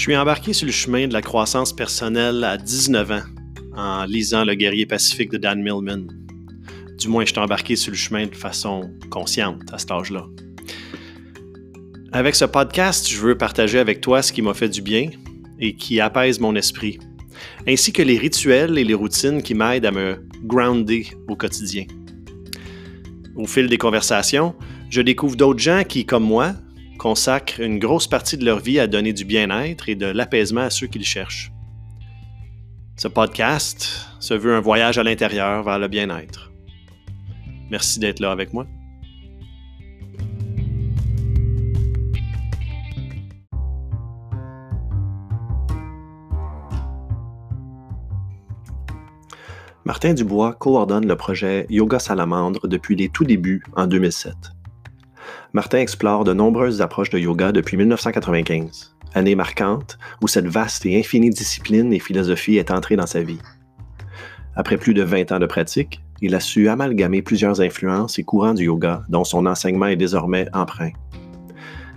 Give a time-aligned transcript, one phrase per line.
[0.00, 3.20] Je suis embarqué sur le chemin de la croissance personnelle à 19 ans
[3.76, 6.06] en lisant Le guerrier pacifique de Dan Millman.
[6.96, 10.26] Du moins, je suis embarqué sur le chemin de façon consciente à cet âge-là.
[12.12, 15.10] Avec ce podcast, je veux partager avec toi ce qui m'a fait du bien
[15.58, 16.98] et qui apaise mon esprit,
[17.68, 21.84] ainsi que les rituels et les routines qui m'aident à me grounder au quotidien.
[23.36, 24.54] Au fil des conversations,
[24.88, 26.54] je découvre d'autres gens qui, comme moi,
[27.00, 30.70] consacrent une grosse partie de leur vie à donner du bien-être et de l'apaisement à
[30.70, 31.50] ceux qui le cherchent.
[32.98, 36.52] Ce podcast se veut un voyage à l'intérieur vers le bien-être.
[37.70, 38.66] Merci d'être là avec moi.
[49.86, 54.59] Martin Dubois coordonne le projet Yoga Salamandre depuis les tout débuts en 2007.
[55.52, 60.96] Martin explore de nombreuses approches de yoga depuis 1995, année marquante où cette vaste et
[60.96, 63.40] infinie discipline et philosophie est entrée dans sa vie.
[64.54, 68.54] Après plus de 20 ans de pratique, il a su amalgamer plusieurs influences et courants
[68.54, 70.92] du yoga dont son enseignement est désormais empreint.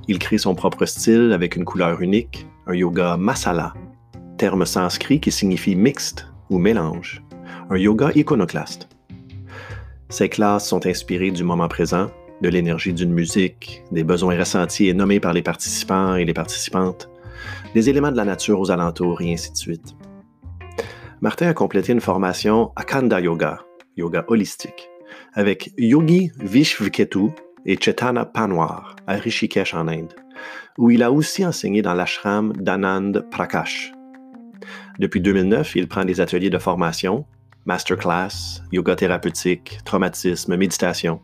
[0.08, 3.75] Il crée son propre style avec une couleur unique, un yoga masala,
[4.38, 7.22] terme sanskrit qui signifie mixte ou mélange,
[7.70, 8.89] un yoga iconoclaste.
[10.09, 12.09] Ces classes sont inspirées du moment présent,
[12.42, 17.09] de l'énergie d'une musique, des besoins ressentis et nommés par les participants et les participantes,
[17.73, 19.95] des éléments de la nature aux alentours et ainsi de suite.
[21.22, 23.59] Martin a complété une formation Akanda Yoga,
[23.95, 24.89] yoga holistique,
[25.34, 27.30] avec Yogi Vishvketu
[27.66, 30.14] et Chetana Panwar à Rishikesh en Inde,
[30.78, 33.94] où il a aussi enseigné dans l'ashram d'Anand Prakash.
[35.00, 37.26] Depuis 2009, il prend des ateliers de formation,
[37.66, 41.22] masterclass, yoga thérapeutique, traumatisme, méditation,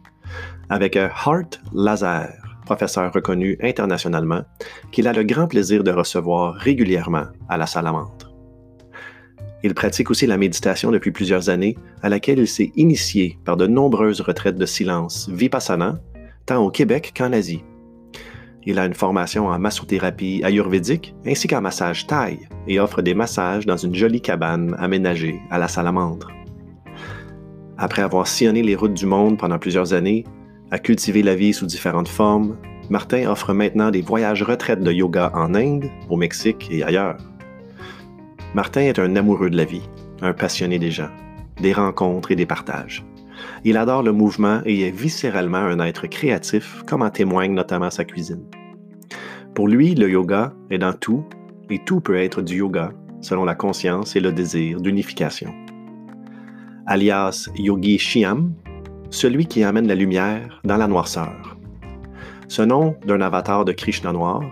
[0.70, 2.30] avec Hart Lazare,
[2.66, 4.42] professeur reconnu internationalement,
[4.92, 8.30] qu'il a le grand plaisir de recevoir régulièrement à la salamandre.
[9.64, 13.68] Il pratique aussi la méditation depuis plusieurs années, à laquelle il s'est initié par de
[13.68, 16.00] nombreuses retraites de silence vipassana,
[16.46, 17.64] tant au Québec qu'en Asie.
[18.66, 23.66] Il a une formation en massothérapie ayurvédique ainsi qu'en massage thaï et offre des massages
[23.66, 26.32] dans une jolie cabane aménagée à la salamandre.
[27.78, 30.26] Après avoir sillonné les routes du monde pendant plusieurs années,
[30.72, 32.58] à cultiver la vie sous différentes formes,
[32.90, 37.18] Martin offre maintenant des voyages retraites de yoga en Inde, au Mexique et ailleurs.
[38.54, 39.88] Martin est un amoureux de la vie,
[40.22, 41.10] un passionné des gens,
[41.62, 43.06] des rencontres et des partages.
[43.64, 48.06] Il adore le mouvement et est viscéralement un être créatif, comme en témoigne notamment sa
[48.06, 48.44] cuisine.
[49.54, 51.26] Pour lui, le yoga est dans tout,
[51.70, 52.92] et tout peut être du yoga,
[53.22, 55.54] selon la conscience et le désir d'unification.
[56.86, 58.54] Alias Yogi Shiam,
[59.12, 61.58] celui qui amène la lumière dans la noirceur.
[62.48, 64.44] Ce nom d'un avatar de Krishna noir,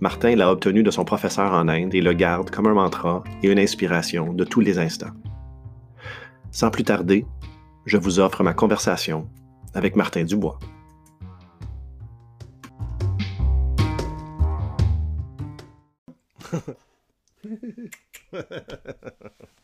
[0.00, 3.50] Martin l'a obtenu de son professeur en Inde et le garde comme un mantra et
[3.50, 5.12] une inspiration de tous les instants.
[6.50, 7.26] Sans plus tarder,
[7.86, 9.28] je vous offre ma conversation
[9.74, 10.58] avec Martin Dubois.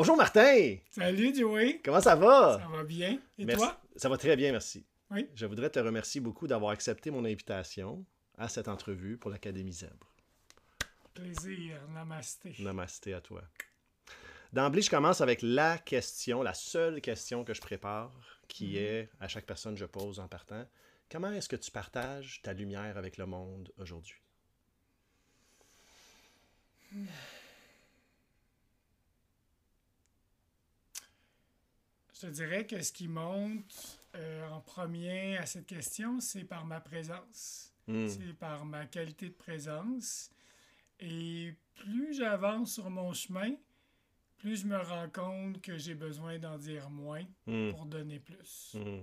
[0.00, 0.76] Bonjour Martin!
[0.92, 1.78] Salut Joey!
[1.84, 2.58] Comment ça va?
[2.58, 3.18] Ça va bien.
[3.38, 3.60] Et Merci.
[3.60, 3.78] toi?
[3.96, 4.82] Ça va très bien, merci.
[5.10, 5.28] Oui.
[5.34, 8.02] Je voudrais te remercier beaucoup d'avoir accepté mon invitation
[8.38, 10.10] à cette entrevue pour l'Académie Zèbre.
[11.12, 11.76] Plaisir.
[11.92, 12.54] Namasté.
[12.60, 13.42] Namasté à toi.
[14.54, 18.10] D'emblée, je commence avec la question, la seule question que je prépare,
[18.48, 18.76] qui Mhm.
[18.76, 20.64] est, à chaque personne je pose en partant,
[21.12, 24.16] comment est-ce que tu partages ta lumière avec le monde aujourd'hui?
[32.20, 36.66] Je te dirais que ce qui monte euh, en premier à cette question, c'est par
[36.66, 37.72] ma présence.
[37.86, 38.08] Hmm.
[38.08, 40.30] C'est par ma qualité de présence.
[40.98, 43.52] Et plus j'avance sur mon chemin,
[44.36, 47.70] plus je me rends compte que j'ai besoin d'en dire moins Hmm.
[47.70, 48.72] pour donner plus.
[48.74, 49.00] Hmm.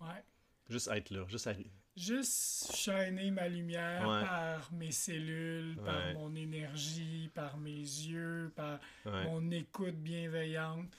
[0.00, 0.24] Ouais.
[0.68, 4.20] Juste être là, juste arri- Juste shiner ma lumière Ouais.
[4.24, 5.84] par mes cellules, Ouais.
[5.84, 10.92] par mon énergie, par mes yeux, par Ouais, mon écoute bienveillante,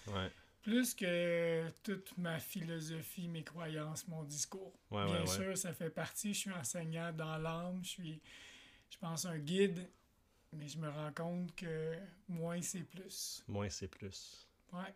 [0.62, 4.74] plus que toute ma philosophie, mes croyances, mon discours.
[4.92, 5.28] ouais, Bien ouais, ouais.
[5.28, 6.34] sûr, ça fait partie.
[6.34, 8.22] Je suis enseignant dans l'âme, je suis,
[8.90, 9.90] je pense, un guide,
[10.54, 11.96] mais je me rends compte que
[12.28, 13.44] moins c'est plus.
[13.48, 14.48] Moins c'est plus.
[14.74, 14.94] Ouais.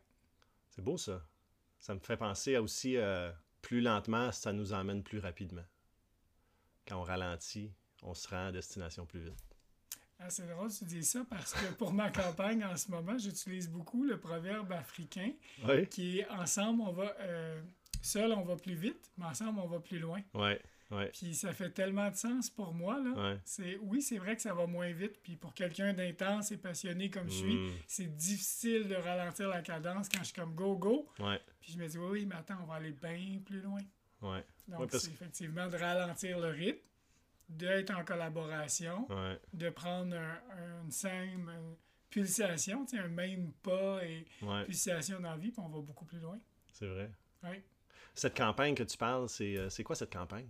[0.69, 1.21] C'est beau ça.
[1.79, 3.31] Ça me fait penser à aussi, euh,
[3.61, 5.65] plus lentement, ça nous emmène plus rapidement.
[6.87, 7.71] Quand on ralentit,
[8.01, 9.52] on se rend à destination plus vite.
[10.19, 13.17] Ah, c'est drôle que tu dis ça parce que pour ma campagne en ce moment,
[13.17, 15.31] j'utilise beaucoup le proverbe africain
[15.67, 15.87] Oui?
[15.87, 17.13] qui est ensemble, on va.
[17.19, 17.61] euh,
[18.01, 20.21] seul, on va plus vite, mais ensemble, on va plus loin.
[20.33, 20.61] Ouais,
[20.91, 21.07] Ouais.
[21.11, 22.99] Puis ça fait tellement de sens pour moi.
[22.99, 23.09] Là.
[23.31, 23.39] Ouais.
[23.45, 25.19] C'est, oui, c'est vrai que ça va moins vite.
[25.23, 27.71] Puis pour quelqu'un d'intense et passionné comme je suis, Mm.
[27.87, 31.07] c'est difficile de ralentir la cadence quand je suis comme go, go.
[31.19, 31.41] Ouais.
[31.61, 33.79] Puis je me dis, oui, oui, mais attends, on va aller bien plus loin.
[34.21, 34.45] Ouais.
[34.67, 36.77] Donc, parce c'est effectivement de ralentir le rythme,
[37.49, 39.39] d'être en collaboration, Ouais.
[39.53, 41.51] de prendre un- un- une simple
[42.09, 44.63] pulsation, un même pas et Ouais.
[44.65, 46.39] pulsation dans la vie, puis on va beaucoup plus loin.
[46.71, 47.11] C'est vrai.
[47.43, 47.63] Ouais.
[48.15, 50.47] Cette campagne que tu parles, c'est euh, c'est quoi cette campagne?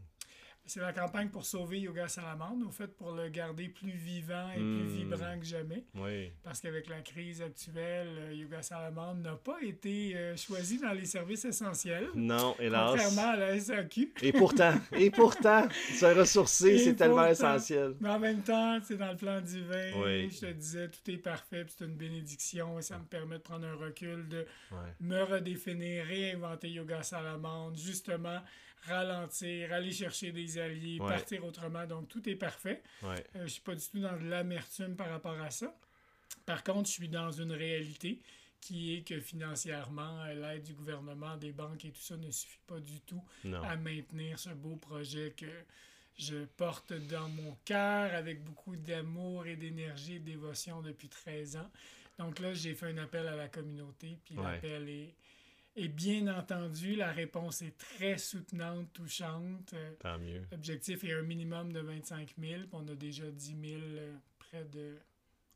[0.65, 4.56] C'est la campagne pour sauver Yoga Salamandre, au fait, pour le garder plus vivant et
[4.56, 4.88] plus Mm.
[4.98, 5.83] vibrant que jamais.
[5.95, 6.31] Oui.
[6.42, 11.04] Parce qu'avec la crise actuelle, euh, Yoga Salamandre n'a pas été euh, choisi dans les
[11.04, 12.92] services essentiels, Non, hélas.
[12.92, 14.13] contrairement à la SAQ.
[14.21, 17.95] Et pourtant, et pourtant, se ressourcer, c'est tellement essentiel.
[18.00, 19.92] Mais en même temps, c'est dans le plan divin.
[19.98, 20.30] Oui.
[20.31, 23.68] Je te disais, tout est parfait, c'est une bénédiction, et ça me permet de prendre
[23.68, 24.77] un recul, de Ouais.
[25.01, 28.39] me redéfinir, réinventer Yoga Salamandre, justement,
[28.88, 31.08] ralentir, aller chercher des alliés, Ouais.
[31.10, 31.86] partir autrement.
[31.86, 32.82] Donc, tout est parfait.
[33.02, 33.24] Ouais.
[33.36, 35.76] Euh, je suis pas du tout dans de l'amertume par rapport à ça.
[36.46, 38.22] Par contre, je suis dans une réalité
[38.60, 42.60] qui est que financièrement, euh, l'aide du gouvernement, des banques et tout ça ne suffit
[42.66, 43.62] pas du tout Non.
[43.64, 45.46] à maintenir ce beau projet que
[46.18, 51.58] je porte dans mon cœur avec beaucoup d'amour et d'énergie et de dévotion depuis 13
[51.58, 51.70] ans.
[52.20, 54.44] Donc là, j'ai fait un appel à la communauté, puis Ouais.
[54.44, 55.14] l'appel est,
[55.75, 56.96] est bien entendu.
[56.96, 59.74] La réponse est très soutenante, touchante.
[59.74, 60.44] Euh, Tant mieux.
[60.52, 64.66] L'objectif est un minimum de 25 000, puis on a déjà 10 000, euh, près
[64.66, 64.98] de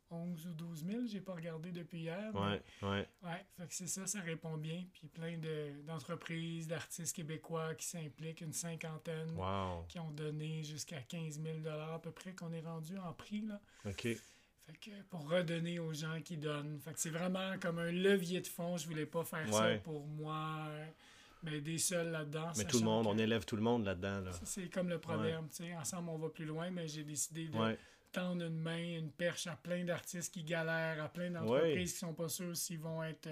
[0.10, 2.32] 11 ou 12 000, j'ai pas regardé depuis hier.
[2.34, 2.62] mais- Ouais.
[2.82, 3.08] Ouais.
[3.24, 4.86] Ouais, fait que c'est ça, ça répond bien.
[4.94, 9.84] Puis plein de- d'entreprises, d'artistes québécois qui s'impliquent, une cinquantaine, Wow.
[9.90, 13.42] qui ont donné jusqu'à 15 000 à peu près qu'on est rendu en prix.
[13.42, 13.60] Là.
[13.86, 14.08] OK.
[14.68, 16.80] Fait que pour redonner aux gens qui donnent.
[16.82, 18.76] Fait que c'est vraiment comme un levier de fond.
[18.78, 19.78] Je voulais pas faire ça Ouais.
[19.80, 20.86] pour moi, euh,
[21.44, 22.52] m'aider seul là-dedans.
[22.58, 24.20] Mais tout le monde, que on élève tout le monde là-dedans.
[24.22, 24.32] Là.
[24.44, 27.58] C'est comme le proverbe, tu sais, ensemble on va plus loin, mais j'ai décidé de
[27.58, 27.78] Ouais.
[28.12, 32.14] tendre une main, une perche à plein d'artistes qui galèrent, à plein d'entreprises qui sont
[32.14, 33.30] pas sûrs s'ils vont être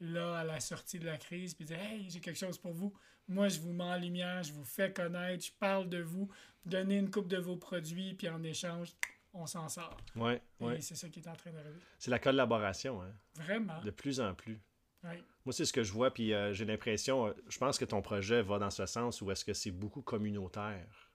[0.00, 2.94] là à la sortie de la crise, puis dire Hey, j'ai quelque chose pour vous.
[3.26, 6.30] Moi, je vous mets en lumière, je vous fais connaître, je parle de vous,
[6.64, 8.90] donnez une coupe de vos produits, puis en échange,
[9.32, 9.96] on s'en sort.
[10.16, 10.40] Ouais.
[10.60, 10.78] Ouais.
[10.78, 11.78] Et c'est ça qui est en train d'arriver.
[11.98, 13.12] C'est la collaboration, hein.
[13.34, 13.80] Vraiment.
[13.82, 14.60] De plus en plus.
[15.04, 15.22] Ouais.
[15.44, 18.02] Moi, c'est ce que je vois, puis euh, j'ai l'impression, euh, je pense que ton
[18.02, 21.10] projet va dans ce sens où est-ce que c'est beaucoup communautaire.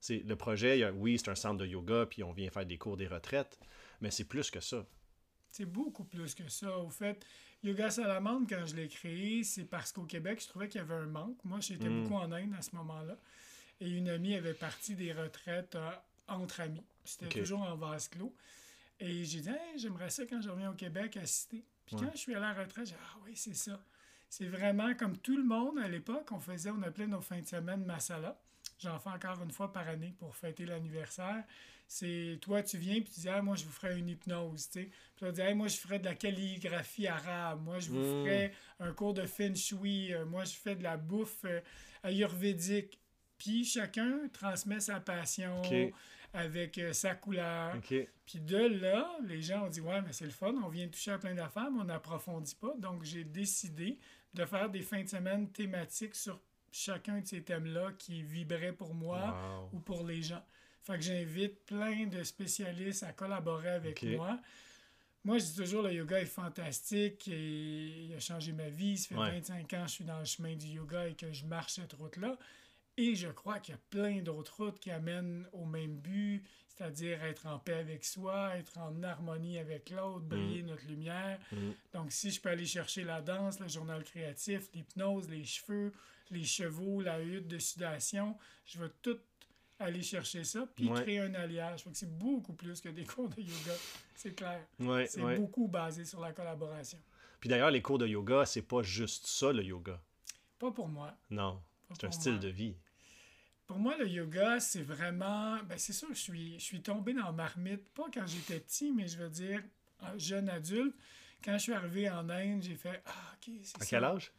[0.00, 2.48] C'est le projet, il y a- oui, c'est un centre de yoga, puis on vient
[2.50, 3.58] faire des cours des retraites,
[4.00, 4.86] mais c'est plus que ça.
[5.50, 6.78] C'est beaucoup plus que ça.
[6.78, 7.24] Au fait,
[7.62, 10.94] Yoga Salamandre, quand je l'ai créé, c'est parce qu'au Québec, je trouvais qu'il y avait
[10.94, 11.38] un manque.
[11.44, 12.02] Moi, j'étais Mm.
[12.02, 13.16] beaucoup en Inde à ce moment-là.
[13.80, 15.90] Et une amie avait parti des retraites euh,
[16.28, 16.84] entre amis.
[17.04, 18.34] C'était toujours en vase clos.
[19.00, 21.64] Et j'ai dit, Hey, j'aimerais ça quand je reviens au Québec assister.
[21.86, 22.02] Puis Ouais.
[22.06, 23.78] quand je suis allé à la retraite, j'ai dit, ah oui, c'est ça.
[24.30, 27.46] C'est vraiment comme tout le monde à l'époque, on faisait, on appelait nos fins de
[27.46, 28.40] semaine masala.
[28.80, 31.44] J'en fais encore une fois par année pour fêter l'anniversaire.
[31.86, 34.80] C'est toi, tu viens puis tu dis, ah, moi, je vous ferai une hypnose, tu
[34.84, 34.90] sais.
[35.16, 37.62] Puis on dit, Hey, moi, je ferais de la calligraphie arabe.
[37.62, 38.24] Moi, je vous Mm.
[38.24, 40.12] ferais un cours de feng shui.
[40.14, 41.60] Euh, moi, je fais de la bouffe euh,
[42.02, 42.98] ayurvédique.
[43.38, 45.60] Puis chacun transmet sa passion.
[46.34, 47.74] Avec euh, sa couleur.
[48.26, 51.12] Puis de là, les gens ont dit Ouais, mais c'est le fun, on vient toucher
[51.12, 52.74] à plein d'affaires, mais on n'approfondit pas.
[52.78, 53.98] Donc, j'ai décidé
[54.34, 56.40] de faire des fins de semaine thématiques sur
[56.72, 59.36] chacun de ces thèmes-là qui vibraient pour moi
[59.70, 59.70] Wow.
[59.72, 60.44] ou pour les gens.
[60.82, 64.38] Fait que j'invite plein de spécialistes à collaborer avec moi.
[65.22, 68.98] Moi, je dis toujours, le yoga est fantastique et il a changé ma vie.
[68.98, 69.30] Ça fait Ouais.
[69.40, 71.94] 25 ans que je suis dans le chemin du yoga et que je marche cette
[71.94, 72.36] route-là.
[72.96, 77.22] Et je crois qu'il y a plein d'autres routes qui amènent au même but, c'est-à-dire
[77.24, 81.38] être en paix avec soi, être en harmonie avec l'autre, briller notre lumière.
[81.52, 81.56] Mm.
[81.92, 85.92] Donc, si je peux aller chercher la danse, le journal créatif, l'hypnose, les cheveux,
[86.30, 89.18] les chevaux, la hutte de sudation, je veux tout
[89.80, 91.02] aller chercher ça, puis Ouais.
[91.02, 91.84] créer un alliage.
[91.94, 93.72] C'est beaucoup plus que des cours de yoga,
[94.14, 94.64] c'est clair.
[94.78, 95.36] Ouais, C'est ouais.
[95.36, 96.98] beaucoup basé sur la collaboration.
[97.40, 100.00] Puis d'ailleurs, les cours de yoga, c'est pas juste ça, le yoga?
[100.60, 101.12] Pas pour moi.
[101.28, 101.60] Non.
[101.92, 102.74] C'est un style de vie.
[103.66, 105.56] Pour moi, le yoga, c'est vraiment.
[105.64, 108.92] Ben, c'est sûr, je suis, je suis tombé dans la marmite, pas quand j'étais petit,
[108.92, 109.62] mais je veux dire,
[110.00, 110.94] un jeune adulte.
[111.42, 113.86] Quand je suis arrivé en Inde, j'ai fait Ah, ok, c'est À ça.
[113.86, 114.32] quel âge?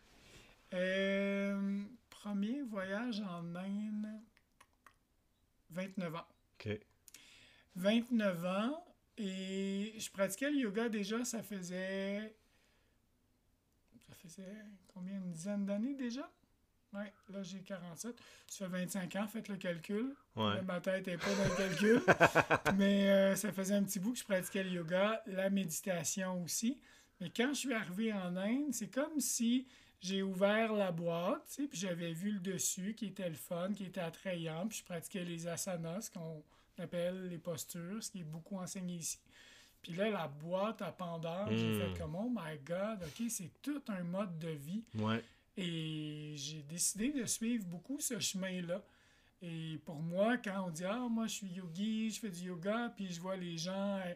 [0.73, 4.07] Euh, premier voyage en Inde,
[5.71, 6.27] 29 ans.
[6.59, 6.79] OK.
[7.75, 8.85] 29 ans,
[9.17, 12.35] et je pratiquais le yoga déjà, ça faisait.
[14.07, 14.55] Ça faisait
[14.93, 16.29] combien Une dizaine d'années déjà?
[16.93, 18.15] Ouais, là j'ai 47.
[18.47, 20.15] Ça fait 25 ans, faites le calcul.
[20.35, 20.61] Ouais.
[20.61, 22.01] Ma tête n'est pas dans le calcul.
[22.77, 26.79] Mais euh, ça faisait un petit bout que je pratiquais le yoga, la méditation aussi.
[27.19, 29.67] Mais quand je suis arrivé en Inde, c'est comme si
[30.01, 33.73] j'ai ouvert la boîte, tu sais, puis j'avais vu le dessus qui était le fun,
[33.73, 36.43] qui était attrayant, puis je pratiquais les asanas, ce qu'on
[36.77, 39.19] appelle les postures, ce qui est beaucoup enseigné ici.
[39.81, 41.79] Puis là, la boîte à pendant, j'ai Mm.
[41.93, 44.83] fait comme, oh my God, OK, c'est tout un mode de vie.
[44.95, 45.23] Ouais.
[45.57, 48.83] Et j'ai décidé de suivre beaucoup ce chemin-là.
[49.41, 52.91] Et pour moi, quand on dit Ah, moi je suis yogi, je fais du yoga,
[52.95, 54.13] puis je vois les gens euh,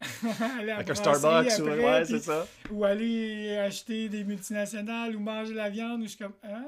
[0.58, 0.84] aller à ou-
[1.72, 2.46] après, ouais, puis- c'est ça.
[2.70, 6.62] ou aller acheter des multinationales ou manger la viande, ou je suis comme Ah.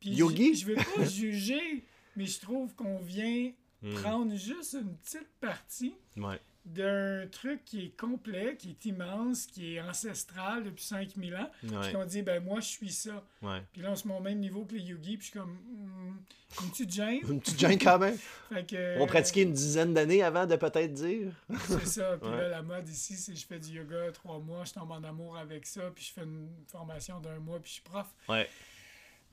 [0.00, 0.54] Puis Yogi?
[0.54, 1.84] Je, je veux pas juger,
[2.16, 3.52] mais je trouve qu'on vient
[3.84, 3.94] Mm.
[3.94, 6.38] prendre juste une petite partie Ouais.
[6.64, 11.50] D'un truc qui est complet, qui est immense, qui est ancestral depuis 5000 ans.
[11.60, 11.92] Puis Ouais.
[11.92, 13.24] qu'on dit, ben moi, je suis ça.
[13.42, 13.60] Ouais.
[13.72, 15.50] Puis là, on se met au même niveau que les yogis, puis je suis comme,
[15.52, 16.18] hmm,
[16.62, 17.18] une petite gêne.
[17.28, 18.16] Une petite gêne quand même.
[18.48, 21.32] Fait que, On pratiquait une dizaine d'années avant de peut-être dire.
[21.66, 22.16] C'est ça.
[22.20, 22.36] Puis Ouais.
[22.42, 25.36] là, la mode ici, c'est je fais du yoga trois mois, je tombe en amour
[25.36, 28.06] avec ça, puis je fais une formation d'un mois, puis je suis prof.
[28.28, 28.48] Ouais.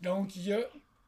[0.01, 0.61] Donc, il y a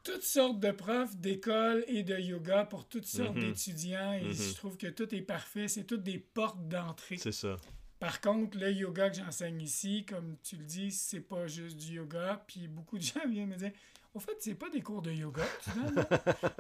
[0.04, 3.42] toutes sortes de profs d'école et de yoga pour toutes sortes Mhm.
[3.42, 4.34] d'étudiants, et Mhm.
[4.34, 5.68] je trouve que tout est parfait.
[5.68, 7.18] C'est toutes des portes d'entrée.
[7.18, 7.56] C'est ça.
[8.00, 11.94] Par contre, le yoga que j'enseigne ici, comme tu le dis, c'est pas juste du
[11.98, 12.44] yoga.
[12.48, 13.72] Puis beaucoup de gens viennent me dire
[14.14, 15.96] Au fait, c'est pas des cours de yoga, tu donnes.
[15.96, 16.10] là?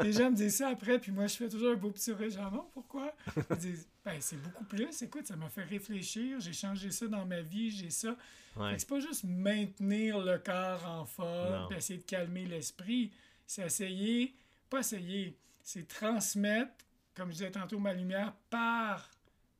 [0.03, 2.29] Les gens me disent ça après, puis moi, je fais toujours un beau petit sourire.
[2.29, 3.13] Genre, non, pourquoi?
[3.49, 5.01] Ils disent Ben, c'est beaucoup plus.
[5.01, 6.39] Écoute, ça m'a fait réfléchir.
[6.39, 8.15] J'ai changé ça dans ma vie, j'ai ça.
[8.55, 8.75] Ouais.
[8.77, 13.11] c'est pas juste maintenir le corps en forme, essayer de calmer l'esprit.
[13.51, 14.33] C'est essayer,
[14.69, 16.71] pas essayer, c'est transmettre,
[17.13, 19.11] comme je disais tantôt, ma lumière par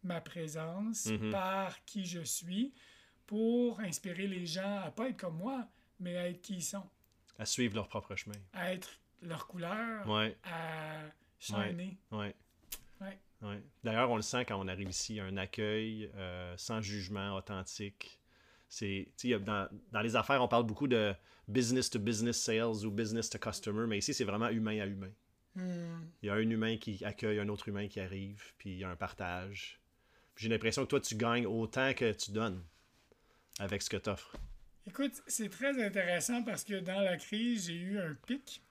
[0.01, 1.29] ma présence, Mhm.
[1.29, 2.74] par qui je suis,
[3.27, 5.67] pour inspirer les gens à pas être comme moi,
[6.00, 6.88] mais à être qui ils sont,
[7.38, 8.38] À suivre leur propre chemin.
[8.53, 10.38] à être leur couleur, Ouais.
[10.45, 11.01] à
[11.38, 11.98] shiner.
[12.12, 12.33] Ouais.
[13.01, 13.19] Ouais.
[13.41, 13.62] Ouais.
[13.83, 18.21] D'ailleurs, on le sent quand on arrive ici, un accueil euh, sans jugement, authentique.
[18.74, 19.10] C'est,
[19.42, 21.13] dans, dans les affaires, on parle beaucoup de
[21.50, 25.12] business to business sales ou business to customer, mais ici, c'est vraiment humain à humain.
[25.56, 26.06] Hmm.
[26.24, 28.84] Il y a un humain qui accueille un autre humain qui arrive, puis il y
[28.86, 29.82] a un partage.
[30.38, 32.63] J'ai l'impression que toi, tu gagnes autant que tu donnes
[33.60, 34.38] avec ce que tu offres.
[34.88, 38.63] Écoute, c'est très intéressant parce que dans la crise, j'ai eu un pic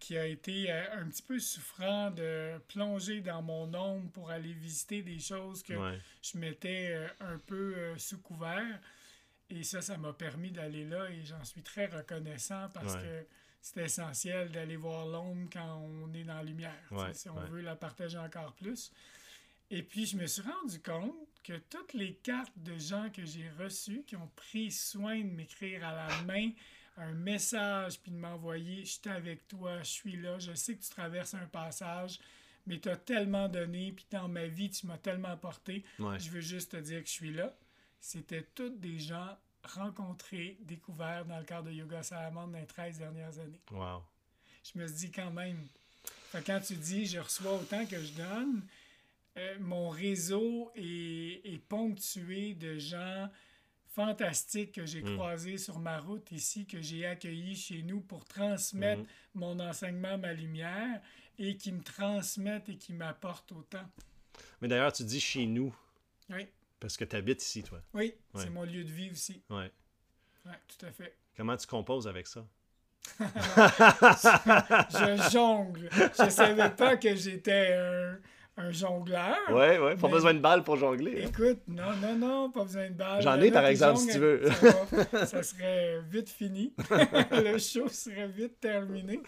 [0.00, 4.54] qui a été euh, un petit peu souffrant de plonger dans mon ombre pour aller
[4.54, 5.98] visiter des choses que Ouais.
[6.22, 8.80] je mettais euh, un peu euh, sous couvert.
[9.50, 13.00] Et ça, ça m'a permis d'aller là et j'en suis très reconnaissant parce Ouais.
[13.02, 13.26] que
[13.62, 17.48] c'est essentiel d'aller voir l'ombre quand on est dans la lumière, Ouais, si on ouais.
[17.48, 18.92] veut la partager encore plus.
[19.70, 21.14] Et puis, je me suis rendu compte
[21.44, 25.86] que toutes les cartes de gens que j'ai reçues, qui ont pris soin de m'écrire
[25.86, 26.50] à la main
[26.96, 30.82] un message, puis de m'envoyer «Je suis avec toi, je suis là, je sais que
[30.82, 32.18] tu traverses un passage,
[32.66, 36.18] mais tu as tellement donné, puis dans ma vie, tu m'as tellement apporté, Ouais.
[36.18, 37.54] je veux juste te dire que je suis là.»
[38.00, 42.98] C'était tous des gens rencontrés, découverts dans le cadre de Yoga Salamandre dans les 13
[42.98, 44.02] dernières années Wow.
[44.64, 45.66] je me suis dit quand même.
[46.46, 48.62] Quand tu dis je reçois autant que je donne,
[49.36, 53.28] euh, mon réseau est, est ponctué de gens
[53.88, 55.14] fantastiques que j'ai Mm.
[55.16, 59.06] croisés sur ma route ici, que j'ai accueillis chez nous pour transmettre Mhm.
[59.34, 61.00] mon enseignement, ma lumière,
[61.38, 63.84] et qui me transmettent et qui m'apportent autant.
[64.60, 65.74] Mais d'ailleurs, tu dis chez nous,
[66.30, 66.46] Oui,
[66.80, 67.82] parce que tu habites ici, toi.
[67.94, 68.42] oui, Ouais.
[68.44, 69.42] c'est mon lieu de vie aussi.
[69.50, 69.70] Ouais.
[70.46, 71.16] Oui, tout à fait.
[71.36, 72.46] Comment tu composes avec ça?
[73.20, 75.88] Je jongle.
[75.92, 78.18] Je savais pas que j'étais un,
[78.58, 79.36] un jongleur.
[79.50, 79.94] Ouais, ouais.
[79.96, 81.22] Pas Mais- besoin de balle pour jongler.
[81.24, 81.28] hein.
[81.28, 83.22] Écoute, non, non, non, pas besoin de balle.
[83.22, 84.42] J'en ai, par exemple, si tu veux.
[85.26, 86.72] Ça, serait vite fini.
[87.30, 89.20] le show serait vite terminé.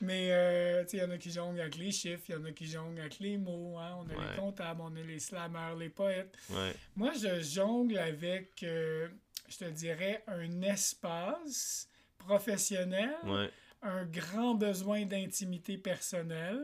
[0.00, 2.38] Mais, euh, tu sais, il y en a qui jonglent avec les chiffres, il y
[2.38, 3.76] en a qui jonglent avec les mots.
[3.78, 3.96] Hein?
[3.98, 4.30] On a Ouais.
[4.32, 6.34] les comptables, on a les slammers, les poètes.
[6.48, 6.72] Ouais.
[6.96, 9.08] Moi, je jongle avec, euh,
[9.48, 11.86] je te dirais, un espace
[12.18, 13.50] professionnel, Ouais.
[13.82, 16.62] un grand besoin d'intimité personnelle.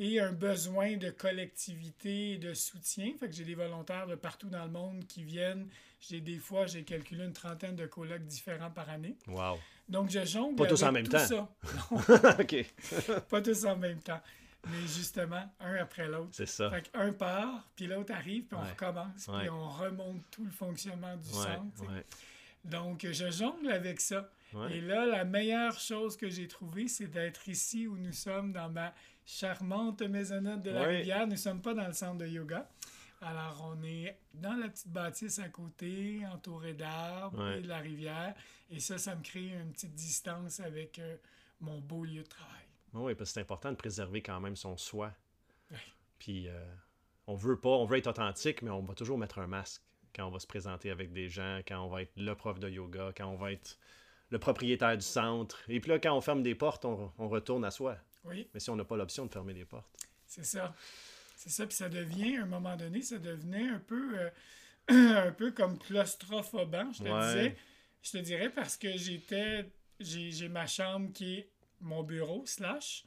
[0.00, 3.12] Et un besoin de collectivité et de soutien.
[3.20, 5.68] Fait que j'ai des volontaires de partout dans le monde qui viennent.
[6.00, 9.14] J'ai des fois, j'ai calculé une trentaine de colloques différents par année.
[9.28, 9.58] Wow.
[9.88, 11.48] Donc je jongle Pas tous avec en même tout temps.
[11.92, 12.36] ça.
[12.40, 13.20] OK.
[13.28, 14.20] Pas tous en même temps.
[14.70, 16.30] Mais justement, un après l'autre.
[16.32, 16.70] C'est ça.
[16.70, 19.40] Fait qu'un part, puis l'autre arrive, puis on recommence, Ouais.
[19.40, 21.44] puis on remonte tout le fonctionnement du Ouais.
[21.44, 21.84] centre.
[22.64, 24.30] Donc, je jongle avec ça.
[24.54, 24.76] Ouais.
[24.76, 28.68] Et là, la meilleure chose que j'ai trouvée, c'est d'être ici où nous sommes dans
[28.68, 28.92] ma
[29.24, 30.96] charmante maisonnette de la Ouais.
[30.98, 31.26] rivière.
[31.26, 32.68] Nous ne sommes pas dans le centre de yoga.
[33.22, 37.58] Alors, on est dans la petite bâtisse à côté, entouré d'arbres Ouais.
[37.58, 38.34] et de la rivière.
[38.70, 41.16] Et ça, ça me crée une petite distance avec euh,
[41.60, 42.54] mon beau lieu de travail.
[42.94, 45.12] Oui, parce que c'est important de préserver quand même son soi.
[46.18, 46.64] Puis euh,
[47.26, 49.82] on veut pas, on veut être authentique, mais on va toujours mettre un masque.
[50.14, 52.68] quand on va se présenter avec des gens, quand on va être le prof de
[52.68, 53.78] yoga, quand on va être
[54.30, 55.60] le propriétaire du centre.
[55.68, 57.96] Et puis là, quand on ferme des portes, on, on retourne à soi.
[58.24, 58.48] Oui.
[58.54, 59.88] Mais si on n'a pas l'option de fermer les portes.
[60.26, 60.74] C'est ça.
[61.36, 64.30] C'est ça, puis ça devient, à un moment donné, ça devenait un peu, euh,
[65.28, 67.26] un peu comme claustrophobant, je te Ouais.
[67.26, 67.56] disais.
[68.02, 71.48] Je te dirais parce que j'étais, j'ai j'ai ma chambre qui est
[71.80, 73.04] mon bureau, slash.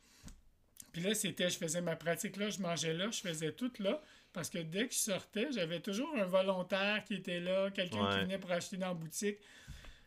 [0.92, 4.02] Puis là, c'était, je faisais ma pratique là, je mangeais là, je faisais tout là.
[4.34, 8.14] Parce que dès que je sortais, j'avais toujours un volontaire qui était là, quelqu'un Ouais.
[8.14, 9.38] qui venait pour acheter dans la boutique.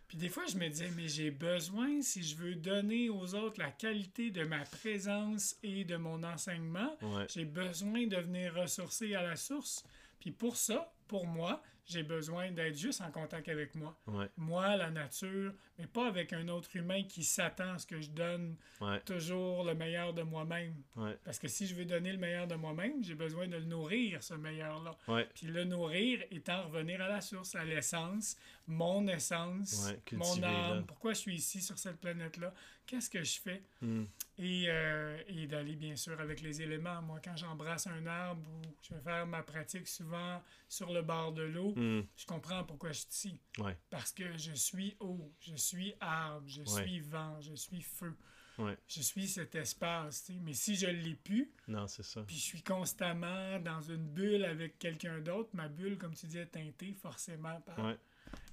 [0.09, 3.61] Puis des fois, je me disais, mais j'ai besoin, si je veux donner aux autres
[3.61, 7.27] la qualité de ma présence et de mon enseignement, Ouais.
[7.29, 9.85] j'ai besoin de venir ressourcer à la source.
[10.21, 13.97] Puis pour ça, pour moi, j'ai besoin d'être juste en contact avec moi.
[14.09, 14.29] Ouais.
[14.37, 18.11] Moi, la nature, mais pas avec un autre humain qui s'attend à ce que je
[18.11, 18.99] donne Ouais.
[19.03, 20.75] toujours le meilleur de moi-même.
[20.97, 21.17] Ouais.
[21.25, 24.21] Parce que si je veux donner le meilleur de moi-même, j'ai besoin de le nourrir,
[24.21, 24.97] ce meilleur-là.
[25.35, 28.37] Puis le nourrir étant revenir à la source, à l'essence,
[28.67, 30.83] mon essence, Ouais, mon âme, là.
[30.87, 32.53] pourquoi je suis ici sur cette planète-là,
[32.87, 34.05] qu'est-ce que je fais, Hmm.
[34.39, 37.01] et, euh, et d'aller bien sûr avec les éléments.
[37.03, 41.33] Moi, quand j'embrasse un arbre ou je vais faire ma pratique souvent sur le bord
[41.33, 42.03] de l'eau, Hmm.
[42.17, 43.41] je comprends pourquoi je suis ici.
[43.59, 43.77] Ouais.
[43.91, 46.83] Parce que je suis eau, je suis arbre, je Ouais.
[46.83, 48.15] suis vent, je suis feu.
[48.59, 48.77] Ouais.
[48.89, 50.25] Je suis cet espace.
[50.25, 50.39] tu sais.
[50.43, 52.23] Mais si je ne l'ai plus, Non, c'est ça.
[52.27, 56.39] puis je suis constamment dans une bulle avec quelqu'un d'autre, ma bulle, comme tu dis,
[56.39, 57.99] est teintée forcément par Ouais.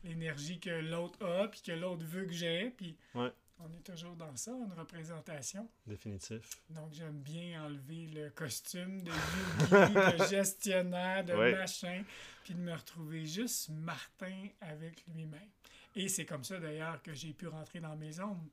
[0.03, 3.31] L'énergie que l'autre a, puis que l'autre veut que j'ai, puis Ouais.
[3.59, 5.67] on est toujours dans ça, une représentation.
[5.87, 6.41] Définitif.
[6.69, 11.51] Donc j'aime bien enlever le costume de de gestionnaire, de Ouais.
[11.53, 12.03] machin,
[12.43, 15.49] puis de me retrouver juste Martin avec lui-même.
[15.95, 18.43] Et c'est comme ça d'ailleurs que j'ai pu rentrer dans mes ombres.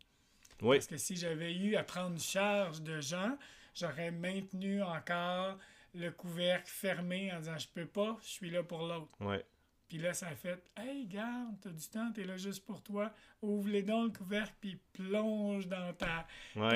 [0.63, 0.77] Oui.
[0.77, 3.37] Parce que si j'avais eu à prendre charge de gens,
[3.75, 5.59] j'aurais maintenu encore
[5.95, 9.09] le couvercle fermé en disant je peux pas, je suis là pour l'autre.
[9.21, 9.45] Ouais.
[9.91, 13.13] Puis là, ça a fait Hey, garde, t'as du temps, t'es là juste pour toi.
[13.43, 16.29] Ouvre-les donc le couvercle, puis plonge dans ta,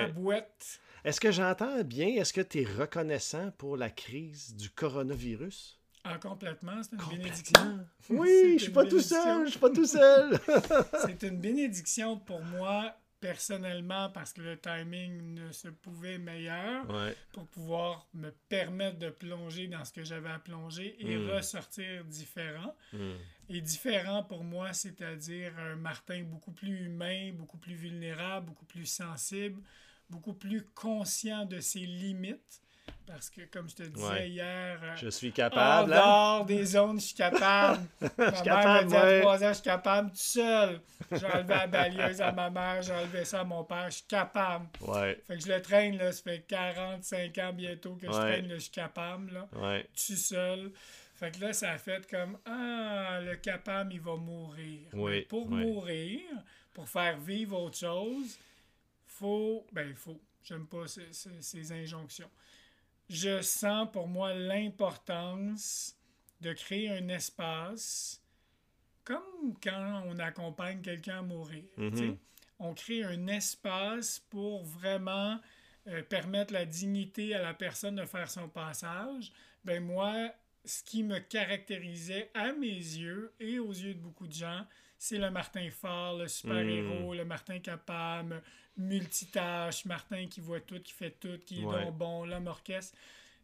[0.09, 0.81] boîte.
[1.05, 2.09] Est-ce que j'entends bien?
[2.09, 5.79] Est-ce que tu es reconnaissant pour la crise du coronavirus?
[6.03, 7.23] Ah, complètement, c'est une Complètement.
[7.23, 7.87] bénédiction.
[8.11, 10.37] Oui, je suis pas tout seul, je suis pas tout seul.
[11.07, 12.97] C'est une bénédiction pour moi,
[13.29, 16.89] personnellement, parce que le timing ne se pouvait meilleur.
[16.91, 17.17] ouais.
[17.33, 21.31] pour pouvoir me permettre de plonger dans ce que j'avais à plonger et Mm.
[21.31, 22.77] ressortir différent.
[22.93, 23.15] Hmm.
[23.49, 28.87] Et différent pour moi, c'est-à-dire un Martin beaucoup plus humain, beaucoup plus vulnérable, beaucoup plus
[28.87, 29.61] sensible,
[30.11, 32.61] beaucoup plus conscient de ses limites.
[33.07, 34.29] Parce que, comme je te disais Ouais.
[34.31, 35.93] hier, euh, Je suis en capable.
[35.93, 35.97] hein?
[35.97, 37.81] dehors des zones, je suis capable.
[38.01, 39.21] ma mère m'a capable, dit à ouais.
[39.21, 40.81] 3 ans, je suis capable tout seul.
[41.13, 44.05] J'ai enlevé la balieuse à ma mère, j'ai enlevé ça à mon père, je suis
[44.09, 44.67] capable.
[44.81, 48.49] Ouais, Fait que je le traîne, là, ça fait 45 ans bientôt que je traîne,
[48.49, 49.49] là, je suis capable, là,
[49.95, 50.73] tout seul.
[51.15, 54.81] Fait que là, ça a fait comme Ah, le capable, il va mourir.
[54.95, 55.65] Oui, Mais pour oui.
[55.65, 56.21] mourir,
[56.73, 58.37] pour faire vivre autre chose,
[59.07, 59.65] faut.
[59.73, 60.21] Ben, il faut.
[60.43, 62.29] J'aime pas ces, ces- ces injonctions.
[63.09, 65.97] Je sens pour moi l'importance
[66.41, 68.21] de créer un espace
[69.05, 71.65] comme quand on accompagne quelqu'un à mourir.
[71.77, 72.17] Mhm.
[72.59, 75.39] On crée un espace pour vraiment
[75.87, 79.33] euh, permettre la dignité à la personne de faire son passage.
[79.65, 80.31] Ben moi,
[80.65, 84.67] ce qui me caractérisait à mes yeux et aux yeux de beaucoup de gens,
[84.99, 88.43] c'est le Martin fort, le super-héros, le Martin capable,
[88.77, 91.85] multitâche, Martin qui voit tout, qui fait tout, qui est Ouais.
[91.85, 92.97] donc bon, l'homme orchestre.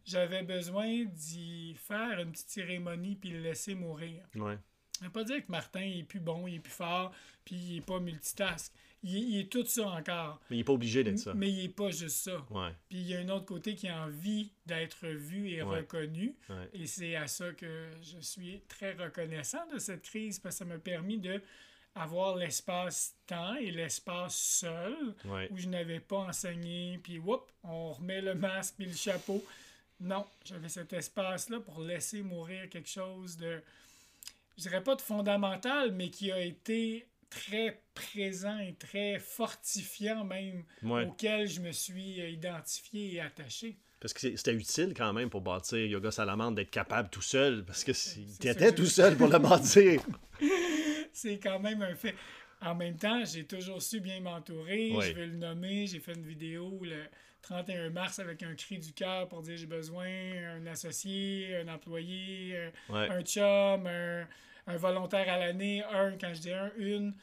[0.03, 4.23] J'avais besoin d'y faire une petite cérémonie puis le laisser mourir.
[4.35, 4.57] ouais.
[5.01, 7.11] Ça veut pas dire que Martin il est plus bon, il est plus fort,
[7.43, 8.71] puis il est pas multitask.
[9.03, 10.39] Il, est- il est tout ça encore.
[10.51, 11.33] Mais il n'est pas obligé d'être ça.
[11.33, 12.45] Mais il est pas juste ça.
[12.51, 15.79] Ouais, Puis il y a un autre côté qui a envie d'être vu et Ouais.
[15.79, 16.35] reconnu.
[16.49, 16.69] ouais.
[16.73, 20.65] Et c'est à ça que je suis très reconnaissant de cette crise parce que ça
[20.65, 21.41] m'a permis de
[21.95, 24.95] avoir l'espace-temps et l'espace seul
[25.49, 29.43] où je n'avais pas enseigné, puis whoop, on remet le masque puis le chapeau.
[29.99, 33.61] Non, j'avais cet espace-là pour laisser mourir quelque chose de,
[34.61, 40.63] je dirais pas de fondamental, mais qui a été très présent et très fortifiant même,
[40.83, 41.05] Ouais.
[41.05, 43.77] auquel je me suis euh, identifié et attaché.
[43.99, 47.63] Parce que c'était utile quand même pour bâtir Yoga Salamandre d'être capable tout seul.
[47.65, 50.01] Parce que si C'est tu ça étais que tout seul pour le bâtir.
[51.13, 52.15] c'est quand même un fait.
[52.61, 54.91] En même temps, j'ai toujours su bien m'entourer.
[54.93, 55.05] Oui.
[55.07, 55.87] Je vais le nommer.
[55.87, 57.03] J'ai fait une vidéo le
[57.43, 60.05] 31 mars avec un cri du cœur pour dire j'ai besoin
[60.55, 63.07] un associé, un employé, Ouais.
[63.09, 64.27] un chum, un,
[64.67, 67.13] un volontaire à l'année, un, quand je dis un, une.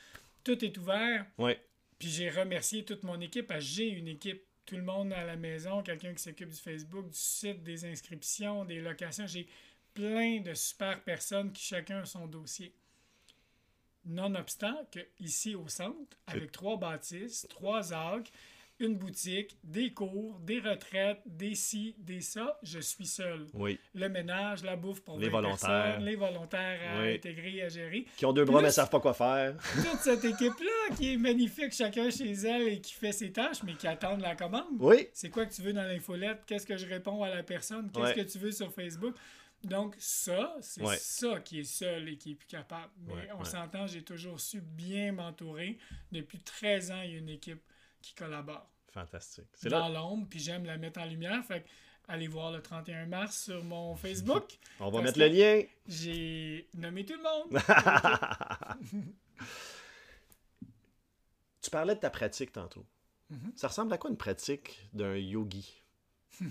[0.45, 1.27] Tout est ouvert.
[1.37, 1.61] Ouais.
[1.99, 4.43] Puis j'ai remercié toute mon équipe parce que j'ai une équipe.
[4.67, 8.67] Tout le monde à la maison, quelqu'un qui s'occupe du Facebook, du site, des inscriptions,
[8.67, 9.27] des locations.
[9.27, 9.49] J'ai
[9.95, 12.75] plein de super personnes qui chacun a son dossier.
[14.05, 18.31] Nonobstant que ici au centre, avec trois bâtisses, trois arcs,
[18.81, 23.47] une boutique, des cours, des retraites, des ci, des ça, je suis seul.
[23.55, 23.79] Oui.
[23.95, 25.59] Le ménage, la bouffe pour Les 20 volontaires.
[25.85, 27.15] personnes, les volontaires à Oui.
[27.15, 28.07] intégrer, à gérer.
[28.17, 29.57] Qui ont deux bras Plus- mais savent pas quoi faire.
[29.75, 33.75] Toute cette équipe-là qui est magnifique, chacun chez elle et qui fait ses tâches, mais
[33.75, 34.77] qui attendent la commande.
[34.79, 35.09] Oui.
[35.13, 36.43] C'est quoi que tu veux dans l'infolette?
[36.47, 37.91] Qu'est-ce que je réponds à la personne?
[37.93, 39.15] Qu'est-ce que tu veux sur Facebook?
[39.65, 40.97] Donc, ça, c'est Ouais.
[41.01, 42.93] ça qui est seul et qui est plus capable.
[43.09, 43.45] Mais Ouais, on ouais.
[43.45, 45.79] s'entend, j'ai toujours su bien m'entourer.
[46.13, 47.61] Depuis 13 ans, il y a une équipe
[48.09, 48.67] qui collabore.
[48.93, 49.47] Fantastique.
[49.55, 50.01] C'est Dans là.
[50.01, 51.45] l'ombre, puis j'aime la mettre en lumière.
[51.45, 51.69] Fait que
[52.09, 54.59] allez voir le 31 mars sur mon Facebook.
[54.81, 55.63] On va mettre le lien.
[55.87, 57.63] J'ai nommé tout le monde.
[61.61, 62.87] Tu parlais de ta pratique tantôt.
[63.31, 63.53] Mhm.
[63.57, 65.83] Ça ressemble à quoi une pratique d'un yogi?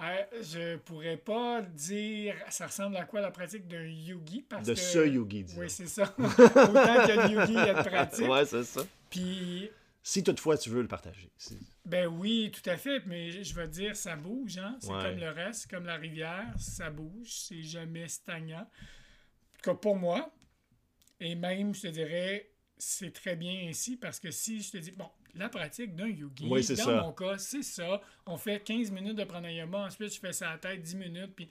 [0.00, 4.74] Euh, je pourrais pas dire ça ressemble à quoi la pratique d'un yogi parce De
[4.74, 5.60] que ce yogi, disons.
[5.60, 8.46] oui c'est ça autant qu'il y a de yogi il y a de pratique Ouais,
[8.46, 8.82] c'est ça.
[9.10, 9.68] puis
[10.02, 11.30] Si toutefois tu veux le partager.
[11.36, 15.02] Si- ben oui tout à fait mais je veux dire ça bouge hein c'est Ouais.
[15.02, 19.96] comme le reste comme la rivière ça bouge c'est jamais stagnant en tout cas pour
[19.96, 20.30] moi
[21.18, 24.90] et même je te dirais c'est très bien ainsi parce que si je te dis
[24.92, 27.00] bon la pratique d'un yogi Oui, dans ça.
[27.02, 30.52] mon cas c'est ça on fait 15 minutes de pranayama ensuite je fais ça à
[30.52, 31.48] la tête 10 minutes puis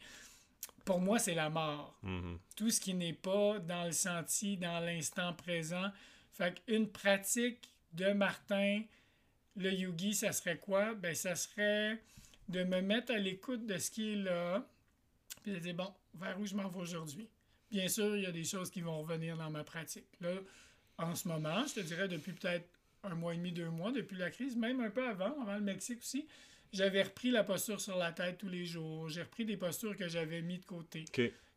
[0.86, 2.38] pour moi c'est la mort Mhm.
[2.55, 5.91] tout ce qui n'est pas dans le senti, dans l'instant présent.
[6.31, 8.83] Fait qu'une pratique de Martin,
[9.55, 10.93] le yogi, ça serait quoi?
[10.93, 11.99] Ben, ça serait
[12.47, 14.65] de me mettre à l'écoute de ce qui est là,
[15.43, 17.27] puis de dire, bon, vers où je m'en vais aujourd'hui?
[17.71, 20.07] Bien sûr, il y a des choses qui vont revenir dans ma pratique.
[20.21, 20.36] Là,
[20.97, 22.69] en ce moment, je te dirais depuis peut-être
[23.03, 25.62] un mois et demi, deux mois, depuis la crise, même un peu avant, avant le
[25.62, 26.27] Mexique aussi,
[26.71, 29.10] j'avais repris la posture sur la tête tous les jours.
[29.10, 31.05] J'ai repris des postures que j'avais mis de côté.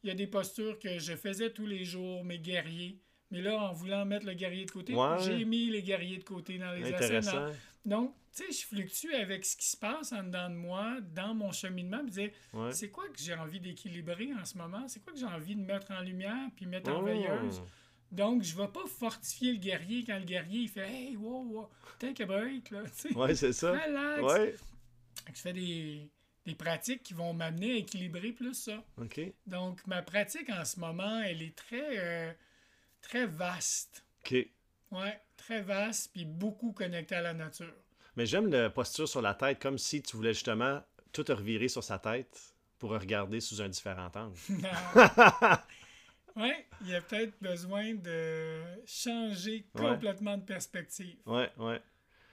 [0.02, 2.98] Il y a des postures que je faisais tous les jours, mes guerriers.
[3.30, 5.16] Mais là, en voulant mettre le guerrier de côté, Ouais.
[5.20, 6.92] j'ai mis les guerriers de côté dans les.
[6.92, 7.46] Intéressant.
[7.84, 11.34] Donc, tu sais, je fluctue avec ce qui se passe en dedans de moi, dans
[11.34, 12.72] mon cheminement, puis dire, Ouais.
[12.72, 14.86] c'est quoi que j'ai envie d'équilibrer en ce moment?
[14.88, 17.04] C'est quoi que j'ai envie de mettre en lumière, puis mettre en Oh.
[17.04, 17.62] veilleuse?
[18.12, 21.68] Donc, je vais pas fortifier le guerrier quand le guerrier, il fait «Hey, wow, wow,
[22.00, 22.82] take a break, là.
[23.14, 23.70] Ouais, c'est ça.
[23.72, 24.22] Relax.
[24.22, 24.54] Ouais.
[25.32, 26.10] Je fais des,
[26.44, 28.82] des pratiques qui vont m'amener à équilibrer plus ça.
[29.00, 29.20] OK.
[29.46, 32.32] Donc, ma pratique en ce moment, elle est très, euh,
[33.02, 34.04] très vaste.
[34.24, 34.34] OK.
[34.92, 37.72] Ouais, très vaste, puis beaucoup connectée à la nature.
[38.16, 40.82] Mais j'aime la posture sur la tête, comme si tu voulais justement
[41.12, 44.34] tout revirer sur sa tête pour regarder sous un différent angle.
[46.36, 49.80] ouais, il y a peut-être besoin de changer Ouais.
[49.82, 51.16] complètement de perspective.
[51.26, 51.80] Ouais, ouais.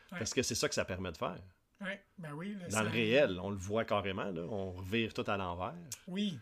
[0.10, 1.38] Parce que c'est ça que ça permet de faire.
[1.82, 2.56] Ouais, ben oui.
[2.60, 4.42] là, Dans le réel, on le voit carrément, là.
[4.50, 5.76] on revire tout à l'envers.
[6.08, 6.40] Oui.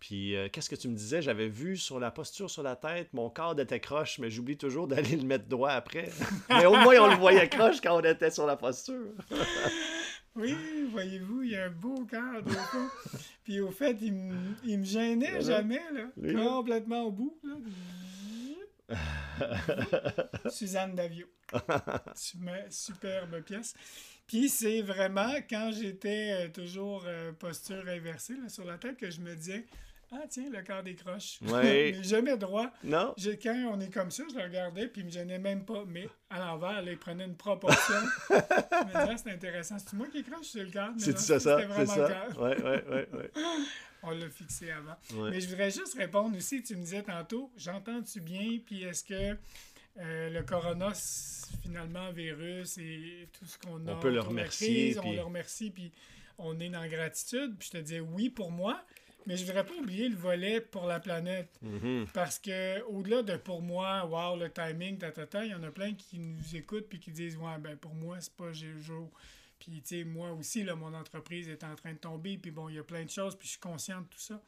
[0.00, 1.20] Puis, euh, qu'est-ce que tu me disais?
[1.20, 4.88] J'avais vu sur la posture sur la tête, mon corps était croche, mais j'oublie toujours
[4.88, 6.08] d'aller le mettre droit après.
[6.48, 9.12] mais au moins, on le voyait croche quand on était sur la posture.
[10.36, 10.54] Oui,
[10.92, 12.88] voyez-vous, il y a un beau de fond.
[13.42, 15.56] Puis au fait, il me, il me gênait Voilà.
[15.56, 16.34] jamais, là.
[16.44, 17.56] Complètement au bout, là.
[20.50, 21.26] Suzanne Davio.
[22.14, 23.74] Super- Superbe pièce.
[24.26, 29.10] Puis c'est vraiment quand j'étais euh, toujours euh, posture inversée là, sur la tête que
[29.10, 29.66] je me disais
[30.12, 31.38] Ah tiens, le corps décroche.
[31.42, 31.92] Ouais.
[31.94, 32.70] mais jamais droit.
[32.82, 33.14] non?
[33.16, 35.84] Je- quand on est comme ça, je le regardais puis il me gênait même pas.
[35.86, 37.94] Mais à l'envers, là, il prenait une proportion.
[38.28, 39.78] je me disais Ah, c'est intéressant.
[39.78, 41.58] C'est moi qui croche sur le mais C'est ça, ça?
[41.76, 42.28] C'est ça?
[42.38, 43.30] ouais, ouais, ouais.
[44.02, 44.96] On l'a fixé avant.
[45.22, 45.30] Ouais.
[45.30, 49.36] Mais je voudrais juste répondre aussi, tu me disais tantôt, j'entends-tu bien, puis est-ce que
[49.98, 50.92] euh, le corona,
[51.62, 55.70] finalement, virus et tout ce qu'on a, On peut le remercier, crise, on le remercie,
[55.70, 55.92] puis
[56.38, 58.82] on est dans la gratitude, puis je te disais oui pour moi,
[59.26, 62.06] mais je voudrais pas oublier le volet pour la planète, Mhm.
[62.14, 65.62] parce que au-delà de pour moi, wow, le timing, ta, ta, ta, il y en
[65.62, 69.10] a plein qui nous écoutent puis qui disent, ouais, ben pour moi, c'est pas jour.
[69.58, 72.68] Puis, tu sais, moi aussi, là, mon entreprise est en train de tomber, puis bon,
[72.70, 74.42] il y a plein de choses, puis je suis conscient de tout ça.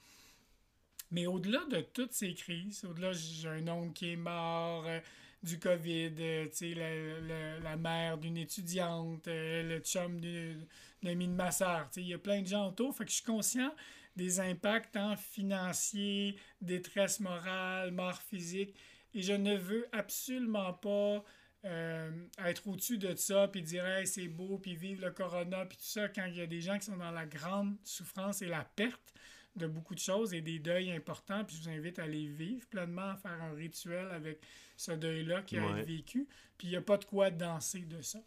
[1.11, 5.00] Mais au-delà de toutes ces crises, au-delà, j'ai un oncle qui est mort, euh,
[5.42, 10.66] du COVID, euh, tu sais, la, la- la mère d'une étudiante, euh, le chum d'une
[11.02, 13.04] d'une amie de ma sœur, tu sais, il y a plein de gens autour, fait
[13.04, 13.74] que je suis conscient
[14.16, 18.75] des impacts tant financiers, détresse morale, mort physique,
[19.14, 21.25] et je ne veux absolument pas
[21.64, 22.11] euh,
[22.44, 25.85] être au-dessus de ça, puis dire hey, c'est beau, puis vivre le corona, puis tout
[25.85, 28.64] ça, quand il y a des gens qui sont dans la grande souffrance et la
[28.64, 29.14] perte
[29.55, 32.66] de beaucoup de choses et des deuils importants, puis je vous invite à les vivre
[32.68, 34.40] pleinement, à faire un rituel avec
[34.77, 35.83] ce deuil-là qui a Ouais.
[35.83, 36.27] été vécu,
[36.59, 38.18] puis il n'y a pas de quoi danser de ça.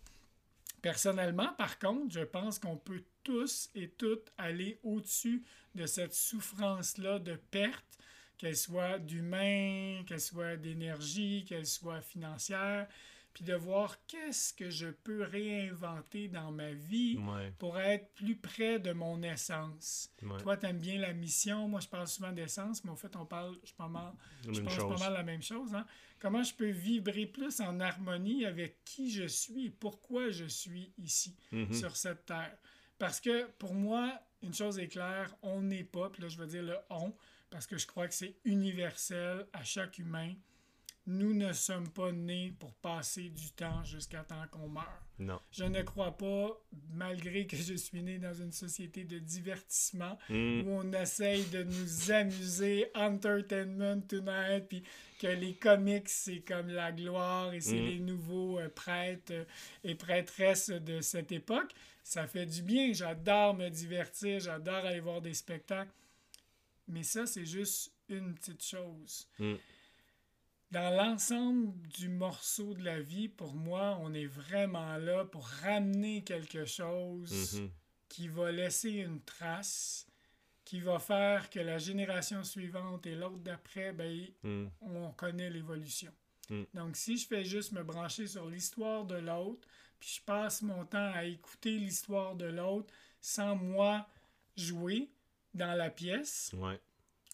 [0.85, 5.43] Personnellement, par contre, je pense qu'on peut tous et toutes aller au-dessus
[5.73, 7.97] de cette souffrance-là de perte,
[8.37, 12.87] qu'elle soit d'humain, qu'elle soit d'énergie, qu'elle soit financière,
[13.33, 17.51] puis de voir qu'est-ce que je peux réinventer dans ma vie Ouais.
[17.57, 20.11] pour être plus près de mon essence.
[20.21, 20.37] Ouais.
[20.37, 21.67] Toi, tu aimes bien la mission.
[21.67, 23.89] Moi, je parle souvent d'essence, mais au fait, on parle, je pense,
[24.43, 25.73] je pas mal la même chose.
[25.73, 25.87] Hein?
[26.19, 30.91] Comment je peux vibrer plus en harmonie avec qui je suis et pourquoi je suis
[30.97, 31.73] ici, Mhm.
[31.73, 32.57] sur cette terre?
[32.97, 36.47] Parce que pour moi, une chose est claire, on n'est pas, puis là je veux
[36.47, 37.13] dire le on,
[37.49, 40.33] parce que je crois que c'est universel à chaque humain.
[41.07, 44.87] Nous ne sommes pas nés pour passer du temps jusqu'à temps qu'on meurt.
[45.19, 45.39] Non.
[45.51, 46.59] Je ne crois pas,
[46.93, 50.61] malgré que je suis né dans une société de divertissement, Mm.
[50.65, 54.83] où on essaye de nous amuser, entertainment tonight, puis
[55.19, 57.85] que les comics, c'est comme la gloire et c'est Mm.
[57.85, 59.45] les nouveaux euh, prêtres euh,
[59.83, 61.71] et prêtresses de cette époque.
[62.03, 65.91] Ça fait du bien, j'adore me divertir, j'adore aller voir des spectacles.
[66.87, 69.27] Mais ça, c'est juste une petite chose.
[69.39, 69.53] Mm.
[70.75, 76.21] Dans l'ensemble du morceau de la vie, pour moi, on est vraiment là pour ramener
[76.21, 77.69] quelque chose Mhm.
[78.09, 80.05] qui va laisser une trace,
[80.65, 84.65] qui va faire que la génération suivante et l'autre d'après, ben, Mm.
[84.81, 86.11] on connaît l'évolution.
[86.49, 86.63] Mm.
[86.73, 89.65] Donc, si je fais juste me brancher sur l'histoire de l'autre,
[89.97, 94.05] puis je passe mon temps à écouter l'histoire de l'autre sans moi
[94.57, 95.09] jouer
[95.53, 96.81] dans la pièce, Ouais.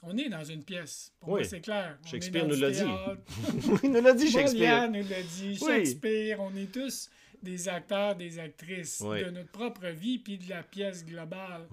[0.01, 1.13] On est dans une pièce.
[1.19, 1.41] Pour Oui.
[1.41, 1.97] moi, c'est clair.
[2.03, 2.81] On Shakespeare nous l'a dit.
[3.83, 4.87] Il nous l'a dit, Shakespeare.
[4.87, 5.67] Molière nous l'a dit, Oui.
[5.67, 7.09] Shakespeare, on est tous
[7.41, 9.23] des acteurs, des actrices Oui.
[9.23, 11.67] de notre propre vie puis de la pièce globale.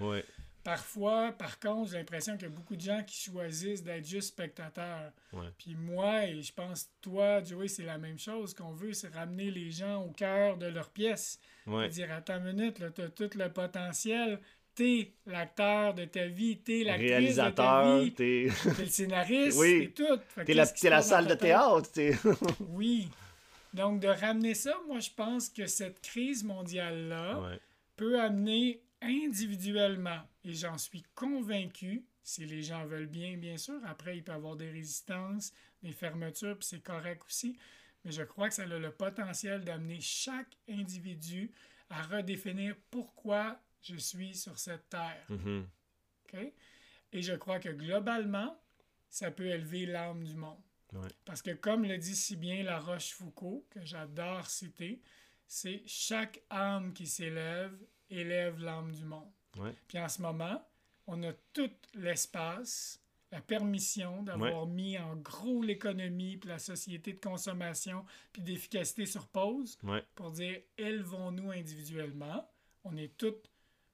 [0.65, 4.29] Parfois, par contre, j'ai l'impression qu'il y a beaucoup de gens qui choisissent d'être juste
[4.29, 5.13] spectateurs.
[5.57, 9.51] Puis moi, et je pense toi, Joey, c'est la même chose qu'on veut, c'est ramener
[9.51, 11.39] les gens au cœur de leur pièce.
[11.91, 14.41] Dire, attends une minute, là, t'as tout le potentiel.
[14.79, 19.91] T'es l'acteur de ta vie, t'es l'actrice de ta Réalisateur, vie, t'es le scénariste, Oui.
[19.93, 20.45] t'es tout.
[20.47, 21.91] T'es la, se la salle de théâtre.
[21.91, 22.15] t'es-
[22.69, 23.09] Oui.
[23.75, 27.59] Donc, de ramener ça, moi, je pense que cette crise mondiale-là Ouais.
[27.97, 34.19] peut amener individuellement, et j'en suis convaincu, si les gens veulent bien, bien sûr, après,
[34.19, 37.57] il peut y avoir des résistances, des fermetures, puis c'est correct aussi,
[38.05, 41.51] mais je crois que ça a le potentiel d'amener chaque individu
[41.91, 45.27] à redéfinir pourquoi je suis sur cette terre.
[45.31, 46.53] OK?
[47.13, 48.59] Et je crois que globalement,
[49.09, 50.61] ça peut élever l'âme du monde.
[50.93, 51.09] Ouais.
[51.25, 55.01] Parce que comme le dit si bien La Rochefoucauld, que j'adore citer,
[55.47, 57.79] c'est chaque âme qui s'élève
[58.11, 59.31] élève l'âme du monde.
[59.59, 59.75] Ouais.
[59.87, 60.63] Puis en ce moment,
[61.07, 67.21] on a tout l'espace, la permission d'avoir mis en gros l'économie, puis la société de
[67.21, 69.79] consommation, puis d'efficacité sur pause
[70.15, 72.49] pour dire élevons-nous individuellement.
[72.85, 73.35] On est tous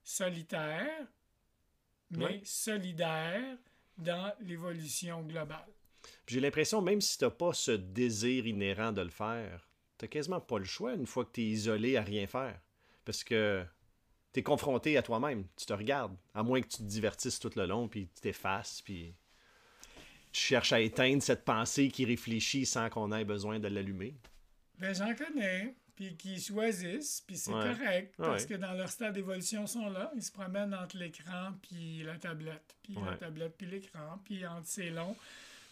[0.05, 1.07] solitaires,
[2.11, 2.41] mais Ouais.
[2.45, 3.57] solidaires
[3.97, 5.67] dans l'évolution globale.
[6.27, 10.59] J'ai l'impression, même si t'as pas ce désir inhérent de le faire, t'as quasiment pas
[10.59, 12.61] le choix une fois que t'es isolé à rien faire.
[13.05, 13.65] Parce que
[14.33, 15.47] t'es confronté à toi-même.
[15.57, 16.17] Tu te regardes.
[16.35, 19.15] À moins que tu te divertisses tout le long, puis tu t'effaces, puis
[20.33, 24.15] tu cherches à éteindre cette pensée qui réfléchit sans qu'on ait besoin de l'allumer.
[24.79, 27.63] Ben, j'en connais, puis qui choisissent, puis c'est Ouais.
[27.75, 28.49] correct, parce Ouais.
[28.49, 30.11] que dans leur stade d'évolution, ils sont là.
[30.17, 34.67] Ils se promènent entre l'écran puis la tablette, puis la tablette puis l'écran, puis entre
[34.67, 35.17] ces longs,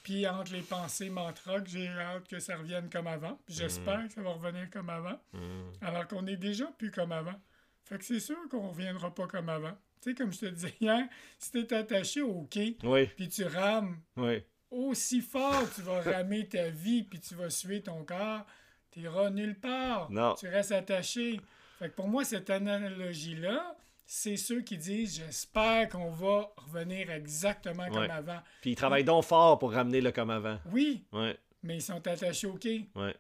[0.02, 3.38] puis entre les pensées mantras que j'ai hâte que ça revienne comme avant.
[3.46, 5.38] Puis j'espère que ça va revenir comme avant, Mm.
[5.80, 7.40] alors qu'on est déjà plus comme avant.
[7.84, 9.76] Fait que c'est sûr qu'on reviendra pas comme avant.
[10.00, 11.06] Tu sais, comme je te disais hier,
[11.38, 14.42] si t'es attaché au quai, Oui, puis tu rames oui.
[14.70, 18.44] aussi fort tu vas ramer ta vie puis tu vas suer ton corps,
[18.92, 20.10] t'iras nulle part.
[20.10, 20.34] Non.
[20.34, 21.40] Tu restes attaché.
[21.78, 23.76] Fait que pour moi, cette analogie-là,
[24.06, 28.10] c'est ceux qui disent j'espère qu'on va revenir exactement comme Ouais.
[28.10, 28.40] avant.
[28.60, 30.58] Puis ils travaillent donc fort pour ramener le comme avant.
[30.70, 32.88] Oui, Ouais, mais ils sont attachés au quai.
[32.94, 33.16] ouais.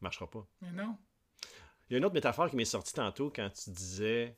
[0.00, 0.46] Marchera pas.
[0.60, 0.96] Mais non.
[1.88, 4.36] Il y a une autre métaphore qui m'est sortie tantôt quand tu disais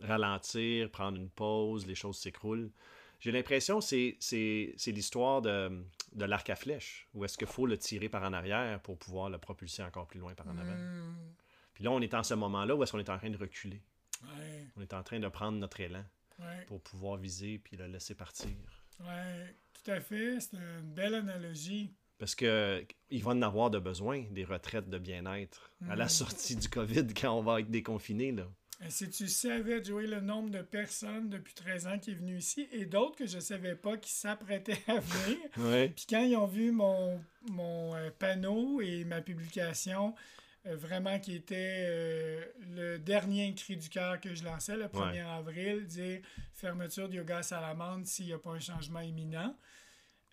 [0.00, 2.70] ralentir, prendre une pause, les choses s'écroulent.
[3.18, 7.78] J'ai l'impression c'est, c'est l'histoire de, de l'arc à flèche, où est-ce qu'il faut le
[7.78, 10.74] tirer par en arrière pour pouvoir le propulser encore plus loin par en avant.
[10.76, 11.14] Hmm,
[11.74, 13.80] Puis là, on est en ce moment-là où est-ce qu'on est en train de reculer.
[14.24, 16.04] ouais, On est en train de prendre notre élan
[16.40, 18.50] ouais, pour pouvoir viser puis le laisser partir.
[19.00, 20.40] ouais, tout à fait.
[20.40, 21.94] C'est une belle analogie.
[22.18, 26.08] Parce que il va en avoir de besoin des retraites de bien-être à la Mm.
[26.10, 28.32] sortie du COVID quand on va être déconfiné.
[28.32, 28.46] Là.
[28.82, 32.38] Et si tu savais, Joey, le nombre de personnes depuis 13 ans qui est venu
[32.38, 35.88] ici et d'autres que je ne savais pas qui s'apprêtaient à venir, Ouais.
[35.88, 40.14] Puis quand ils ont vu mon, mon euh, panneau et ma publication,
[40.66, 45.26] euh, vraiment qui était euh, le dernier cri du cœur que je lançais le 1er
[45.26, 46.20] avril, dire
[46.52, 49.56] fermeture de yoga salamandre s'il n'y a pas un changement imminent.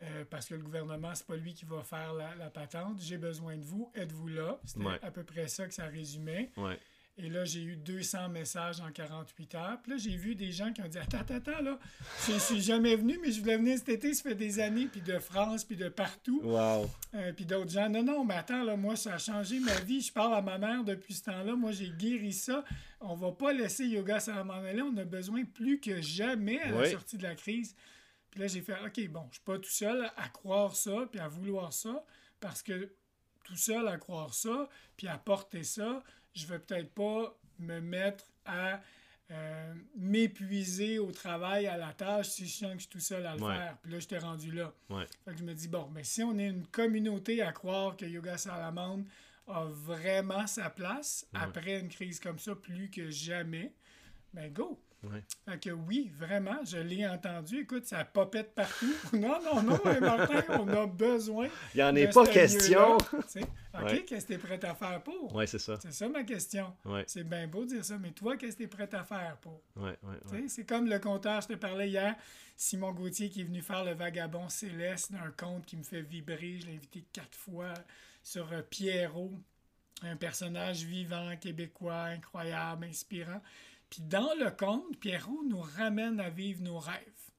[0.03, 2.99] Euh, parce que le gouvernement, c'est pas lui qui va faire la, patente.
[3.01, 4.59] J'ai besoin de vous, êtes-vous là?
[4.63, 6.51] C'était à peu près ça que ça résumait.
[7.19, 9.79] Et là, j'ai eu 200 messages en 48 heures.
[9.81, 11.79] Puis là, j'ai vu des gens qui ont dit Attends, attends, attends, là,
[12.27, 14.85] je, ne suis jamais venu, mais je voulais venir cet été, ça fait des années,
[14.85, 16.41] puis de France, puis de partout.
[16.43, 16.87] Wow.
[17.15, 20.01] Euh, puis d'autres gens Non, non, mais attends, là, moi, ça a changé ma vie.
[20.01, 21.55] Je parle à ma mère depuis ce temps-là.
[21.55, 22.63] Moi, j'ai guéri ça.
[23.01, 24.83] On va pas laisser Yoga Salamandala.
[24.83, 27.75] On a besoin plus que jamais à la sortie de la crise.
[28.29, 31.19] Puis là, j'ai fait OK, bon, je suis pas tout seul à croire ça, puis
[31.19, 32.05] à vouloir ça,
[32.39, 32.91] parce que
[33.43, 36.03] tout seul à croire ça, puis à porter ça,
[36.37, 38.81] je vais peut-être pas me mettre à
[39.29, 43.25] euh, m'épuiser au travail, à la tâche, si je sens que je suis tout seul
[43.25, 43.77] à le faire.
[43.81, 44.73] Puis là, je t'ai rendu là.
[45.25, 48.05] Fait que je me dis, bon, mais si on est une communauté à croire que
[48.05, 49.03] Yoga Salamandre
[49.47, 53.73] a vraiment sa place après une crise comme ça, plus que jamais,
[54.33, 54.81] ben go!
[55.03, 55.59] Ouais.
[55.59, 57.59] que oui, vraiment, je l'ai entendu.
[57.61, 58.93] Écoute, ça popette partout.
[59.13, 61.47] Non, non, non, Martin, on a besoin.
[61.73, 62.97] Il n'y en est pas question.
[63.79, 65.33] OK, qu'est-ce que tu es prêt à faire pour?
[65.35, 65.77] Oui, c'est ça.
[65.79, 66.73] C'est ça ma question.
[67.05, 69.37] C'est bien beau de dire ça, mais toi, qu'est-ce que tu es prêt à faire
[69.41, 69.61] pour?
[69.75, 72.15] Oui, oui, C'est comme le conteur, je te parlais hier,
[72.55, 76.57] Simon Gauthier qui est venu faire le vagabond céleste d'un conte qui me fait vibrer.
[76.59, 77.73] Je l'ai invité quatre fois
[78.23, 79.31] sur euh, Pierrot,
[80.01, 83.41] un personnage vivant, québécois, incroyable, inspirant.
[83.89, 87.31] Puis dans le conte, Pierrot nous ramène à vivre nos rêves.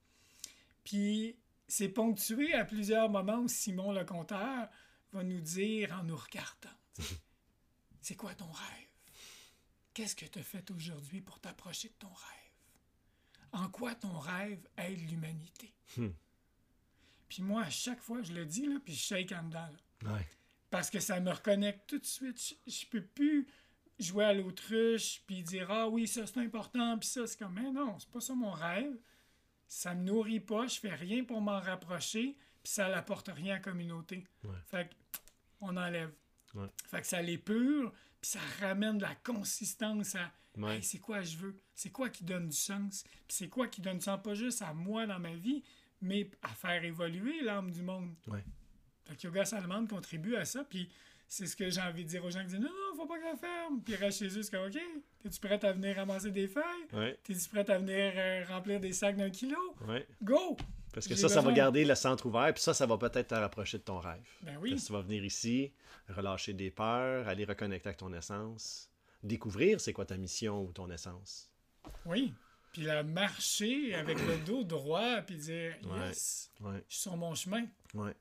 [0.85, 4.69] Puis c'est ponctué à plusieurs moments où Simon le conteur
[5.13, 6.77] va nous dire en nous regardant,
[8.01, 8.89] c'est quoi ton rêve?
[9.93, 13.53] Qu'est-ce que tu as fait aujourd'hui pour t'approcher de ton rêve?
[13.53, 15.75] En quoi ton rêve aide l'humanité?
[15.97, 16.11] Hmm.
[17.29, 19.69] Puis moi, à chaque fois, je le dis, là, puis je shake en dedans.
[20.71, 22.57] Parce que ça me reconnecte tout de suite.
[22.67, 23.47] Je, ne peux plus
[23.99, 27.71] jouer à l'autruche, puis dire Ah oui, ça c'est important, puis ça c'est comme Mais
[27.71, 28.97] non, c'est pas ça mon rêve.
[29.67, 33.57] Ça me nourrit pas, je fais rien pour m'en rapprocher, puis ça n'apporte rien à
[33.57, 34.25] la communauté.
[34.67, 34.91] Fait
[35.61, 36.13] on enlève.
[36.87, 40.33] Fait que ça l'épure, puis ça ramène de la consistance à
[40.81, 43.99] c'est quoi je veux, c'est quoi qui donne du sens, puis c'est quoi qui donne
[43.99, 44.21] du sens?
[44.23, 45.63] Pas juste à moi dans ma vie,
[46.01, 48.15] mais à faire évoluer l'âme du monde.
[48.27, 48.45] Ouais.
[49.05, 50.89] Fait Yoga Salman contribue à ça, puis
[51.29, 53.19] c'est ce que j'ai envie de dire aux gens qui disent non, non, faut pas
[53.19, 53.81] qu'elle ferme.
[53.85, 54.79] Puis ils restent chez eux, c'est comme OK,
[55.25, 56.87] es-tu prête à venir ramasser des feuilles?
[56.93, 57.19] Ouais.
[57.23, 59.59] T'es-tu prête à venir euh, remplir des sacs d'un kilo?
[59.87, 60.07] Ouais.
[60.23, 60.57] Go!
[60.93, 63.35] Parce que ça, ça va garder le centre ouvert, puis ça, ça va peut-être te
[63.35, 64.27] rapprocher de ton rêve.
[64.43, 64.71] Ben oui.
[64.71, 65.73] Parce que tu vas venir ici,
[66.09, 68.91] relâcher des peurs, aller reconnecter avec ton essence,
[69.23, 71.51] découvrir c'est quoi ta mission ou ton essence.
[72.07, 72.33] Oui.
[72.73, 76.83] Puis la marcher avec le dos droit, puis dire Yes, ouais.
[76.89, 77.67] je suis sur mon chemin.
[77.95, 78.15] Ouais.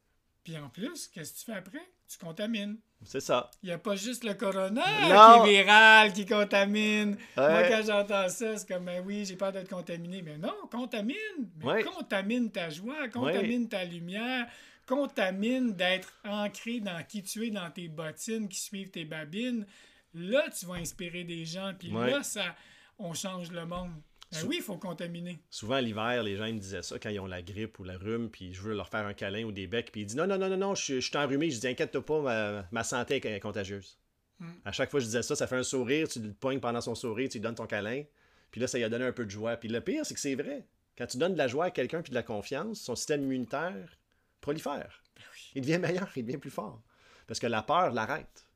[0.47, 1.85] Puis en plus, qu'est-ce que tu fais après?
[2.07, 2.77] Tu contamines.
[3.03, 3.51] C'est ça.
[3.61, 7.17] Il n'y a pas juste le corona qui est viral, qui contamine.
[7.35, 10.21] Moi, quand j'entends ça, c'est comme, ben oui, j'ai peur d'être contaminé.
[10.21, 11.17] Mais non, contamine.
[11.57, 14.47] Mais contamine ta joie, contamine ta lumière,
[14.85, 19.65] contamine d'être ancré dans qui tu es, dans tes bottines qui suivent tes babines.
[20.13, 21.73] Là, tu vas inspirer des gens.
[21.77, 22.55] Puis là, ça,
[22.97, 23.91] on change le monde.
[24.31, 25.39] Ben oui, il faut contaminer.
[25.49, 28.29] Souvent, l'hiver, les gens me disaient ça quand ils ont la grippe ou la rhume,
[28.29, 30.37] puis je veux leur faire un câlin ou des becs, puis ils disent non, non,
[30.37, 31.49] non, non, non, je, suis enrhumé.
[31.49, 33.97] Je dis inquiète-toi pas, ma, santé est contagieuse.
[34.39, 34.51] Hmm.
[34.65, 36.81] À chaque fois que je disais ça, ça fait un sourire, tu le pognes pendant
[36.81, 38.03] son sourire, tu lui donnes ton câlin,
[38.51, 39.55] puis là, ça lui a donné un peu de joie.
[39.55, 40.67] Puis le pire, c'est que c'est vrai.
[40.97, 43.97] Quand tu donnes de la joie à quelqu'un puis de la confiance, son système immunitaire
[44.41, 45.03] prolifère.
[45.15, 45.23] Ben
[45.55, 46.81] il devient meilleur, il devient plus fort.
[47.27, 48.47] Parce que la peur l'arrête.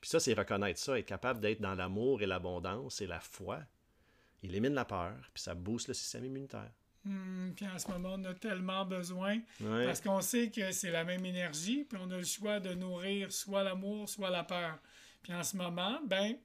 [0.00, 3.60] Puis ça, c'est reconnaître ça, être capable d'être dans l'amour et l'abondance et la foi
[4.42, 6.70] il élimine la peur, puis ça booste le système immunitaire.
[7.04, 11.04] Hmm, puis en ce moment, on a tellement besoin parce qu'on sait que c'est la
[11.04, 14.78] même énergie, puis on a le choix de nourrir soit l'amour, soit la peur.
[15.22, 16.36] Puis en ce moment, ben,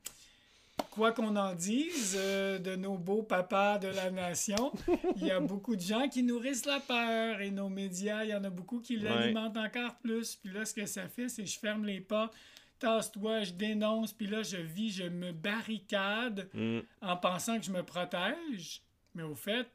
[0.92, 4.72] quoi qu'on en dise euh, de nos beaux papas de la nation,
[5.18, 8.36] il y a beaucoup de gens qui nourrissent la peur et nos médias, il y
[8.36, 10.36] en a beaucoup qui l'alimentent encore plus.
[10.36, 12.34] Puis là, ce que ça fait, c'est que je ferme les portes
[12.80, 16.80] tasse-toi, je dénonce, puis là, je vis, je me barricade mm.
[17.02, 18.82] en pensant que je me protège.
[19.14, 19.68] Mais au fait,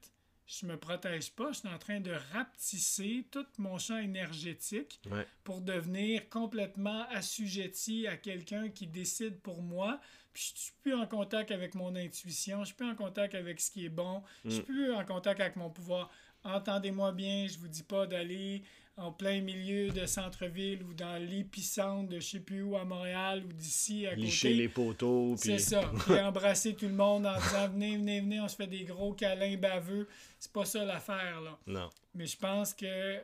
[0.46, 5.00] je me protège pas, je suis en train de rapetisser tout mon champ énergétique
[5.44, 10.00] pour devenir complètement assujetti à quelqu'un qui décide pour moi.
[10.32, 13.60] Puis je suis plus en contact avec mon intuition, je suis plus en contact avec
[13.60, 14.64] ce qui est bon, je suis mm.
[14.64, 16.10] plus en contact avec mon pouvoir.
[16.42, 18.62] Entendez-moi bien, je vous dis pas d'aller
[19.00, 23.42] en plein milieu de centre-ville ou dans l'épicentre de je sais plus où à Montréal
[23.46, 25.34] ou d'ici à Licher les poteaux.
[25.38, 25.90] C'est ça.
[26.06, 29.12] Puis embrasser tout le monde en disant venez, venez, venez, on se fait des gros
[29.14, 30.06] câlins baveux.
[30.38, 31.58] C'est pas ça l'affaire, là.
[31.66, 31.90] Non.
[32.14, 33.20] Mais je pense que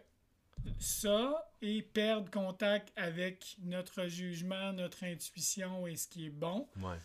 [0.79, 6.97] ça et perdre contact avec notre jugement, notre intuition et ce qui est bon, Ouais.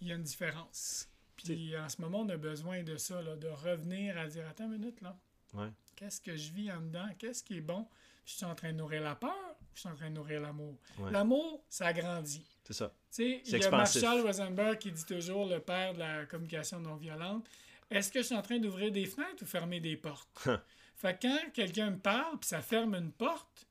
[0.00, 1.08] il y a une différence.
[1.36, 4.64] Puis en ce moment, on a besoin de ça, là, de revenir à dire Attends
[4.66, 5.18] une minute, là.
[5.54, 5.68] Ouais.
[5.96, 7.08] Qu'est-ce que je vis en dedans?
[7.18, 7.86] Qu'est-ce qui est bon?
[8.24, 10.40] Je suis en train de nourrir la peur ou je suis en train de nourrir
[10.40, 10.76] l'amour?
[10.98, 11.10] Ouais.
[11.10, 12.46] L'amour, ça grandit.
[12.64, 12.88] C'est ça.
[13.10, 13.70] Tu sais, C'est il y a.
[13.70, 17.46] Marshall Rosenberg qui dit toujours, le père de la communication non violente,
[17.90, 20.28] est-ce que je suis en train d'ouvrir des fenêtres ou fermer des portes?
[20.96, 23.66] fait que quand quelqu'un me parle puis ça ferme une porte,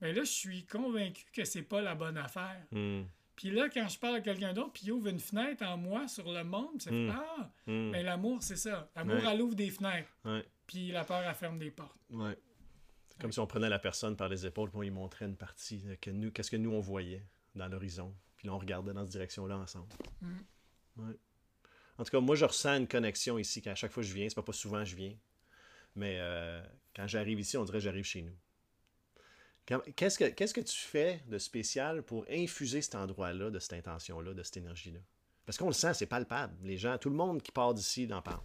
[0.00, 2.60] ben là, je suis convaincu que c'est pas la bonne affaire.
[2.72, 3.04] Hmm.
[3.34, 6.08] Puis là, quand je parle à quelqu'un d'autre, puis il ouvre une fenêtre en moi
[6.08, 7.10] sur le monde, ça fait Mm.
[7.14, 7.90] Ah, Hmm.
[7.90, 8.90] mais l'amour, c'est ça.
[8.96, 9.22] L'amour, Ouais.
[9.30, 10.42] elle ouvre des fenêtres, Ouais.
[10.66, 12.00] puis la peur, elle ferme des portes.
[12.10, 12.36] Ouais.
[13.20, 15.82] Comme si on prenait la personne par les épaules, puis on lui montrait une partie,
[16.00, 18.14] que nous, qu'est-ce que nous on voyait dans l'horizon.
[18.36, 19.88] Puis là, on regardait dans cette direction-là ensemble.
[20.20, 20.36] Mm.
[20.98, 21.14] Ouais.
[21.98, 24.28] En tout cas, moi, je ressens une connexion ici, qu'à chaque fois que je viens,
[24.28, 25.16] c'est pas, pas souvent que je viens,
[25.94, 26.62] mais euh,
[26.94, 28.36] quand j'arrive ici, on dirait que j'arrive chez nous.
[29.66, 33.72] Quand- Qu'est-ce que, qu'est-ce que tu fais de spécial pour infuser cet endroit-là, de cette
[33.72, 35.00] intention-là, de cette énergie-là?
[35.46, 36.54] Parce qu'on le sent, c'est palpable.
[36.62, 38.42] Les gens, tout le monde qui part d'ici en parle.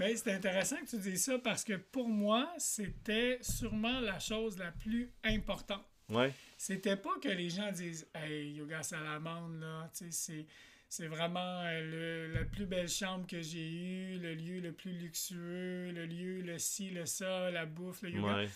[0.00, 4.58] Mais c'est intéressant que tu dises ça parce que pour moi, c'était sûrement la chose
[4.58, 5.84] la plus importante.
[6.08, 6.32] Ouais.
[6.56, 10.46] C'était pas que les gens disent Hey, Yoga Salamandre, là, c'est.
[10.92, 14.90] C'est vraiment euh, le- la plus belle chambre que j'ai eue, le lieu le plus
[14.90, 18.38] luxueux, le lieu, le ci, le ça, la bouffe, le yoga.
[18.38, 18.48] Ouais.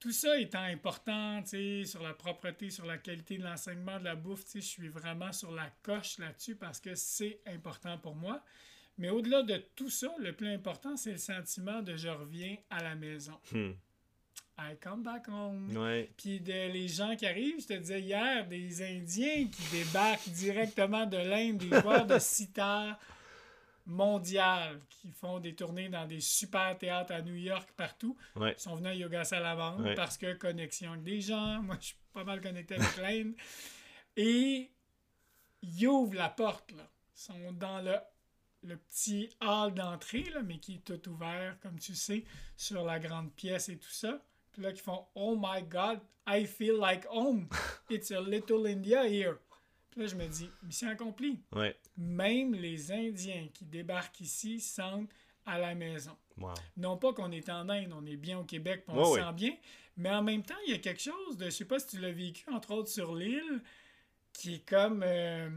[0.00, 4.04] Tout ça étant important, tu sais, sur la propreté, sur la qualité de l'enseignement de
[4.04, 7.98] la bouffe, tu sais, je suis vraiment sur la coche là-dessus parce que c'est important
[7.98, 8.42] pour moi.
[8.98, 12.82] Mais au-delà de tout ça, le plus important, c'est le sentiment de je reviens à
[12.82, 13.38] la maison.
[13.52, 13.72] Hmm.
[14.56, 15.76] I come back home.
[15.76, 16.08] Ouais.
[16.16, 21.06] Puis de, les gens qui arrivent, je te disais hier, des Indiens qui débarquent directement
[21.06, 22.98] de l'Inde, des joueurs de sitar
[23.86, 28.16] mondial qui font des tournées dans des super théâtres à New York, partout.
[28.36, 28.54] Ouais.
[28.56, 29.94] Ils sont venus à Yoga Salamandre Ouais.
[29.94, 31.60] parce que connexion avec des gens.
[31.62, 33.34] Moi, je suis pas mal connecté avec l'Inde.
[34.16, 34.70] Et
[35.62, 36.88] ils ouvrent la porte, là.
[37.16, 37.96] Ils sont dans le,
[38.64, 42.24] le petit hall d'entrée, mais qui est tout ouvert, comme tu sais,
[42.56, 44.20] sur la grande pièce et tout ça.
[44.52, 47.48] Puis là, qui font Oh my God, I feel like home.
[47.90, 49.36] It's a little India here.
[49.90, 51.40] Puis là, je me dis Mission accomplie.
[51.52, 51.76] Ouais.
[51.96, 55.10] Même les Indiens qui débarquent ici sentent
[55.46, 56.16] à la maison.
[56.38, 56.54] Wow.
[56.76, 59.56] Non pas qu'on est en Inde, on est bien au Québec, on se sent bien,
[59.96, 61.98] mais en même temps, il y a quelque chose de, je sais pas si tu
[62.00, 63.62] l'as vécu, entre autres sur l'île,
[64.32, 65.48] qui est comme, euh,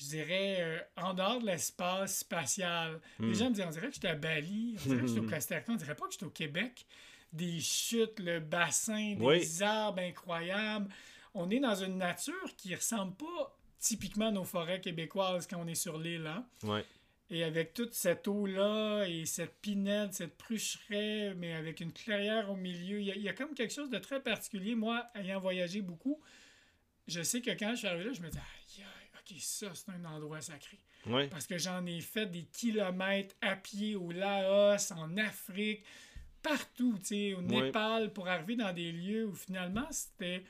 [0.00, 3.00] je dirais, euh, en dehors de l'espace spatial.
[3.18, 3.28] Hmm.
[3.28, 5.28] Les gens me disent, on dirait que j'étais à Bali, on dirait que j'étais au
[5.28, 6.86] Costa Rica, on dirait pas que j'étais au Québec.
[7.32, 9.62] Des chutes, le bassin, des Oui.
[9.62, 10.88] arbres incroyables.
[11.34, 15.66] On est dans une nature qui ressemble pas typiquement à nos forêts québécoises quand on
[15.68, 16.44] est sur l'île, hein?
[16.64, 16.84] Ouais.
[17.32, 22.56] Et avec toute cette eau-là et cette pinette, cette prucheraie, mais avec une clairière au
[22.56, 24.74] milieu, il y, a, il y a comme quelque chose de très particulier.
[24.74, 26.20] Moi, ayant voyagé beaucoup,
[27.06, 28.84] je sais que quand je suis arrivé là, je me dis, aïe,
[29.38, 30.78] ça, c'est un endroit sacré.
[31.30, 35.84] Parce que j'en ai fait des kilomètres à pied au Laos, en Afrique,
[36.42, 37.42] partout, tu sais, au.
[37.42, 40.44] Népal, pour arriver dans des lieux où finalement c'était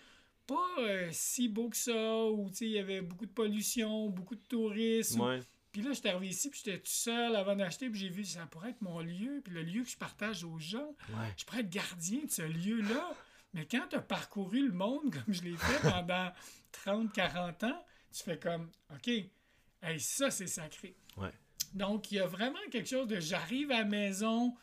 [0.47, 4.09] pas euh, si beau que ça, où tu sais, il y avait beaucoup de pollution,
[4.09, 5.20] beaucoup de tourisme.
[5.20, 5.41] Ouais.
[5.72, 8.47] Puis là, j'étais arrivé ici, puis j'étais tout seul avant d'acheter, puis j'ai vu, ça
[8.47, 10.97] pourrait être mon lieu, puis le lieu que je partage aux gens.
[11.37, 13.12] Je pourrais être gardien de ce lieu-là.
[13.55, 16.31] Mais quand tu as parcouru le monde comme je l'ai fait pendant
[16.72, 20.94] 30, 40 ans, tu fais comme, OK, hey, ça, c'est sacré.
[21.16, 21.32] Ouais.
[21.74, 24.54] Donc, il y a vraiment quelque chose de j'arrive à la maison,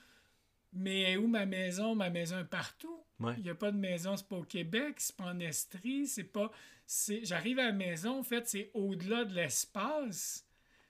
[0.73, 1.95] mais où ma maison?
[1.95, 3.03] Ma maison est partout.
[3.19, 3.33] Ouais.
[3.37, 6.23] Il n'y a pas de maison, c'est pas au Québec, c'est pas en Estrie, c'est
[6.23, 6.51] pas.
[6.85, 10.45] c'est J'arrive à la maison, en fait, c'est au-delà de l'espace,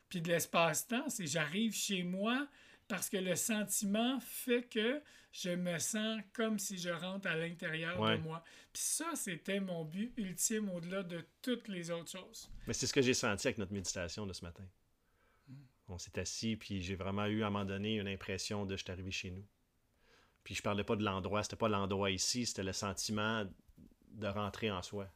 [0.09, 1.09] puis de l'espace-temps.
[1.09, 2.47] C'est j'arrive chez moi
[2.87, 7.99] parce que le sentiment fait que je me sens comme si je rentre à l'intérieur
[7.99, 8.17] Ouais.
[8.17, 8.43] de moi.
[8.73, 12.49] Puis ça, c'était mon but ultime au-delà de toutes les autres choses.
[12.65, 14.63] Mais c'est ce que j'ai senti avec notre méditation de ce matin.
[15.89, 18.83] On s'est assis, puis j'ai vraiment eu à un moment donné une impression de je
[18.83, 19.45] suis arrivé chez nous.
[20.43, 23.45] Puis je parlais pas de l'endroit, c'était pas l'endroit ici, c'était le sentiment
[24.11, 25.07] de rentrer en soi.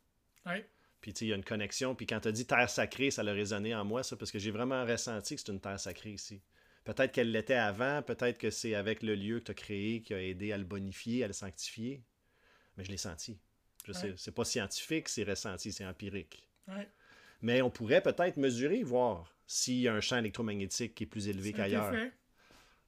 [0.45, 0.69] Ouais.
[1.01, 1.95] Puis tu sais, il y a une connexion.
[1.95, 4.39] Puis quand tu as dit terre sacrée, ça l'a résonné en moi, ça, parce que
[4.39, 6.41] j'ai vraiment ressenti que c'est une terre sacrée ici.
[6.83, 10.13] Peut-être qu'elle l'était avant, peut-être que c'est avec le lieu que tu as créé qui
[10.13, 12.03] a aidé à le bonifier, à le sanctifier.
[12.77, 13.39] Mais je l'ai senti.
[13.85, 14.13] Je sais, Ouais.
[14.17, 16.47] c'est pas scientifique, c'est ressenti, c'est empirique.
[16.67, 16.87] Ouais.
[17.41, 21.27] Mais on pourrait peut-être mesurer, voir s'il y a un champ électromagnétique qui est plus
[21.27, 21.91] élevé qu'ailleurs.
[21.91, 22.11] fait.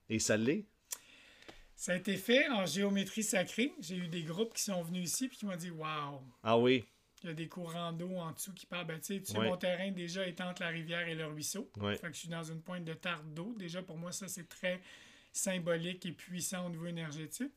[0.10, 0.66] Et ça l'est.
[1.76, 3.74] Ça a été fait en géométrie sacrée.
[3.80, 6.86] J'ai eu des groupes qui sont venus ici puis qui m'ont dit Waouh, Ah oui,
[7.24, 8.86] il y a des courants d'eau en dessous qui parlent.
[8.88, 9.48] Ben, tu sais, Ouais.
[9.50, 11.70] mon terrain déjà est entre la rivière et le ruisseau.
[11.78, 11.96] Ouais.
[11.96, 13.54] Fait que je suis dans une pointe de tarte d'eau.
[13.58, 14.82] Déjà, pour moi, ça, c'est très
[15.32, 17.52] symbolique et puissant au niveau énergétique.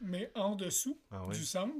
[0.00, 1.34] mais en dessous Ah oui.
[1.36, 1.74] du centre,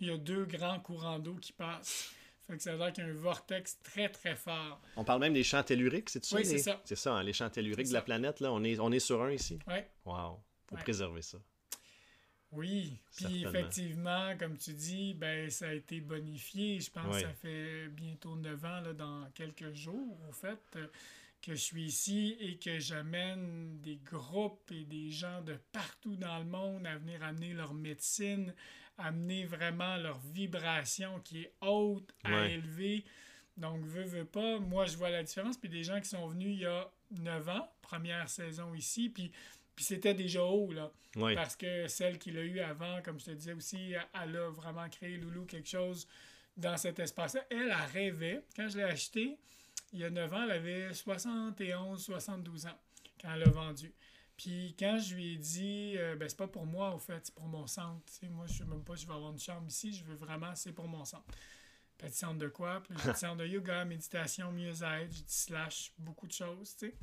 [0.00, 2.12] il y a deux grands courants d'eau qui passent.
[2.46, 4.80] Fait que ça a l'air qu'il y a un vortex très très fort.
[4.96, 6.36] On parle même des champs telluriques, c'est ça?
[6.36, 6.80] Oui, c'est ça.
[6.84, 8.52] C'est ça, hein, les champs telluriques de la planète, là.
[8.52, 9.58] On est, on est sur un ici?
[9.66, 9.88] Ouais.
[10.04, 10.40] Wow.
[10.68, 10.82] Faut Ouais.
[10.82, 11.38] préserver ça.
[12.54, 16.80] Oui, puis effectivement, comme tu dis, ben ça a été bonifié.
[16.80, 17.22] Je pense Oui.
[17.22, 20.86] que ça fait bientôt 9 ans, là, dans quelques jours, au fait, euh,
[21.42, 26.38] que je suis ici et que j'amène des groupes et des gens de partout dans
[26.38, 28.54] le monde à venir amener leur médecine,
[28.96, 33.04] amener vraiment leur vibration qui est haute à élever.
[33.56, 35.56] Donc, veux, veux pas, moi je vois la différence.
[35.58, 39.30] Puis des gens qui sont venus il y a 9 ans, première saison ici, puis,
[39.74, 40.92] puis c'était déjà haut, là.
[41.16, 41.34] Oui.
[41.34, 44.88] Parce que celle qu'il a eue avant, comme je te disais aussi, elle a vraiment
[44.88, 46.08] créé, Loulou, quelque chose
[46.56, 47.44] dans cet espace-là.
[47.50, 48.44] Elle, elle rêvait.
[48.56, 49.38] Quand je l'ai acheté,
[49.92, 52.78] il y a 9 ans, elle avait 71, 72 ans
[53.20, 53.92] quand elle l'a vendu.
[54.36, 57.34] Puis quand je lui ai dit, euh, ben c'est pas pour moi, au fait, c'est
[57.34, 58.02] pour mon centre.
[58.30, 60.54] Moi, je sais même pas si je vais avoir une chambre ici, je veux vraiment,
[60.54, 61.24] c'est pour mon centre.
[61.96, 62.82] Puis centre de quoi?
[62.82, 65.12] Puis j'ai dit, centre de yoga, méditation, mieux-être.
[65.12, 66.94] J'ai dit, slash, beaucoup de choses, tu sais.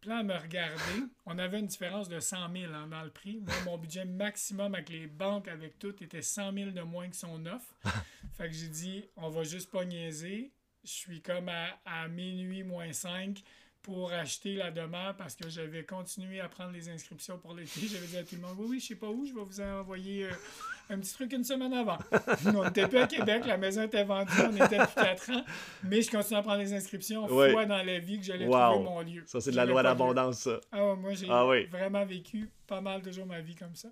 [0.00, 1.06] Puis là, elle me regardait.
[1.26, 3.40] On avait une différence de 100 000 hein, dans le prix.
[3.40, 7.16] Moi, mon budget maximum avec les banques, avec tout, était 100 000 de moins que
[7.16, 7.74] son offre.
[8.36, 10.52] fait que j'ai dit, on va juste pas niaiser.
[10.84, 13.42] Je suis comme à, à minuit moins 5
[13.82, 17.80] pour acheter la demeure parce que j'avais continué à prendre les inscriptions pour l'été.
[17.90, 19.60] J'avais dit à tout le monde, oui, oui, je sais pas où, je vais vous
[19.60, 20.30] envoyer euh,
[20.90, 21.96] un petit truc une semaine avant.
[22.46, 25.44] on n'était plus à Québec, la maison était vendue, on était depuis 4 ans,
[25.84, 27.52] mais je continue à prendre les inscriptions Ouais.
[27.52, 28.72] fois dans la vie que j'allais Wow.
[28.72, 29.22] trouver mon lieu.
[29.26, 30.60] Ça, c'est de la loi de d'abondance, ça.
[30.72, 31.66] Ah moi, j'ai Ah oui.
[31.66, 33.88] vraiment vécu pas mal toujours ma vie comme ça.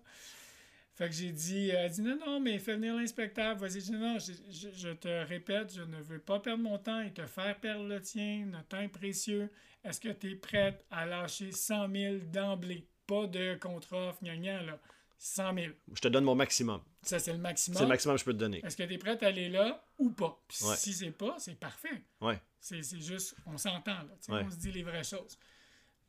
[0.96, 3.54] Fait que j'ai dit, elle dit non, non, mais fais venir l'inspecteur.
[3.56, 6.78] Vas-y, je dis non, je, je- je te répète, je ne veux pas perdre mon
[6.78, 8.46] temps et te faire perdre le tien.
[8.46, 9.50] Notre temps est précieux.
[9.84, 12.88] Est-ce que tu es prête à lâcher 100 000 d'emblée?
[13.06, 14.80] Pas de contre-offre, gna gna, là.
[15.18, 15.66] 100 000.
[15.94, 16.82] Je te donne mon maximum.
[17.02, 17.76] Ça, c'est le maximum.
[17.76, 18.60] C'est le maximum que je peux te donner.
[18.64, 20.42] Est-ce que tu es prête à aller là ou pas?
[20.48, 20.76] Puis Ouais.
[20.76, 22.02] si c'est pas, c'est parfait.
[22.20, 22.40] Ouais.
[22.60, 24.16] C'est c'est juste, on s'entend, là.
[24.28, 24.42] Ouais.
[24.46, 25.38] On se dit les vraies choses.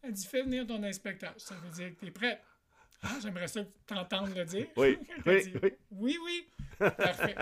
[0.01, 1.33] Elle dit, fais venir ton inspecteur.
[1.37, 2.41] Ça veut dire que tu es prête.
[3.03, 4.67] Ah, J'aimerais ça t'entendre le dire.
[4.75, 5.71] Oui, oui, dit, oui.
[5.91, 6.47] oui, oui.
[6.77, 7.35] Parfait.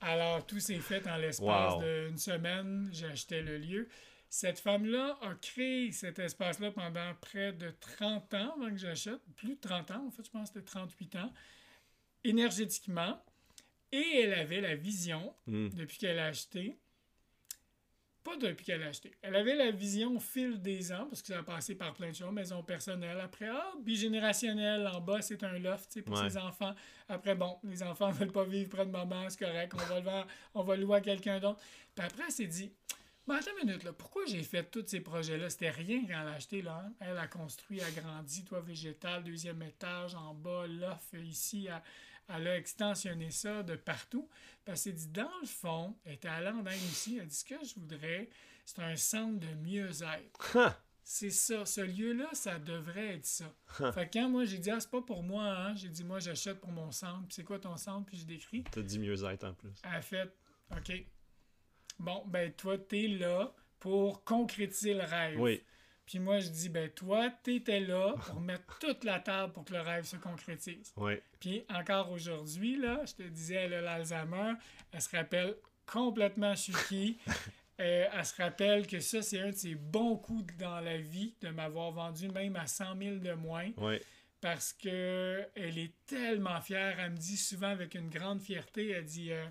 [0.00, 1.82] Alors, tout s'est fait en l'espace Wow.
[1.82, 2.88] d'une semaine.
[2.92, 3.88] J'ai acheté le lieu.
[4.28, 9.20] Cette femme-là a créé cet espace-là pendant près de 30 ans avant que j'achète.
[9.36, 11.32] Plus de 30 ans, en fait, je pense que c'était 38 ans.
[12.24, 13.22] Énergétiquement.
[13.92, 15.68] Et elle avait la vision, Hmm.
[15.70, 16.76] depuis qu'elle a acheté,
[18.26, 21.28] pas depuis qu'elle a acheté, elle avait la vision au fil des ans, parce que
[21.28, 25.42] ça a passé par plein de choses, maison personnelle, après, ah, bigénérationnel, en bas, c'est
[25.44, 26.28] un loft, tu sais, pour Ouais.
[26.28, 26.74] ses enfants.
[27.08, 29.98] Après, bon, les enfants ne veulent pas vivre près de maman, c'est correct, on va
[30.00, 31.60] le vendre, on va le louer à quelqu'un d'autre.
[31.94, 32.72] Puis après, elle s'est dit,
[33.26, 35.50] ben, attends une minute, là, pourquoi j'ai fait tous ces projets-là?
[35.50, 36.82] C'était rien quand elle a acheté, là.
[36.86, 36.92] hein?
[37.00, 41.82] Elle a construit, agrandi, toit végétal, deuxième étage, en bas, loft, ici, elle,
[42.28, 44.28] elle a extensionné ça de partout.
[44.64, 47.36] Puis elle s'est dit, dans le fond, elle était allée en Inde aussi, elle dit,
[47.36, 48.28] ce que je voudrais,
[48.64, 50.56] c'est un centre de mieux-être.
[51.08, 53.54] C'est ça, ce lieu-là, ça devrait être ça.
[53.92, 56.18] fait que quand moi, j'ai dit, ah, c'est pas pour moi, hein, j'ai dit, moi,
[56.18, 57.22] j'achète pour mon centre.
[57.28, 58.06] Puis c'est quoi ton centre?
[58.06, 58.64] Puis je décris.
[58.72, 59.80] T'as dit mieux-être en plus.
[59.84, 60.34] Elle a fait
[60.72, 60.92] OK.
[62.00, 65.40] Bon, ben toi, t'es là pour concrétiser le rêve.
[65.40, 65.62] Oui.
[66.06, 69.72] Puis moi, je dis, ben toi, t'étais là pour mettre toute la table pour que
[69.72, 70.92] le rêve se concrétise.
[70.96, 71.14] Oui.
[71.40, 74.52] Puis encore aujourd'hui, là, je te disais, elle a l'Alzheimer,
[74.92, 77.18] elle se rappelle complètement Chucky.
[77.78, 81.34] Euh, elle se rappelle que ça, c'est un de ses bons coups dans la vie
[81.42, 83.98] de m'avoir vendu même à 100 000 de moins Oui.
[84.40, 86.98] parce que elle est tellement fière.
[86.98, 89.44] Elle me dit souvent avec une grande fierté, elle dit euh,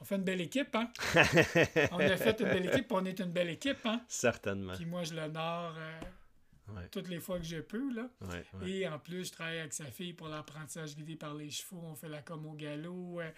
[0.00, 0.88] On fait une belle équipe, hein?
[1.92, 4.00] on a fait une belle équipe, on est une belle équipe, hein?
[4.08, 4.74] Certainement.
[4.74, 6.00] Puis moi, je l'honore euh,
[6.74, 6.86] Ouais.
[6.92, 8.08] toutes les fois que je peux, là.
[8.20, 8.70] Ouais, ouais.
[8.70, 11.80] Et en plus, je travaille avec sa fille pour l'apprentissage guidé par les chevaux.
[11.84, 13.20] On fait la com au galop.
[13.20, 13.28] euh,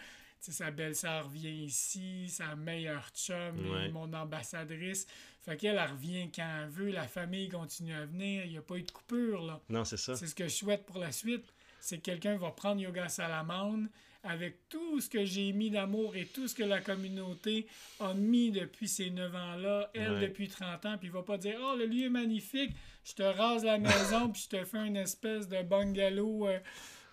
[0.45, 3.57] tu sais, sa belle-sœur vient ici, sa meilleure chum,
[3.93, 5.07] mon ambassadrice.
[5.41, 6.91] Fait qu'elle, elle revient quand elle veut.
[6.91, 8.45] La famille continue à venir.
[8.45, 9.61] Il n'y a pas eu de coupure, là.
[9.71, 10.15] Non, c'est ça.
[10.15, 11.45] C'est ce que je souhaite pour la suite.
[11.81, 13.89] C'est que quelqu'un va prendre Yoga Salamandre
[14.25, 17.67] avec tout ce que j'ai mis d'amour et tout ce que la communauté
[18.01, 20.21] a mis depuis ces 9 ans-là, elle Ouais.
[20.21, 22.71] depuis 30 ans, puis il va pas dire Oh, le lieu est magnifique,
[23.05, 26.59] je te rase la maison, puis je te fais une espèce de bungalow euh,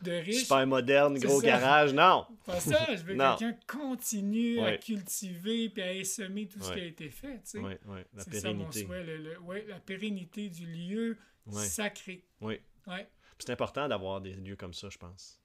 [0.02, 0.44] de riche.
[0.44, 1.48] Super moderne, gros ça.
[1.48, 1.94] garage.
[1.94, 2.26] Non!
[2.46, 4.80] Pas ça, je veux que quelqu'un continue à Ouais.
[4.80, 6.76] cultiver puis à essaimer tout ce Ouais.
[6.76, 7.34] qui a été fait.
[7.36, 7.58] tu sais.
[7.60, 8.00] Oui, oui.
[8.14, 11.66] La C'est ça mon souhait, le- le- ouais, la pérennité du lieu Ouais.
[11.66, 12.24] sacré.
[12.40, 12.60] Oui.
[12.88, 13.08] Ouais.
[13.40, 15.40] C'est important d'avoir des lieux comme ça, je pense.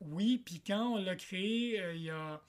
[0.00, 2.40] Oui, puis quand on l'a créé euh, il y a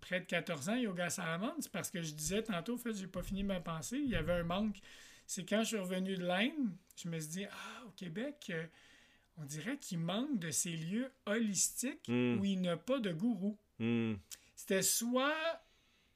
[0.00, 3.06] près de 14 ans, Yoga Salamandre, c'est parce que je disais tantôt, en fait, j'ai
[3.06, 4.78] pas fini ma pensée, il y avait un manque.
[5.26, 8.64] C'est quand je suis revenu de l'Inde, je me suis dit, ah, au Québec, euh,
[9.36, 12.38] on dirait qu'il manque de ces lieux holistiques Mm.
[12.40, 13.56] où il n'y a pas de gourou.
[13.78, 14.14] Hmm.
[14.56, 15.62] C'était soit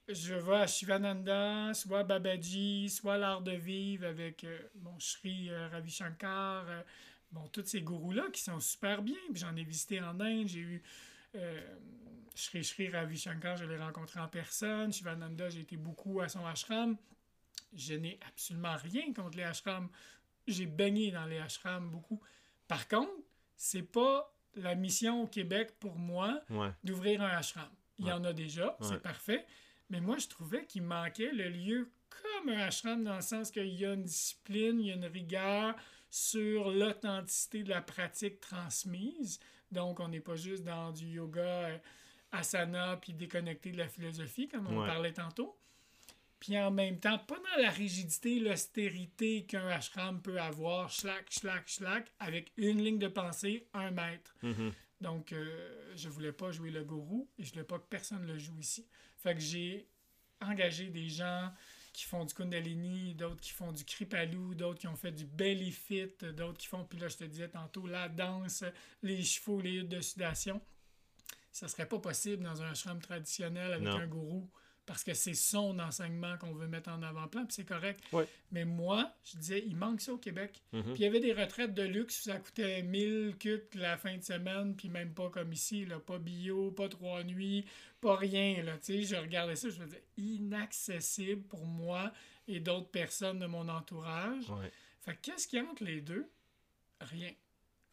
[0.09, 5.68] je vais à Shivananda, soit Babaji, soit l'art de vivre avec euh, bon, Sri euh,
[5.68, 6.66] Ravi Shankar,
[7.33, 9.16] bon, tous ces gourous-là qui sont super bien.
[9.33, 10.83] Puis j'en ai visité en Inde, j'ai eu
[11.35, 11.76] euh,
[12.35, 14.93] Sri Sri Ravi Shankar, je l'ai rencontré en personne.
[14.93, 16.97] Shivananda, j'ai été beaucoup à son ashram.
[17.74, 19.89] Je n'ai absolument rien contre les ashrams.
[20.47, 22.20] J'ai baigné dans les ashrams beaucoup.
[22.68, 23.12] Par contre,
[23.57, 26.70] c'est pas la mission au Québec pour moi Ouais.
[26.85, 27.68] d'ouvrir un ashram.
[27.99, 28.87] Il y en a déjà, Ouais.
[28.89, 29.47] c'est parfait.
[29.91, 33.68] Mais moi, je trouvais qu'il manquait le lieu comme un ashram dans le sens qu'il
[33.68, 35.74] y a une discipline, il y a une rigueur
[36.13, 39.41] sur l'authenticité de la pratique transmise.
[39.71, 41.79] Donc, on n'est pas juste dans du yoga euh,
[42.33, 44.87] asana puis déconnecté de la philosophie, comme on Ouais.
[44.87, 45.57] parlait tantôt.
[46.39, 51.67] Puis en même temps, pas dans la rigidité, l'austérité qu'un ashram peut avoir, schlac, schlac,
[51.67, 54.35] schlac, avec une ligne de pensée, un maître.
[54.43, 54.73] Mhm.
[55.01, 58.37] Donc, euh, je voulais pas jouer le gourou et je voulais pas que personne le
[58.37, 58.87] joue ici.
[59.17, 59.87] Fait que j'ai
[60.43, 61.51] engagé des gens
[61.93, 65.70] qui font du Kundalini, d'autres qui font du Kripalu, d'autres qui ont fait du Belly
[65.70, 68.64] Fit, d'autres qui font, puis là, je te disais tantôt, la danse,
[69.03, 70.61] les chevaux, les huttes de sudation.
[71.51, 73.97] Ça serait pas possible dans un ashram traditionnel avec Non.
[73.97, 74.49] un gourou
[74.84, 78.03] parce que c'est son enseignement qu'on veut mettre en avant-plan, puis c'est correct.
[78.51, 80.61] Mais moi, je disais, il manque ça au Québec.
[80.72, 80.82] Mhm.
[80.82, 84.22] Puis il y avait des retraites de luxe, ça coûtait 1000 cuts la fin de
[84.24, 87.64] semaine, puis même pas comme ici, là, pas bio, pas trois nuits,
[88.03, 88.62] pas rien.
[88.62, 92.12] Là, tu sais, je regardais ça, je me disais, inaccessible pour moi
[92.46, 94.50] et d'autres personnes de mon entourage.
[94.50, 94.70] Ouais.
[95.00, 96.28] Fait que qu'est-ce qu'il y a entre les deux?
[97.00, 97.30] Rien.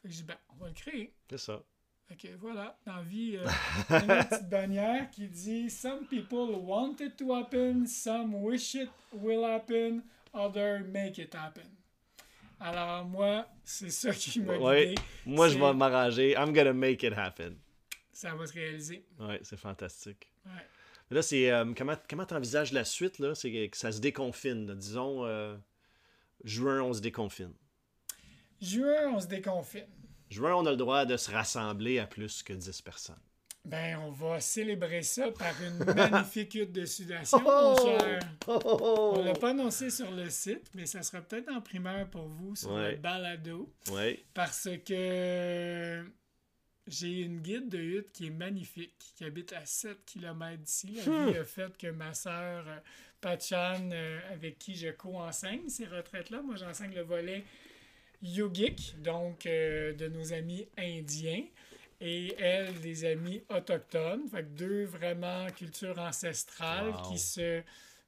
[0.01, 1.13] Fait que je dis, ben, on va le créer.
[1.29, 1.63] C'est ça.
[2.07, 3.45] Fait que voilà, dans la vie, euh,
[3.91, 9.43] une petite bannière qui dit Some people want it to happen, some wish it will
[9.45, 10.01] happen,
[10.33, 11.69] others make it happen.
[12.59, 14.95] Alors, moi, c'est ça qui m'a Ouais.
[15.25, 16.31] Moi, je vais m'arranger.
[16.31, 17.57] I'm gonna make it happen.
[18.19, 19.05] Ça va se réaliser.
[19.17, 20.29] Ouais, c'est fantastique.
[20.45, 20.51] Ouais.
[21.09, 23.33] Mais Là, c'est euh, comment comment t'envisages la suite là?
[23.33, 24.67] C'est que ça se déconfine.
[24.67, 24.75] là.
[24.75, 25.55] Disons euh,
[26.43, 27.53] juin, on se déconfine.
[28.61, 29.87] Juin, on se déconfine.
[30.29, 33.15] Juin, on a le droit de se rassembler à plus que 10 personnes.
[33.63, 38.19] Ben, on va célébrer ça par une magnifique hutte de sudation, mon cher.
[38.47, 42.53] On l'a pas annoncé sur le site, mais ça sera peut-être en primeur pour vous
[42.57, 42.91] sur Ouais.
[42.91, 43.73] le balado.
[43.91, 44.25] Ouais.
[44.33, 46.03] Parce que
[46.89, 50.87] j'ai une guide de hutte qui est magnifique, qui habite à 7 km d'ici.
[50.97, 51.29] La Hmm.
[51.29, 52.77] vie a fait que ma sœur euh,
[53.21, 57.43] Pachan, euh, avec qui je co-enseigne ces retraites-là, moi j'enseigne le volet
[58.21, 61.43] yogique, donc euh, de nos amis indiens,
[62.01, 64.27] et elle, des amis autochtones.
[64.29, 67.01] Fait que deux vraiment cultures ancestrales Wow.
[67.11, 67.61] qui se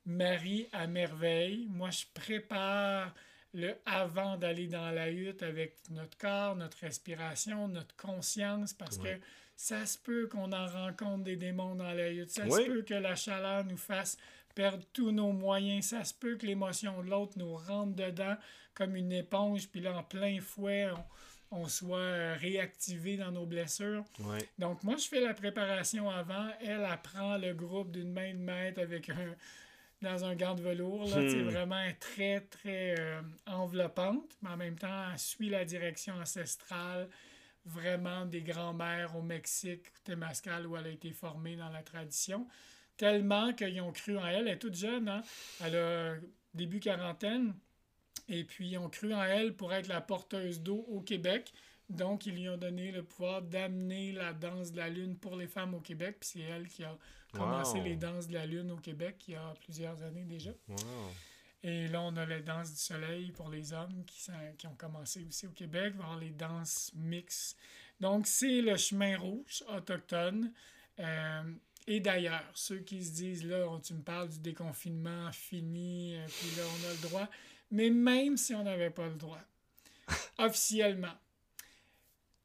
[0.06, 1.68] marient à merveille.
[1.70, 3.14] Moi, je prépare
[3.54, 9.20] le avant d'aller dans la hutte avec notre corps, notre respiration, notre conscience, parce que
[9.56, 12.30] ça se peut qu'on en rencontre des démons dans la hutte.
[12.32, 12.64] Ça Oui.
[12.64, 14.18] se peut que la chaleur nous fasse
[14.56, 15.86] perdre tous nos moyens.
[15.86, 18.36] Ça se peut que l'émotion de l'autre nous rentre dedans
[18.74, 20.90] comme une éponge, puis là, en plein fouet,
[21.52, 24.06] on, on soit euh, réactivé dans nos blessures.
[24.58, 26.50] Donc, moi, je fais la préparation avant.
[26.62, 29.36] Elle apprend le groupe d'une main de maître avec un,
[30.02, 31.06] dans un gant de velours.
[31.10, 31.44] Là, Hmm.
[31.50, 37.08] vraiment très, très euh, enveloppante, mais en même temps, elle suit la direction ancestrale
[37.66, 42.48] vraiment des grands-mères au Mexique, Temascal, où elle a été formée dans la tradition.
[42.98, 44.48] Tellement qu'ils ont cru en elle.
[44.48, 45.22] Elle est toute jeune, hein?
[45.64, 46.16] Elle a
[46.54, 47.54] début quarantaine.
[48.28, 51.54] Et puis, ils ont cru en elle pour être la porteuse d'eau au Québec.
[51.90, 55.48] Donc, ils lui ont donné le pouvoir d'amener la danse de la Lune pour les
[55.48, 56.18] femmes au Québec.
[56.20, 56.98] Puis c'est elle qui a
[57.32, 57.84] commencé Wow.
[57.86, 60.52] les danses de la Lune au Québec il y a plusieurs années déjà.
[60.68, 60.78] Wow.
[61.64, 64.76] Et là, on a les danses du soleil pour les hommes qui, sont- qui ont
[64.76, 67.56] commencé aussi au Québec, voir les danses mixtes.
[68.00, 70.52] Donc, c'est le chemin rouge autochtone.
[71.00, 71.54] Euh,
[71.86, 76.26] et d'ailleurs, ceux qui se disent, là, on- tu me parles du déconfinement fini, euh,
[76.28, 77.30] puis là, on a le droit.
[77.70, 79.42] Mais même si on n'avait pas le droit,
[80.40, 81.14] officiellement,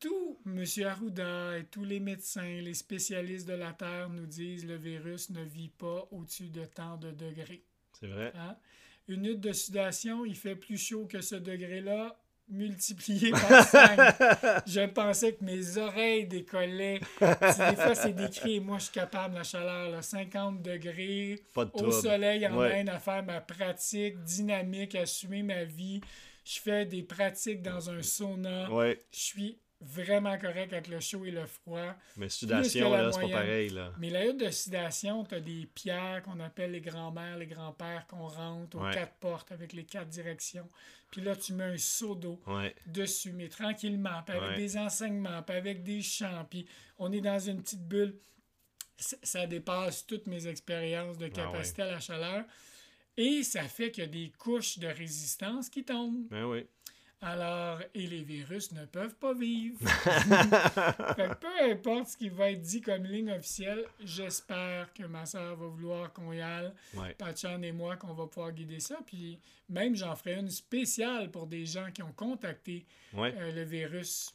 [0.07, 0.65] tout M.
[0.87, 5.43] Arruda et tous les médecins, les spécialistes de la Terre nous disent le virus ne
[5.43, 7.65] vit pas au-dessus de tant de degrés.
[7.99, 8.33] C'est vrai.
[8.37, 8.57] Hein?
[9.09, 12.17] Une hutte de sudation, il fait plus chaud que ce degré-là,
[12.49, 14.63] multiplié par 5.
[14.67, 17.01] je pensais que mes oreilles décollaient.
[17.21, 21.65] Des fois, c'est décrit, et moi, je suis capable, la chaleur, là, 50 degrés, Pas
[21.65, 22.81] de au soleil, en Ouais.
[22.81, 26.01] Inde, à faire ma pratique dynamique, assumer ma vie.
[26.45, 28.71] Je fais des pratiques dans un sauna.
[28.71, 29.05] Ouais.
[29.11, 31.95] Je suis vraiment correct avec le chaud et le froid.
[32.17, 33.69] Mais sudation, là, c'est pas pareil.
[33.69, 33.93] Là.
[33.99, 38.07] Mais la hutte de sudation, tu as des pierres qu'on appelle les grands-mères, les grands-pères
[38.07, 40.69] qu'on rentre aux quatre portes avec les quatre directions.
[41.11, 42.41] Puis là, tu mets un seau d'eau
[42.87, 46.67] dessus, mais tranquillement, puis avec des enseignements, puis avec des champs, puis
[46.99, 48.19] on est dans une petite bulle.
[48.99, 52.45] Ça dépasse toutes mes expériences de ah capacité à la chaleur.
[53.19, 56.27] Et ça fait qu'il y a des couches de résistance qui tombent.
[56.29, 56.67] Ben oui.
[57.23, 59.79] Alors, et les virus ne peuvent pas vivre.
[61.41, 65.67] peu importe ce qui va être dit comme ligne officielle, j'espère que ma soeur va
[65.67, 66.73] vouloir qu'on y aille.
[66.95, 67.17] Ouais.
[67.63, 68.99] et moi, qu'on va pouvoir guider ça.
[69.07, 72.87] Puis même, j'en ferai une spéciale pour des gens qui ont contacté
[73.17, 74.31] euh, le virus.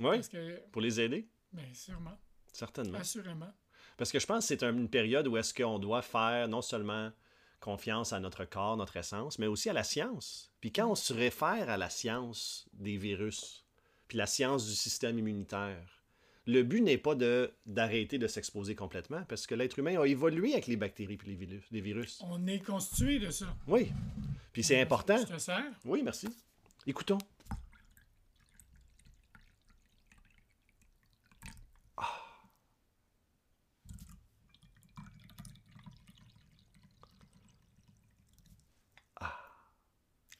[0.72, 1.28] Pour les aider?
[1.54, 2.18] Bien, sûrement.
[2.52, 2.98] Certainement.
[2.98, 3.54] Assurément.
[3.96, 7.12] Parce que je pense que c'est une période où est-ce qu'on doit faire non seulement
[7.60, 10.51] confiance à notre corps, notre essence, mais aussi à la science.
[10.62, 13.66] Puis quand on se réfère à la science des virus,
[14.08, 16.04] puis la science du système immunitaire,
[16.46, 20.54] le but n'est pas de d'arrêter de s'exposer complètement, parce que l'être humain a évolué
[20.54, 21.64] avec les bactéries et les virus.
[21.72, 22.20] Les virus.
[22.24, 23.56] On est constitué de ça.
[23.68, 23.92] Oui.
[24.54, 25.18] Puis c'est important.
[25.18, 25.72] Je te sers?
[25.86, 26.28] Oui, merci.
[26.86, 27.18] Écoutons.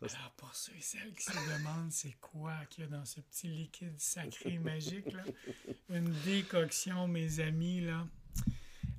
[0.02, 3.22] Alors, pour ceux et celles qui se demandent c'est quoi qu'il y a dans ce
[3.22, 5.24] petit liquide sacré magique, là,
[5.90, 8.08] une décoction, mes amis, là,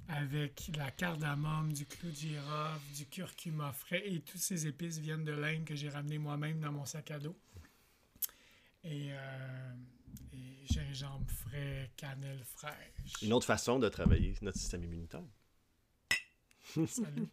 [0.08, 5.24] avec la cardamome, du clou de girofle, du curcuma frais et toutes ces épices viennent
[5.24, 7.36] de l'Inde que j'ai ramené moi-même dans mon sac à dos.
[8.84, 9.74] Et, euh,
[10.32, 13.22] et gingembre frais, cannelle fraîche.
[13.22, 15.22] Une autre façon de travailler notre système immunitaire.
[16.86, 17.28] Salut.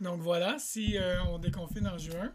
[0.00, 2.34] Donc voilà, si euh, on déconfine en juin,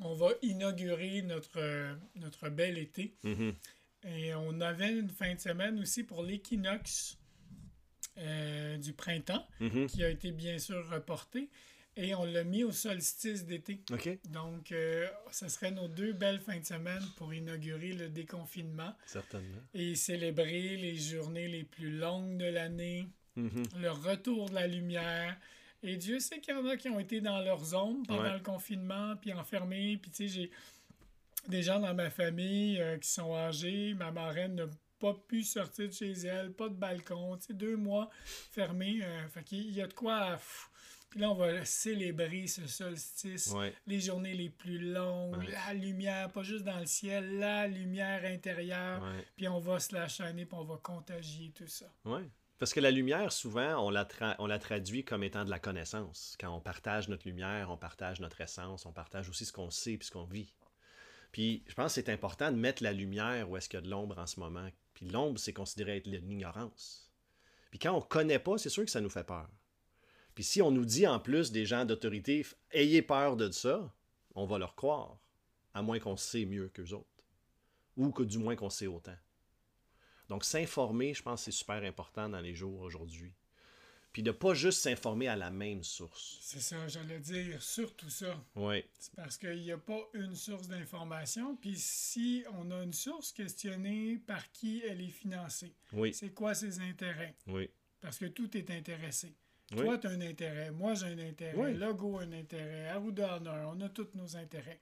[0.00, 3.14] on va inaugurer notre, euh, notre bel été.
[3.24, 3.54] Mm-hmm.
[4.08, 7.18] Et on avait une fin de semaine aussi pour l'équinoxe
[8.18, 9.86] euh, du printemps, mm-hmm.
[9.86, 11.50] qui a été bien sûr reporté.
[11.96, 13.82] Et on l'a mis au solstice d'été.
[14.30, 14.72] Donc,
[15.32, 18.94] ce serait nos deux belles fins de semaine pour inaugurer le déconfinement.
[19.04, 19.58] Certainement.
[19.74, 23.80] Et célébrer les journées les plus longues de l'année, mm-hmm.
[23.80, 25.36] le retour de la lumière,
[25.82, 28.40] et Dieu sait qu'il y en a qui ont été dans leur zone pendant le
[28.40, 29.96] confinement, puis enfermés.
[29.96, 30.50] Puis tu sais, j'ai
[31.46, 33.94] des gens dans ma famille euh, qui sont âgés.
[33.94, 34.66] Ma marraine n'a
[34.98, 37.36] pas pu sortir de chez elle, pas de balcon.
[37.36, 38.10] Tu sais, deux mois
[38.50, 39.00] fermés.
[39.02, 40.38] Euh, fait qu'il y a de quoi...
[41.10, 43.54] puis là, on va célébrer ce solstice,
[43.86, 49.00] les journées les plus longues, la lumière, pas juste dans le ciel, la lumière intérieure.
[49.36, 51.86] Puis on va se la chaîner, puis on va contagier tout ça.
[52.04, 52.28] Ouais.
[52.58, 56.36] Parce que la lumière, souvent, on la, traduit comme étant de la connaissance.
[56.40, 59.92] Quand on partage notre lumière, on partage notre essence, on partage aussi ce qu'on sait
[59.92, 60.52] et ce qu'on vit.
[61.30, 63.84] Puis je pense que c'est important de mettre la lumière où est-ce qu'il y a
[63.84, 64.68] de l'ombre en ce moment.
[64.94, 67.12] Puis l'ombre, c'est considéré être l'ignorance.
[67.70, 69.48] Puis quand on ne connaît pas, c'est sûr que ça nous fait peur.
[70.34, 73.92] Puis si on nous dit en plus des gens d'autorité, ayez peur de ça,
[74.34, 75.20] on va leur croire,
[75.74, 77.24] à moins qu'on sait mieux qu'eux autres.
[77.96, 79.16] Ou que du moins qu'on sait autant.
[80.28, 83.34] Donc, s'informer, je pense que c'est super important dans les jours aujourd'hui.
[84.12, 86.38] Puis de pas juste s'informer à la même source.
[86.40, 88.42] C'est ça, j'allais dire, surtout ça.
[88.56, 88.84] Oui.
[88.98, 91.56] C'est parce qu'il n'y a pas une source d'information.
[91.56, 95.74] Puis si on a une source, questionnée par qui elle est financée.
[95.92, 96.14] Oui.
[96.14, 97.36] C'est quoi ses intérêts?
[97.46, 97.70] Oui.
[98.00, 99.34] Parce que tout est intéressé.
[99.76, 100.70] Toi, tu as un intérêt.
[100.70, 101.54] Moi, j'ai un intérêt.
[101.54, 101.74] Oui.
[101.74, 102.88] Logo a un intérêt.
[102.88, 104.80] Arruda on a tous nos intérêts.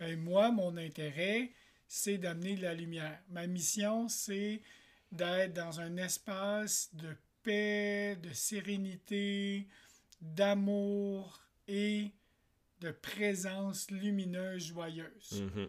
[0.00, 1.52] Ben, moi, mon intérêt,
[1.86, 3.22] c'est d'amener de la lumière.
[3.28, 4.60] Ma mission, c'est
[5.14, 9.68] d'être dans un espace de paix, de sérénité,
[10.20, 12.10] d'amour et
[12.80, 15.42] de présence lumineuse, joyeuse.
[15.42, 15.68] Mm-hmm.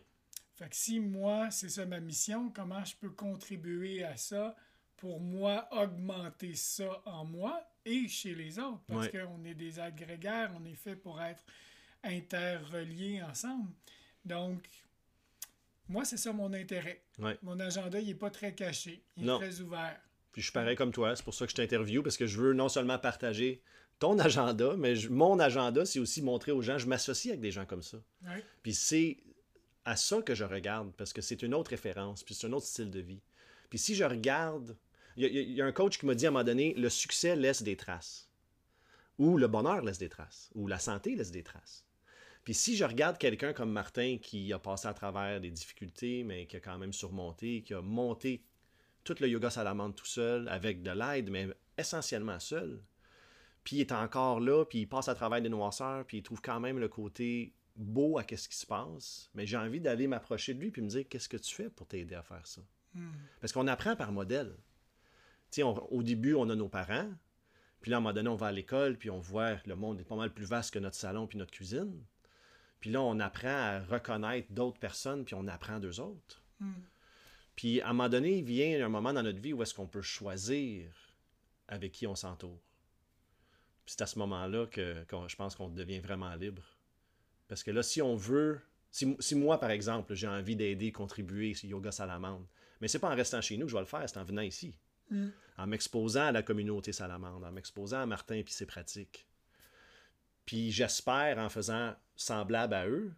[0.55, 4.55] Fait que si moi, c'est ça ma mission, comment je peux contribuer à ça
[4.97, 8.81] pour moi augmenter ça en moi et chez les autres?
[8.87, 11.43] Parce qu'on est des agrégaires, on est fait pour être
[12.03, 13.69] interreliés ensemble.
[14.23, 14.63] Donc,
[15.87, 17.03] moi, c'est ça mon intérêt.
[17.41, 19.03] Mon agenda, il n'est pas très caché.
[19.17, 19.99] Il est très ouvert.
[20.31, 21.15] Puis je suis pareil comme toi.
[21.15, 23.61] C'est pour ça que je t'interviewe, parce que je veux non seulement partager
[23.99, 27.65] ton agenda, mais mon agenda, c'est aussi montrer aux gens, je m'associe avec des gens
[27.65, 27.97] comme ça.
[28.61, 29.17] Puis c'est
[29.85, 32.65] à ça que je regarde, parce que c'est une autre référence, puis c'est un autre
[32.65, 33.21] style de vie.
[33.69, 34.75] Puis si je regarde,
[35.15, 37.63] il y, a un coach qui m'a dit à un moment donné, le succès laisse
[37.63, 38.29] des traces.
[39.17, 40.49] Ou le bonheur laisse des traces.
[40.55, 41.84] Ou la santé laisse des traces.
[42.45, 46.45] Puis si je regarde quelqu'un comme Martin qui a passé à travers des difficultés, mais
[46.45, 48.43] qui a quand même surmonté, qui a monté
[49.03, 52.81] tout le yoga salamandre tout seul, avec de l'aide, mais essentiellement seul,
[53.63, 56.39] puis il est encore là, puis il passe à travers des noirceurs, puis il trouve
[56.39, 60.53] quand même le côté beau à ce qui se passe, mais j'ai envie d'aller m'approcher
[60.53, 62.61] de lui puis me dire qu'est-ce que tu fais pour t'aider à faire ça?
[62.93, 63.11] Hmm.
[63.41, 64.55] Parce qu'on apprend par modèle.
[65.49, 67.11] Tu sais, au début, on a nos parents,
[67.81, 69.99] puis là, à un moment donné, on va à l'école, puis on voit le monde
[69.99, 72.03] est pas mal plus vaste que notre salon puis notre cuisine.
[72.85, 76.43] Puis là, on apprend à reconnaître d'autres personnes, puis on apprend d'eux autres.
[76.59, 76.83] Hmm.
[77.55, 79.87] Puis à un moment donné, il vient un moment dans notre vie où est-ce qu'on
[79.87, 80.91] peut choisir
[81.67, 82.61] avec qui on s'entoure.
[83.85, 86.61] Puis c'est à ce moment-là que, je pense qu'on devient vraiment libre.
[87.47, 88.61] Parce que là, si on veut,
[88.91, 92.45] si, si moi, par exemple, j'ai envie d'aider, contribuer sur Yoga Salamandre,
[92.81, 94.43] mais c'est pas en restant chez nous que je vais le faire, c'est en venant
[94.43, 94.77] ici.
[95.09, 95.29] Mm.
[95.57, 99.27] En m'exposant à la communauté Salamandre, en m'exposant à Martin et ses pratiques.
[100.45, 103.13] Puis j'espère, en faisant semblable à eux,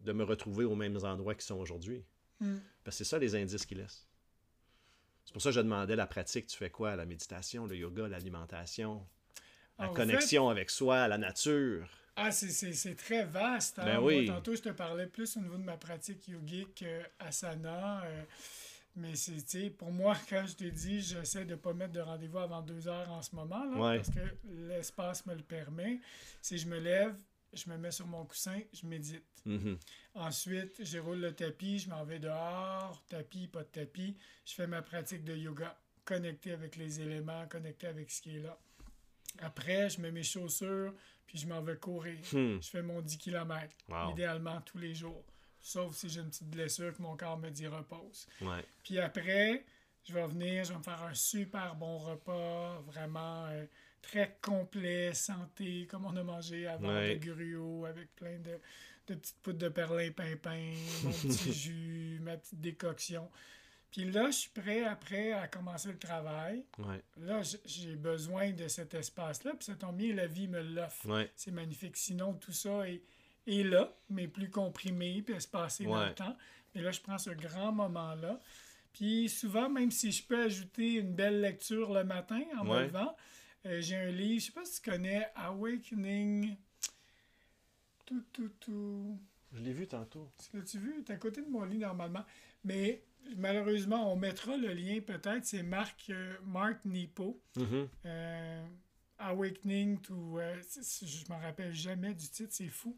[0.00, 2.04] de me retrouver aux mêmes endroits qu'ils sont aujourd'hui.
[2.40, 2.56] Mm.
[2.84, 4.06] Parce que c'est ça les indices qu'ils laissent.
[5.24, 6.94] C'est pour ça que je demandais la pratique, tu fais quoi?
[6.94, 9.04] La méditation, le yoga, l'alimentation,
[9.78, 11.88] la En connexion avec soi, la nature.
[12.14, 13.78] Ah, c'est- c'est c'est très vaste.
[13.78, 13.84] hein?
[13.84, 14.26] Ben Moi, oui.
[14.26, 18.04] tantôt, je te parlais plus au niveau de ma pratique yogique, euh, asana.
[18.04, 18.22] euh,
[18.96, 22.38] mais c'est, pour moi, quand je te dis, j'essaie de ne pas mettre de rendez-vous
[22.38, 23.96] avant deux heures en ce moment, là, Ouais.
[23.98, 24.20] parce que
[24.68, 26.00] l'espace me le permet.
[26.42, 27.16] Si je me lève,
[27.52, 29.24] je me mets sur mon coussin, je médite.
[29.44, 29.78] Mhm.
[30.14, 34.16] Ensuite, je roule le tapis, je m'en vais dehors, tapis, pas de tapis.
[34.44, 38.40] Je fais ma pratique de yoga, connecté avec les éléments, connecté avec ce qui est
[38.40, 38.58] là.
[39.40, 40.94] Après, je mets mes chaussures,
[41.26, 42.16] puis je m'en vais courir.
[42.32, 42.58] Hmm.
[42.60, 44.10] Je fais mon 10 km, Wow.
[44.12, 45.24] idéalement tous les jours.
[45.66, 48.28] Sauf si j'ai une petite blessure que mon corps me dit repose.
[48.40, 48.64] Ouais.
[48.84, 49.64] Puis après,
[50.04, 53.66] je vais venir, je vais me faire un super bon repas, vraiment euh,
[54.00, 57.18] très complet, santé, comme on a mangé avant Ouais.
[57.18, 58.60] gruau, avec plein de,
[59.08, 63.28] de petites poudres de perlimpinpin, mon petit jus, ma petite décoction.
[63.90, 66.64] Puis là, je suis prêt après à commencer le travail.
[66.78, 67.02] Ouais.
[67.16, 71.08] Là, j'ai besoin de cet espace-là, puis ça tombe bien, la vie me l'offre.
[71.08, 71.28] Ouais.
[71.34, 71.96] C'est magnifique.
[71.96, 73.02] Sinon, tout ça est,
[73.46, 76.08] est là, mais plus comprimé, puis espacé dans Ouais.
[76.08, 76.36] le temps.
[76.74, 78.40] Mais là, je prends ce grand moment-là.
[78.92, 83.16] Puis souvent, même si je peux ajouter une belle lecture le matin en me levant,
[83.66, 86.56] euh, j'ai un livre, je sais pas si tu connais Awakening.
[88.04, 89.18] Tout, tout, tout.
[89.52, 90.30] Je l'ai vu tantôt.
[90.50, 91.02] Tu L'as-tu vu?
[91.04, 92.24] T'es à côté de mon lit normalement.
[92.64, 93.02] Mais
[93.36, 95.44] malheureusement, on mettra le lien peut-être.
[95.44, 97.40] C'est Marc, euh, Marc Nipo.
[97.56, 97.88] Mhm.
[98.04, 98.66] Euh,
[99.18, 100.38] Awakening to.
[100.38, 100.60] euh,
[101.02, 102.96] je m'en rappelle jamais du titre, c'est fou.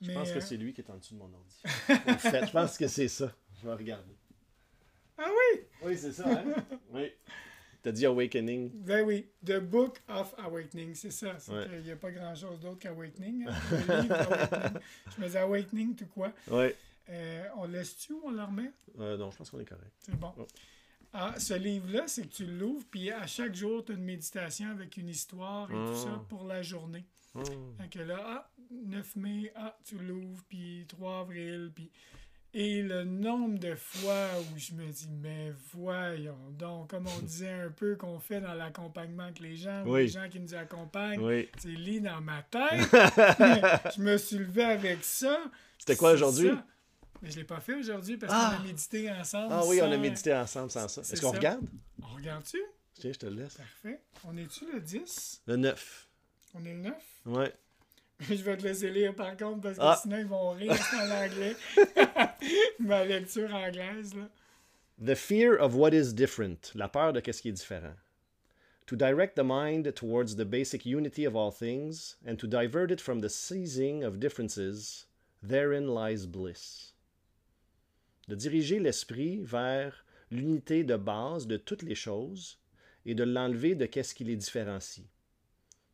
[0.00, 1.56] Je pense que euh, c'est lui qui est en dessous de mon ordi.
[2.08, 3.32] en fait, je pense que c'est ça.
[3.60, 4.14] Je vais regarder.
[5.16, 5.60] Ah oui!
[5.82, 6.44] Oui, c'est ça, hein?
[6.92, 7.10] oui.
[7.82, 8.70] T'as dit Awakening.
[8.74, 11.36] Ben oui, The Book of Awakening, c'est ça.
[11.48, 11.66] Ouais.
[11.68, 13.46] qu'il n'y a pas grand-chose d'autre qu'Awakening.
[13.48, 13.54] hein?
[15.16, 16.32] Je me dis Awakening, tout quoi?
[16.50, 16.68] Oui.
[17.10, 18.70] Euh, on laisse-tu ou on le remet?
[18.98, 19.92] Euh, non, je pense qu'on est correct.
[20.00, 20.32] C'est bon.
[20.38, 20.46] Oh.
[21.12, 24.70] Ah, ce livre-là, c'est que tu l'ouvres, puis à chaque jour, tu as une méditation
[24.70, 27.06] avec une histoire et tout ça pour la journée.
[27.78, 31.90] Fait que là, ah, 9 mai, ah, tu l'ouvres, puis 3 avril, puis...
[32.54, 37.52] Et le nombre de fois où je me dis, mais voyons donc, comme on disait
[37.52, 40.00] un peu qu'on fait dans l'accompagnement avec les gens, Oui.
[40.04, 41.48] les gens qui nous accompagnent, Oui.
[41.58, 42.88] c'est lit dans ma tête.
[43.96, 45.38] je me suis levé avec ça.
[45.78, 46.50] C'était quoi aujourd'hui?
[47.20, 48.54] Mais je l'ai pas fait aujourd'hui parce Ah!
[48.56, 49.48] qu'on a médité ensemble.
[49.52, 51.02] Ah oui, on a médité ensemble sans ça.
[51.02, 51.60] Est-ce qu'on regarde?
[52.02, 52.58] On regarde-tu?
[52.94, 53.54] Tiens, je te le laisse.
[53.54, 54.00] Parfait.
[54.24, 55.42] On est-tu le 10?
[55.46, 56.08] Le 9.
[56.54, 56.94] On est le 9?
[57.28, 57.52] Ouais.
[58.20, 59.98] Je vais te laisser lire par contre parce que Ah.
[60.02, 61.54] sinon ils vont rire en anglais.
[62.80, 64.28] Ma lecture anglaise, là.
[65.00, 66.72] The fear of what is different.
[66.74, 67.94] La peur de qu'est-ce qui est différent.
[68.86, 73.00] To direct the mind towards the basic unity of all things, and to divert it
[73.00, 75.06] from the seizing of differences,
[75.46, 76.94] therein lies bliss.
[78.28, 82.56] De diriger l'esprit vers l'unité de base de toutes les choses
[83.06, 85.04] et de l'enlever de qu'est-ce qui les différencie.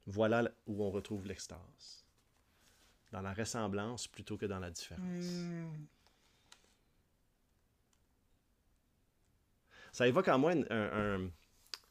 [0.06, 2.04] Voilà où on retrouve l'extase.
[3.12, 5.24] Dans la ressemblance plutôt que dans la différence.
[5.24, 5.86] Hmm.
[9.92, 11.30] Ça évoque en moi une, un- un-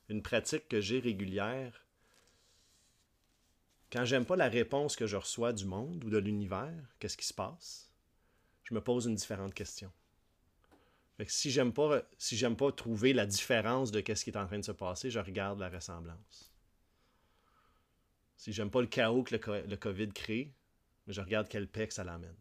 [0.10, 1.86] une pratique que j'ai régulière.
[3.92, 7.26] Quand j'aime pas la réponse que je reçois du monde ou de l'univers, qu'est-ce qui
[7.26, 7.90] se passe,
[8.64, 9.92] je me pose une différente question.
[11.16, 14.38] Fait que si j'aime pas si j'aime pas trouver la différence de qu'est-ce qui est
[14.38, 16.52] en train de se passer, je regarde la ressemblance.
[18.38, 20.54] Si j'aime pas le chaos que le, co- le COVID crée,
[21.08, 22.36] je regarde quel paix que ça l'amène.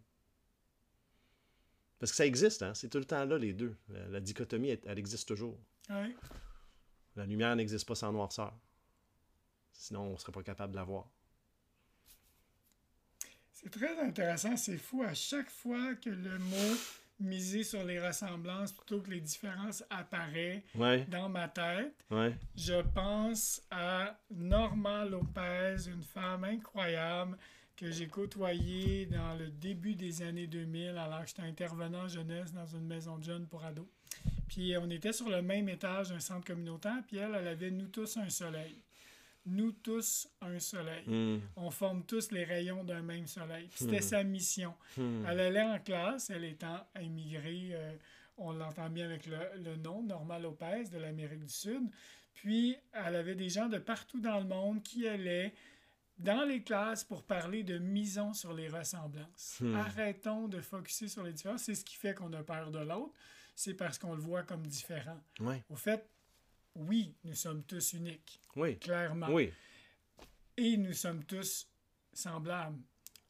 [1.99, 2.75] Parce que ça existe, hein?
[2.75, 3.77] c'est tout le temps là les deux.
[3.89, 5.57] La, la dichotomie, elle, elle existe toujours.
[5.89, 6.15] Ouais.
[7.15, 8.57] La lumière n'existe pas sans noirceur.
[9.73, 11.09] Sinon, on ne serait pas capable de la voir.
[13.53, 15.03] C'est très intéressant, c'est fou.
[15.05, 16.77] À chaque fois que le mot
[17.23, 22.81] miser sur les ressemblances plutôt que les différences apparaît Ouais, dans ma tête, ouais, je
[22.95, 27.37] pense à Norma Lopez, une femme incroyable
[27.77, 32.67] que j'ai côtoyé dans le début des années 2000, alors que j'étais intervenant jeunesse dans
[32.67, 33.87] une maison de jeunes pour ados.
[34.49, 37.89] Puis on était sur le même étage d'un centre communautaire, puis elle, elle avait Nous
[37.89, 38.77] tous un soleil.
[39.45, 41.05] Nous tous un soleil.
[41.07, 41.41] Hmm.
[41.57, 43.69] On forme tous les rayons d'un même soleil.
[43.75, 44.03] C'était Hmm.
[44.03, 44.75] sa mission.
[44.97, 45.25] Hmm.
[45.29, 47.93] Elle allait en classe, elle étant immigrée, euh,
[48.37, 51.83] on l'entend bien avec le, le nom, Norma Lopez de l'Amérique du Sud.
[52.35, 55.53] Puis elle avait des gens de partout dans le monde qui allaient
[56.19, 59.61] dans les classes pour parler de misons sur les ressemblances.
[59.75, 61.65] Arrêtons de focuser sur les différences.
[61.65, 63.13] C'est ce qui fait qu'on a peur de l'autre.
[63.55, 65.21] C'est parce qu'on le voit comme différent.
[65.69, 66.09] Au fait,
[66.75, 68.79] oui, nous sommes tous uniques, Oui.
[68.79, 69.29] clairement.
[69.31, 69.53] Oui.
[70.57, 71.69] Et nous sommes tous
[72.13, 72.79] semblables.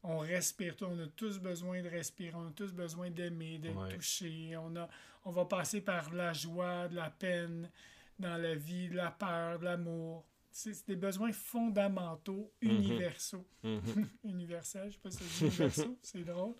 [0.03, 3.95] On respire, on a tous besoin de respirer, on a tous besoin d'aimer, d'être Ouais.
[3.95, 4.55] touché.
[4.57, 4.89] On, a,
[5.23, 7.71] on va passer par la joie, de la peine
[8.19, 10.25] dans la vie, de la peur, de l'amour.
[10.51, 12.69] C'est des besoins fondamentaux, Mhm.
[12.71, 13.47] universaux.
[13.63, 14.09] Mhm.
[14.25, 16.55] Universel, je sais pas si c'est universaux, c'est drôle.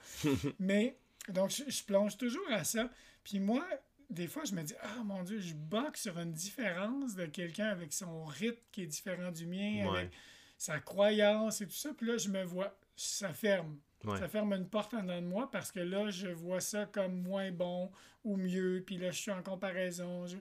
[0.60, 0.98] Mais,
[1.30, 2.90] donc, je, je plonge toujours à ça.
[3.26, 3.66] Puis moi,
[4.14, 7.68] des fois, je me dis, ah mon Dieu, je boxe sur une différence de quelqu'un
[7.68, 9.98] avec son rythme qui est différent du mien, Ouais.
[10.00, 10.12] avec
[10.58, 11.90] sa croyance et tout ça.
[11.94, 13.78] Puis là, je me vois, ça ferme.
[14.06, 14.18] Ouais.
[14.20, 17.22] Ça ferme une porte en dedans de moi parce que là, je vois ça comme
[17.22, 17.92] moins bon
[18.24, 18.84] ou mieux.
[18.86, 20.26] Puis là, je suis en comparaison.
[20.28, 20.38] Je-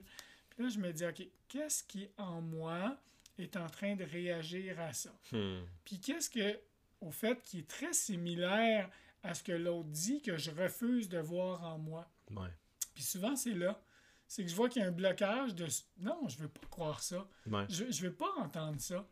[0.49, 2.97] Puis là, je me dis, OK, qu'est-ce qui en moi
[3.39, 5.11] est en train de réagir à ça?
[5.31, 5.61] Hmm.
[5.85, 6.59] Puis qu'est-ce que,
[7.01, 8.89] au fait, qui est très similaire
[9.23, 12.07] à ce que l'autre dit que je refuse de voir en moi?
[12.31, 12.49] Ouais.
[12.93, 13.79] Puis souvent, c'est là.
[14.27, 15.67] C'est que je vois qu'il y a un blocage de
[15.99, 17.27] non, je veux pas croire ça.
[17.45, 17.65] Ouais.
[17.69, 19.05] Je, je veux pas entendre ça.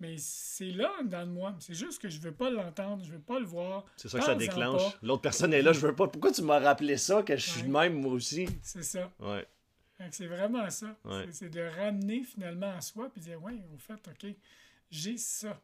[0.00, 1.56] Mais c'est là dans moi.
[1.58, 3.84] C'est juste que je veux pas l'entendre, je veux pas le voir.
[3.96, 4.82] C'est ça que ça déclenche.
[5.02, 6.06] L'autre personne est là, je veux pas.
[6.06, 7.88] Pourquoi tu m'as rappelé ça, que je suis de Ouais.
[7.88, 8.46] même, moi aussi?
[8.62, 9.10] C'est ça.
[9.18, 9.44] Ouais.
[10.12, 10.94] C'est vraiment ça.
[11.04, 11.24] Ouais.
[11.26, 14.32] C'est- C'est de ramener finalement à soi puis dire ouais, au fait, ok,
[14.92, 15.60] j'ai ça.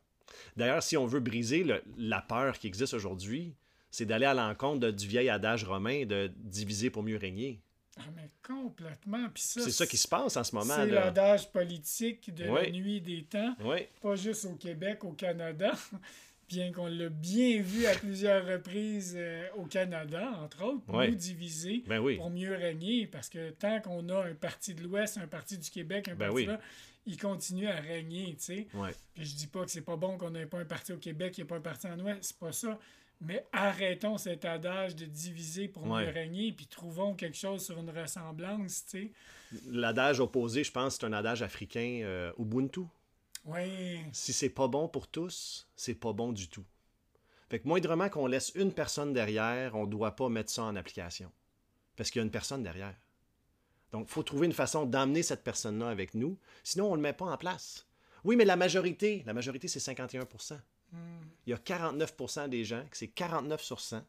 [0.56, 3.54] D'ailleurs, si on veut briser le- la peur qui existe aujourd'hui,
[3.94, 7.60] c'est d'aller à l'encontre du vieil adage romain de diviser pour mieux régner.
[7.96, 9.28] Ah, mais complètement.
[9.36, 10.74] Ça, C'est ça qui se passe en ce moment.
[10.74, 15.72] C'est l'adage politique de la nuit des temps, Oui, pas juste au Québec, au Canada,
[16.48, 21.08] bien qu'on l'a bien vu à plusieurs reprises euh, au Canada, entre autres, Ouais.
[21.08, 25.18] nous diviser ben pour mieux régner, parce que tant qu'on a un parti de l'Ouest,
[25.18, 26.60] un parti du Québec, un Ben parti là,
[27.06, 28.66] il continue à régner, tu sais.
[29.14, 31.32] Puis je dis pas que c'est pas bon qu'on n'ait pas un parti au Québec,
[31.34, 32.76] qu'il n'y ait pas un parti en Ouest, c'est pas ça.
[33.24, 36.04] Mais arrêtons cet adage de diviser pour Ouais.
[36.06, 39.12] mieux régner, puis trouvons quelque chose sur une ressemblance, tu
[39.52, 39.60] sais.
[39.66, 42.82] L'adage opposé, je pense, c'est un adage africain euh, Ubuntu.
[43.46, 46.64] Oui, Si c'est pas bon pour tous, c'est pas bon du tout.
[47.50, 51.30] Fait que moindrement qu'on laisse une personne derrière, on doit pas mettre ça en application.
[51.94, 52.94] Parce qu'il y a une personne derrière.
[53.92, 56.36] Donc, il faut trouver une façon d'emmener cette personne-là avec nous.
[56.64, 57.86] Sinon, on ne le met pas en place.
[58.24, 60.73] Oui, mais la majorité, la majorité, c'est 51 Hmm.
[61.46, 64.02] Il y a 49% des gens, que c'est 49 sur 100,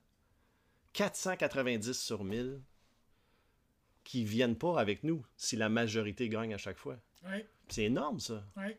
[0.93, 2.61] 490 sur 1000,
[4.03, 6.97] qui viennent pas avec nous si la majorité gagne à chaque fois.
[7.25, 8.43] oui, C'est énorme, ça.
[8.57, 8.75] oui.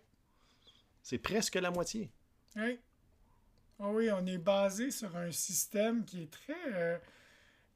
[1.03, 2.11] C'est presque la moitié.
[2.57, 2.81] Oui.
[3.79, 6.99] Ah oui, on est basé sur un système qui est très euh,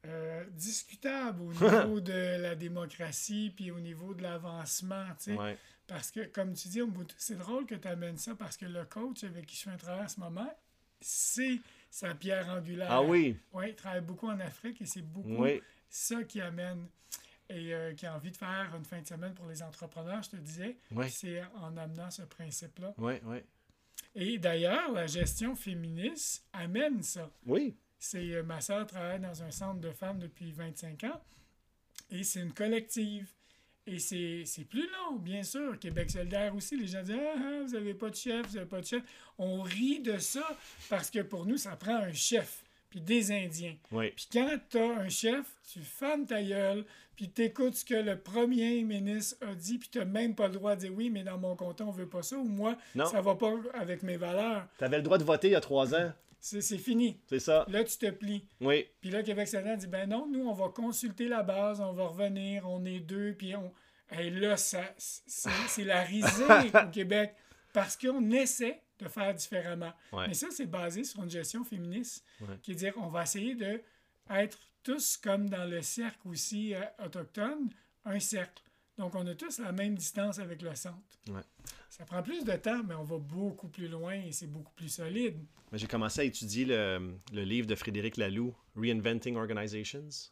[0.07, 5.05] euh, discutable au niveau de la démocratie puis au niveau de l'avancement.
[5.19, 5.35] tu sais.
[5.35, 5.57] Ouais.
[5.91, 6.81] Parce que, comme tu dis,
[7.17, 9.77] c'est drôle que tu amènes ça parce que le coach avec qui je fais un
[9.77, 10.49] travail en ce moment,
[11.01, 11.59] c'est
[11.91, 12.87] sa pierre angulaire.
[12.93, 16.87] Ah oui, Oui, il travaille beaucoup en Afrique et c'est beaucoup oui, ça qui amène
[17.49, 20.31] et euh, qui a envie de faire une fin de semaine pour les entrepreneurs, je
[20.31, 20.77] te disais.
[20.93, 22.95] oui, C'est en amenant ce principe-là.
[22.99, 23.39] oui, oui.
[24.15, 27.29] Et d'ailleurs, la gestion féministe amène ça.
[27.47, 31.21] Oui, C'est euh, ma sœur travaille dans un centre de femmes depuis 25 ans
[32.11, 33.29] et c'est une collective.
[33.87, 35.79] Et c'est plus long, bien sûr.
[35.79, 38.69] Québec solidaire aussi, les gens disent ah, ah, vous n'avez pas de chef, vous n'avez
[38.69, 39.03] pas de chef.
[39.39, 40.47] On rit de ça
[40.89, 43.75] parce que pour nous, ça prend un chef, puis des Indiens.
[43.91, 44.11] oui.
[44.15, 46.85] Puis quand tu as un chef, tu fermes ta gueule,
[47.17, 50.47] puis tu écoutes ce que le premier ministre a dit, puis tu n'as même pas
[50.49, 52.77] le droit de dire oui, mais dans mon canton, on veut pas ça, ou moi,
[52.95, 53.07] Non.
[53.07, 54.67] ça va pas avec mes valeurs.
[54.79, 56.13] Tu avais le droit de voter il y a trois ans.
[56.41, 57.21] C'est c'est fini.
[57.29, 57.65] C'est ça.
[57.69, 58.47] Là, tu te plies.
[58.61, 61.93] Oui, Puis là, Québec solidaire dit ben non, nous, on va consulter la base, on
[61.93, 63.73] va revenir, on est deux, puis on.
[64.19, 66.45] Et là, ça, c'est c'est la risée
[66.87, 67.35] au Québec
[67.73, 69.93] parce qu'on essaie de faire différemment.
[70.13, 70.27] Ouais.
[70.29, 72.57] Mais ça, c'est basé sur une gestion féministe Ouais.
[72.63, 73.81] qui est dire on va essayer de
[74.31, 77.69] être tous comme dans le cercle aussi euh, autochtone,
[78.05, 78.63] un cercle.
[79.01, 80.99] Donc, on a tous la même distance avec le centre.
[81.29, 81.41] Ouais.
[81.89, 84.91] Ça prend plus de temps, mais on va beaucoup plus loin et c'est beaucoup plus
[84.91, 85.39] solide.
[85.73, 90.31] Mais J'ai commencé à étudier le, le livre de Frédéric Laloux, Reinventing Organizations.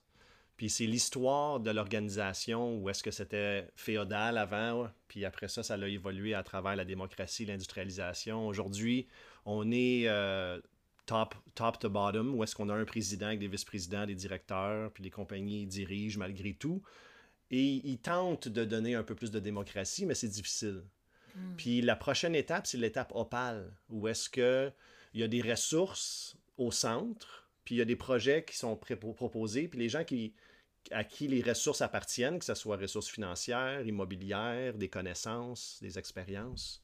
[0.59, 5.75] Puis c'est l'histoire de l'organisation où est-ce que c'était féodal avant, puis après ça, ça
[5.75, 8.47] a évolué à travers la démocratie, l'industrialisation.
[8.47, 9.07] Aujourd'hui,
[9.47, 10.61] on est euh,
[11.07, 14.93] top, top to bottom, où est-ce qu'on a un président avec des vice-présidents, des directeurs,
[14.93, 16.83] puis les compagnies dirigent malgré tout.
[17.51, 20.83] Et ils tentent de donner un peu plus de démocratie, mais c'est difficile.
[21.35, 21.57] Hmm.
[21.57, 24.73] Puis la prochaine étape, c'est l'étape opale, où est-ce qu'il
[25.15, 29.69] y a des ressources au centre, puis il y a des projets qui sont proposés,
[29.69, 30.35] puis les gens qui,
[30.91, 36.83] à qui les ressources appartiennent, que ce soit ressources financières, immobilières, des connaissances, des expériences,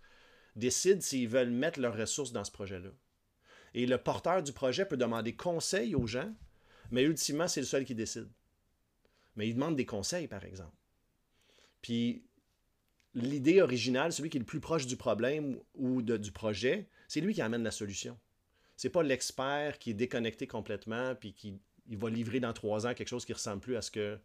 [0.57, 2.91] décident s'ils veulent mettre leurs ressources dans ce projet-là.
[3.75, 6.33] Et le porteur du projet peut demander conseil aux gens,
[6.91, 8.29] mais ultimement, c'est le seul qui décide.
[9.37, 10.77] Mais il demande des conseils, par exemple.
[11.83, 12.25] Puis
[13.15, 17.35] l'idée originale, celui qui est le plus proche du problème ou du projet, c'est lui
[17.35, 18.19] qui amène la solution.
[18.77, 22.95] C'est pas l'expert qui est déconnecté complètement puis qui il va livrer dans trois ans
[22.95, 24.19] quelque chose qui ressemble plus à ce que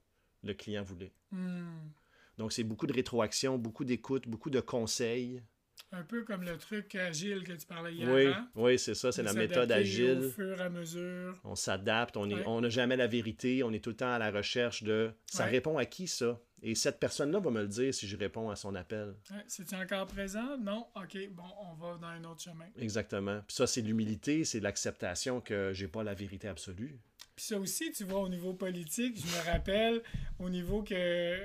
[0.43, 1.12] le client voulait.
[1.32, 1.89] Hmm.
[2.38, 5.43] Donc c'est beaucoup de rétroaction, beaucoup d'écoute, beaucoup de conseils.
[5.91, 8.09] Un peu comme le truc agile que tu parlais hier.
[8.09, 10.25] Oui, oui c'est ça, c'est la méthode agile.
[10.25, 11.39] Au fur et à mesure.
[11.43, 14.84] On s'adapte, on n'a jamais la vérité, on est tout le temps à la recherche
[14.84, 16.39] de ça répond à qui ça?
[16.61, 19.15] Et cette personne-là va me le dire si je réponds à son appel.
[19.47, 20.57] C'est-tu encore présent?
[20.57, 20.88] Non?
[20.95, 22.65] Ok, bon, on va dans un autre chemin.
[22.77, 23.39] Exactement.
[23.47, 26.99] Puis ça, c'est l'humilité, c'est l'acceptation que j'ai pas la vérité absolue.
[27.36, 30.01] Puis ça aussi, tu vois, au niveau politique, je me rappelle
[30.38, 31.38] au niveau que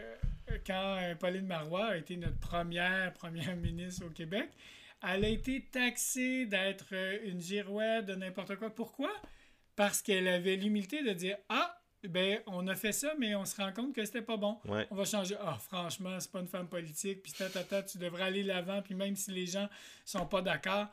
[0.66, 4.50] quand euh, Pauline Marois a été notre première première ministre au Québec,
[5.02, 8.70] elle a été taxée d'être euh, une girouette, de n'importe quoi.
[8.70, 9.10] Pourquoi?
[9.76, 13.56] Parce qu'elle avait l'humilité de dire Ah, ben, on a fait ça, mais on se
[13.56, 14.58] rend compte que c'était pas bon.
[14.90, 15.36] On va changer.
[15.40, 19.16] Ah, franchement, c'est pas une femme politique, puis tata, tu devrais aller l'avant, puis même
[19.16, 19.68] si les gens
[20.04, 20.86] sont pas d'accord.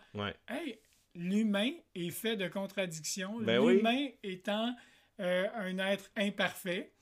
[0.48, 0.80] Hey,
[1.16, 3.40] l'humain est fait de contradictions.
[3.42, 4.74] Ben l'humain étant
[5.20, 6.94] euh, un être imparfait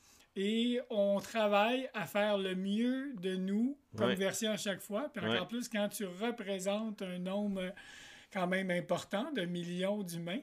[0.42, 5.10] et on travaille à faire le mieux de nous comme version à chaque fois.
[5.14, 7.74] Puis encore plus quand tu représentes un nombre
[8.32, 10.40] quand même important de millions d'humains.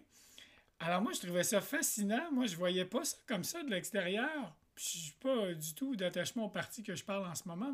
[0.81, 2.31] Alors moi, je trouvais ça fascinant.
[2.31, 4.55] Moi, je voyais pas ça comme ça de l'extérieur.
[4.77, 7.73] Je suis pas du tout d'attachement au parti que je parle en ce moment.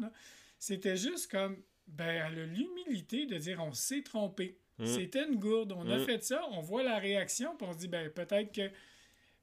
[0.61, 1.57] C'était juste comme,
[1.89, 4.61] ben, l'humilité de dire on s'est trompé.
[4.79, 4.87] Mm.
[4.87, 5.73] C'était une gourde.
[5.73, 6.05] On a mm.
[6.05, 8.71] fait ça, on voit la réaction, puis on se dit, ben, peut-être que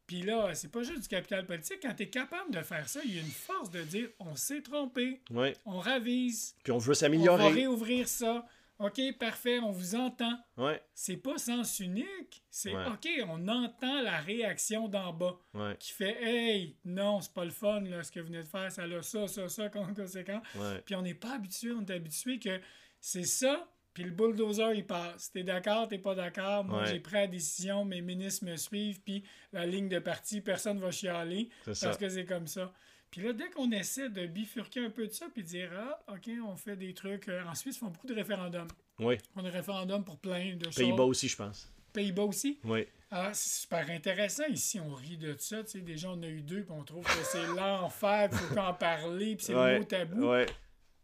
[0.09, 1.77] puis là, c'est pas juste du capital politique.
[1.83, 4.35] Quand tu es capable de faire ça, il y a une force de dire on
[4.35, 5.21] s'est trompé.
[5.67, 6.55] On ravise.
[6.63, 7.43] Puis on veut s'améliorer.
[7.43, 8.43] On va réouvrir ça.
[8.79, 10.33] OK, parfait, on vous entend.
[10.57, 10.81] Ouais.
[10.95, 12.41] C'est pas sens unique.
[12.49, 15.37] C'est OK, on entend la réaction d'en bas
[15.77, 18.71] qui fait Hey, non, c'est pas le fun, là, ce que vous venez de faire,
[18.71, 20.41] ça a ça, ça, ça comme conséquent.
[20.85, 22.59] Puis on n'est pas habitué, on est habitué que
[22.99, 23.69] c'est ça,
[23.99, 25.29] puis le bulldozer, il passe.
[25.29, 26.63] T'es d'accord, t'es pas d'accord.
[26.63, 30.79] Moi, j'ai pris la décision, mes ministres me suivent, puis la ligne de parti, personne
[30.79, 32.71] va chialer parce que c'est comme ça.
[33.11, 36.29] Puis là, dès qu'on essaie de bifurquer un peu de ça, puis dire, ah, OK,
[36.47, 37.27] on fait des trucs.
[37.27, 38.69] Euh, en Suisse, ils font beaucoup de référendums.
[38.99, 39.17] Oui.
[39.35, 40.75] On a des référendums pour plein de choses.
[40.75, 41.69] Pays-Bas aussi, je pense.
[41.91, 42.59] Pays-Bas aussi?
[42.63, 42.85] Oui.
[43.11, 44.45] Ah, c'est super intéressant.
[44.45, 45.61] Ici, on rit de ça.
[45.63, 48.59] Tu sais, déjà, on a eu deux, puis on trouve que c'est l'enfer, il faut
[48.59, 50.29] en parler, puis c'est le mot tabou.
[50.29, 50.45] Ouais.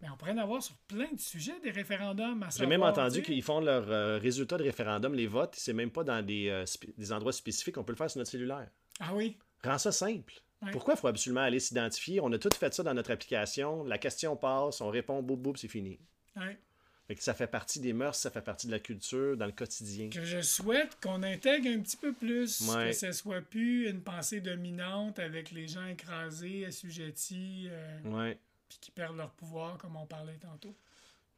[0.05, 2.45] Mais on pourrait en avoir sur plein de sujets des référendums.
[2.55, 6.03] J'ai même entendu qu'ils font leurs euh, résultats de référendum, les votes, c'est même pas
[6.03, 6.63] dans des, euh,
[6.95, 8.67] des, endroits spécifiques, on peut le faire sur notre cellulaire.
[8.99, 9.35] Ah oui?
[9.63, 10.33] Rends ça simple.
[10.71, 12.19] Pourquoi il faut absolument aller s'identifier?
[12.21, 15.55] On a tout fait ça dans notre application, la question passe, on répond, boum, boum,
[15.55, 15.99] c'est fini.
[16.35, 17.15] Oui.
[17.17, 20.09] ça fait partie des mœurs, ça fait partie de la culture, dans le quotidien.
[20.09, 24.39] Que je souhaite qu'on intègre un petit peu plus, que ce soit plus une pensée
[24.39, 27.69] dominante avec les gens écrasés, assujettis.
[27.71, 28.01] Euh...
[28.05, 30.75] Ouais puis qui perdent leur pouvoir, comme on parlait tantôt.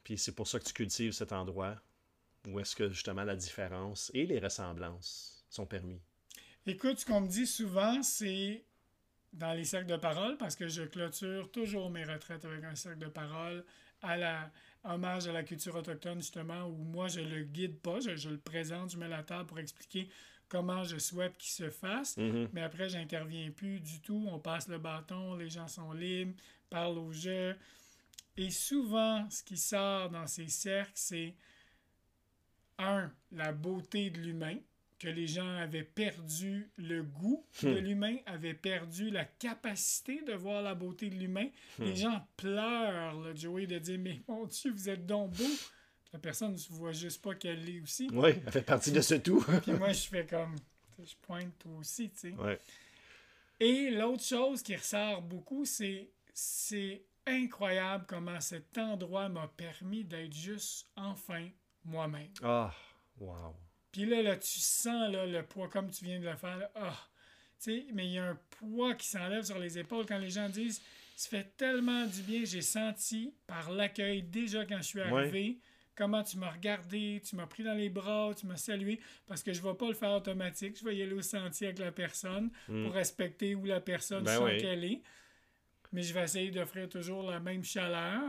[0.03, 1.75] Puis c'est pour ça que tu cultives cet endroit
[2.47, 5.99] où est-ce que justement la différence et les ressemblances sont permis.
[6.65, 8.65] Écoute, ce qu'on me dit souvent, c'est
[9.33, 12.99] dans les cercles de parole, parce que je clôture toujours mes retraites avec un cercle
[12.99, 13.65] de parole
[14.01, 14.51] à la
[14.83, 18.91] hommage à la culture autochtone, justement, où moi, je le guide pas, je, le présente,
[18.91, 20.09] je mets la table pour expliquer
[20.49, 22.49] comment je souhaite qu'il se fasse, mm-hmm.
[22.53, 26.33] mais après, j'interviens plus du tout, on passe le bâton, les gens sont libres,
[26.69, 27.55] parle au jeu.
[28.37, 31.35] Et souvent, ce qui sort dans ces cercles, c'est
[32.77, 34.57] un, la beauté de l'humain,
[34.99, 37.77] que les gens avaient perdu le goût de hmm.
[37.77, 41.47] l'humain, avaient perdu la capacité de voir la beauté de l'humain.
[41.79, 41.95] Les hmm.
[41.95, 45.43] gens pleurent, là, Joey, de dire Mais mon Dieu, vous êtes donc beau.
[46.13, 48.09] La personne ne voit juste pas qu'elle l'est aussi.
[48.11, 49.43] Oui, elle fait partie de ce tout.
[49.61, 50.55] Puis moi, je fais comme
[50.99, 52.59] Je pointe toi aussi, tu sais.
[53.59, 60.33] Et l'autre chose qui ressort beaucoup, c'est c'est incroyable comment cet endroit m'a permis d'être
[60.33, 61.49] juste enfin
[61.83, 62.31] moi-même.
[62.43, 62.73] Ah,
[63.19, 63.55] wow.
[63.91, 66.69] Puis là, là, tu sens là, le poids comme tu viens de le faire.
[66.75, 66.95] Ah,
[67.59, 70.29] tu sais, mais il y a un poids qui s'enlève sur les épaules quand les
[70.29, 70.81] gens disent
[71.15, 72.45] ça fait tellement du bien.
[72.45, 75.57] J'ai senti par l'accueil déjà quand je suis arrivé.
[75.97, 79.51] Comment tu m'as regardé, tu m'as pris dans les bras, tu m'as salué, parce que
[79.51, 80.77] je ne vais pas le faire automatique.
[80.79, 82.83] Je vais y aller au sentier avec la personne Mm.
[82.85, 84.57] pour respecter où la personne Ben oui.
[84.57, 85.01] qu'elle est.
[85.91, 88.21] Mais je vais essayer d'offrir toujours la même chaleur.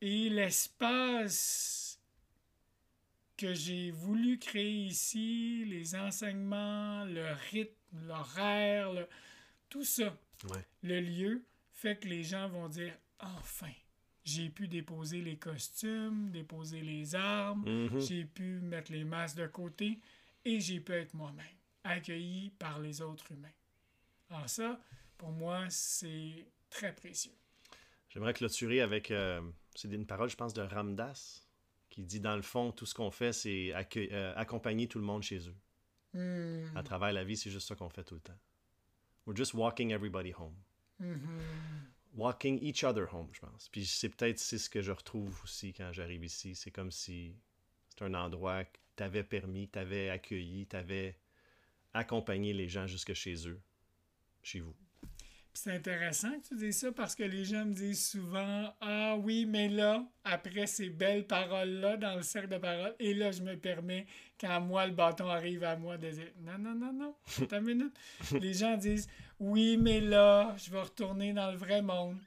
[0.00, 1.98] Et l'espace
[3.36, 7.72] que j'ai voulu créer ici, les enseignements, le rythme,
[8.06, 9.08] l'horaire, le-
[9.68, 10.16] tout ça,
[10.50, 10.64] Ouais.
[10.82, 11.42] le lieu,
[11.72, 13.70] fait que les gens vont dire enfin,
[14.28, 18.00] j'ai pu déposer les costumes, déposer les armes, Mhm.
[18.00, 19.98] j'ai pu mettre les masques de côté
[20.44, 23.54] et j'ai pu être moi-même, accueilli par les autres humains.
[24.30, 24.78] Alors ça,
[25.16, 27.32] pour moi, c'est très précieux.
[28.10, 29.10] J'aimerais clôturer avec.
[29.10, 29.40] euh,
[29.74, 31.46] c'est une parole, je pense, de Ramdas,
[31.88, 35.22] qui dit dans le fond, tout ce qu'on fait, c'est euh, accompagner tout le monde
[35.22, 35.56] chez eux.
[36.12, 36.76] Hmm.
[36.76, 38.38] À travers la vie, c'est juste ça qu'on fait tout le temps.
[39.26, 40.54] We're just walking everybody home.
[40.98, 41.40] Mhm.
[42.18, 43.68] Walking each other home, je pense.
[43.68, 46.56] Puis c'est peut-être c'est ce que je retrouve aussi quand j'arrive ici.
[46.56, 47.36] C'est comme si
[47.88, 51.16] c'est un endroit que t'avais permis, t'avais accueilli, t'avais
[51.94, 53.60] accompagné les gens jusque chez eux,
[54.42, 54.74] chez vous.
[55.60, 59.44] C'est intéressant que tu dises ça parce que les gens me disent souvent Ah oui,
[59.44, 63.56] mais là, après ces belles paroles-là dans le cercle de paroles, et là, je me
[63.56, 64.06] permets,
[64.40, 67.64] quand moi, le bâton arrive à moi, de dire Non, non, non, non, attends une
[67.64, 67.96] minute.
[68.40, 69.08] les gens disent
[69.40, 72.18] Oui, mais là, je vais retourner dans le vrai monde.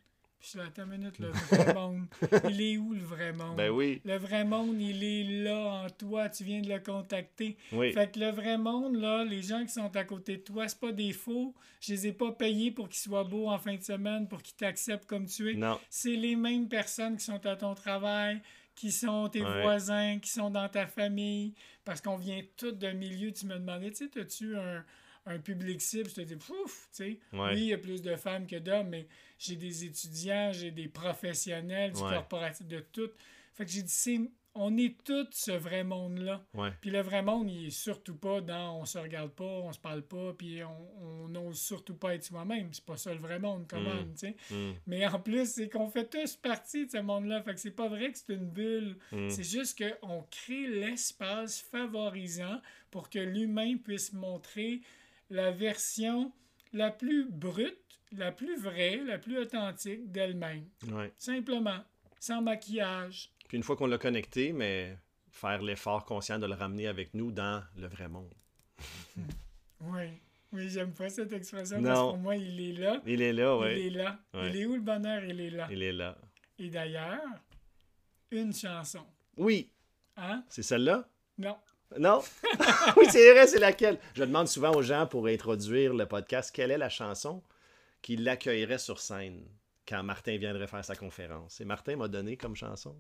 [0.42, 2.08] Puis je suis là, attends une minute, le vrai monde.
[2.50, 3.56] Il est où le vrai monde?
[3.58, 7.58] Ben oui, Le vrai monde, il est là en toi, tu viens de le contacter.
[7.72, 7.94] oui.
[7.94, 10.80] Fait que le vrai monde, là, les gens qui sont à côté de toi, c'est
[10.80, 11.54] pas des faux.
[11.80, 14.56] Je les ai pas payés pour qu'ils soient beaux en fin de semaine, pour qu'ils
[14.56, 15.54] t'acceptent comme tu es.
[15.54, 18.42] Non, C'est les mêmes personnes qui sont à ton travail,
[18.74, 19.62] qui sont tes Ouais.
[19.62, 21.54] voisins, qui sont dans ta famille.
[21.86, 23.32] Parce qu'on vient tous d'un milieu.
[23.32, 24.84] Tu me demandais, tu sais, as-tu un,
[25.26, 26.10] un public cible?
[26.10, 27.20] Je te dis, pouf, tu sais.
[27.34, 27.54] Ouais.
[27.54, 29.08] Oui, il y a plus de femmes que d'hommes, mais
[29.38, 32.10] j'ai des étudiants, j'ai des professionnels, du Ouais.
[32.10, 33.10] corporatif, de tout.
[33.54, 34.20] Fait que j'ai dit, c'est-
[34.54, 36.44] on est tous ce vrai monde-là.
[36.56, 36.72] ouais.
[36.82, 39.80] Puis le vrai monde, il est surtout pas dans on se regarde pas, on se
[39.80, 42.68] parle pas, puis on n'ose surtout pas être soi-même.
[42.74, 44.12] C'est pas ça le vrai monde, comment, Mm.
[44.14, 44.36] tu sais.
[44.54, 47.42] Mm, Mais en plus, c'est qu'on fait tous partie de ce monde-là.
[47.44, 48.98] Fait que c'est pas vrai que c'est une bulle.
[49.14, 49.30] mm.
[49.30, 54.82] C'est juste qu'on crée l'espace favorisant pour que l'humain puisse montrer
[55.32, 56.32] la version
[56.74, 57.76] la plus brute,
[58.12, 60.66] la plus vraie, la plus authentique d'elle-même.
[60.92, 61.12] Ouais.
[61.18, 61.80] Simplement,
[62.20, 63.32] sans maquillage.
[63.48, 64.96] Puis une fois qu'on l'a connecté, mais
[65.30, 68.34] faire l'effort conscient de le ramener avec nous dans le vrai monde.
[69.84, 70.04] Oui.
[70.54, 73.02] Oui, j'aime pas cette expression parce que pour moi, il est là.
[73.06, 73.88] Il est là, Il oui.
[73.88, 74.20] est là.
[74.34, 74.50] Ouais.
[74.50, 75.24] Il est où le bonheur?
[75.24, 75.68] Il est là.
[75.72, 76.18] Il est là.
[76.60, 77.22] Et d'ailleurs,
[78.32, 79.06] une chanson.
[79.38, 79.72] Oui,
[80.18, 80.44] Hein?
[80.50, 81.08] c'est celle-là?
[81.38, 81.58] Non.
[82.00, 82.22] Non?
[82.98, 83.98] oui, c'est vrai, c'est laquelle?
[84.16, 87.44] Je demande souvent aux gens pour introduire le podcast quelle est la chanson
[88.02, 89.44] qui l'accueillerait sur scène
[89.88, 91.60] quand Martin viendrait faire sa conférence?
[91.60, 92.96] Et Martin m'a donné comme chanson.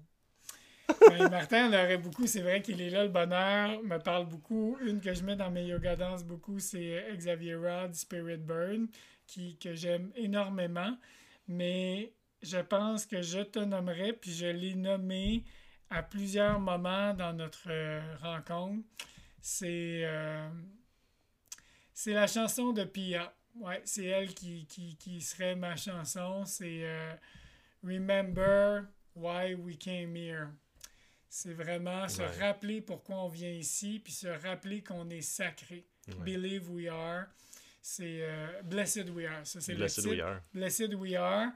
[1.29, 2.27] Martin, on aurait beaucoup.
[2.27, 3.81] C'est vrai qu'il est là, le bonheur.
[3.83, 4.77] me parle beaucoup.
[4.81, 8.87] Une que je mets dans mes yoga danse beaucoup, c'est euh, Xavier Rod, Spirit Burn,
[9.27, 10.97] qui, que j'aime énormément.
[11.47, 15.43] Mais je pense que je te nommerai, puis je l'ai nommé
[15.91, 18.83] à plusieurs moments dans notre euh, rencontre.
[19.41, 20.49] C'est euh,
[21.93, 23.33] c'est la chanson de Pia.
[23.55, 26.45] Ouais, c'est elle qui, qui, qui serait ma chanson.
[26.45, 27.13] C'est euh,
[27.83, 28.83] Remember
[29.15, 30.47] Why We Came Here.
[31.27, 35.85] C'est vraiment se rappeler pourquoi on vient ici, puis se rappeler qu'on est sacré.
[36.07, 36.15] Ouais.
[36.25, 37.25] Believe we are.
[37.81, 39.45] C'est euh, Blessed we are.
[39.45, 40.09] Ça, c'est le Blessed titre.
[40.13, 40.41] we are.
[40.53, 41.47] Blessed we are.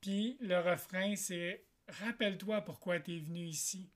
[0.00, 3.90] Puis le refrain, c'est Rappelle-toi pourquoi tu es venu ici.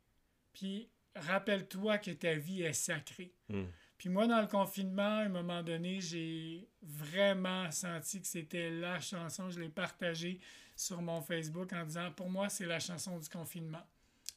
[0.52, 3.32] Puis rappelle-toi que ta vie est sacrée.
[3.48, 3.64] Mm.
[3.98, 8.98] Puis moi, dans le confinement, à un moment donné, j'ai vraiment senti que c'était la
[9.00, 9.50] chanson.
[9.50, 10.40] Je l'ai partagée
[10.74, 13.82] sur mon Facebook en disant, pour moi, c'est la chanson du confinement.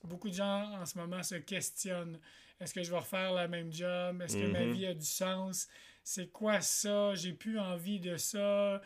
[0.03, 2.19] Beaucoup de gens en ce moment se questionnent.
[2.59, 4.21] Est-ce que je vais refaire la même job?
[4.21, 4.73] Est-ce que ma Mhm.
[4.73, 5.67] vie a du sens?
[6.03, 7.15] C'est quoi ça?
[7.15, 8.81] J'ai plus envie de ça.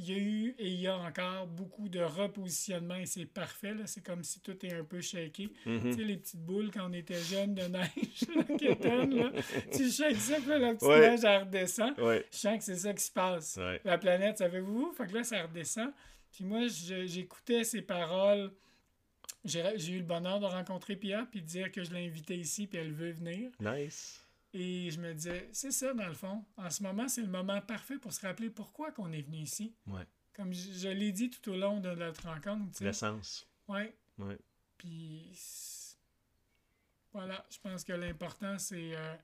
[0.00, 3.74] Il y a eu et il y a encore beaucoup de repositionnement et c'est parfait.
[3.74, 3.84] là.
[3.86, 5.50] C'est comme si tout est un peu shaké.
[5.66, 5.80] Mhm.
[5.82, 9.32] Tu sais, les petites boules quand on était jeunes de neige là, là.
[9.72, 11.00] Tu shakes ça, puis la petite Ouais.
[11.10, 11.98] neige, elle redescend.
[11.98, 12.24] Ouais.
[12.30, 13.56] Je sens que c'est ça qui se passe.
[13.56, 13.80] Ouais.
[13.84, 14.92] La planète, savez-vous?
[14.96, 15.90] Fait que là, ça redescend.
[16.30, 18.52] Puis moi, j'écoutais ces paroles.
[19.44, 22.36] J'ai j'ai eu le bonheur de rencontrer Pia, puis de dire que je l'ai invitée
[22.36, 23.50] ici, puis elle veut venir.
[23.60, 24.24] Nice.
[24.54, 26.44] Et je me disais, c'est ça, dans le fond.
[26.56, 29.74] En ce moment, c'est le moment parfait pour se rappeler pourquoi qu'on est venu ici.
[29.86, 30.06] Ouais.
[30.32, 32.82] Comme je, je l'ai dit tout au long de notre rencontre.
[32.82, 33.46] L'essence.
[33.68, 33.94] Ouais.
[34.16, 34.38] Ouais.
[34.78, 35.32] Puis
[37.12, 39.14] voilà, je pense que l'important, c'est euh,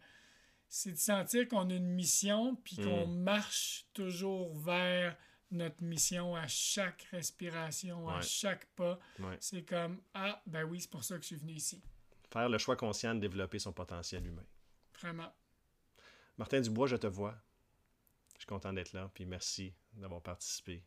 [0.69, 5.17] c'est de sentir qu'on a une mission, puis qu'on marche toujours vers
[5.51, 8.99] notre mission à chaque respiration, à chaque pas.
[9.21, 9.37] Ouais.
[9.41, 11.81] C'est comme Ah, ben oui, c'est pour ça que je suis venu ici.
[12.33, 14.45] Faire le choix conscient de développer son potentiel humain.
[15.05, 15.31] Vraiment.
[16.39, 17.35] Martin Dubois, je te vois.
[18.36, 20.82] Je suis content d'être là, puis merci d'avoir participé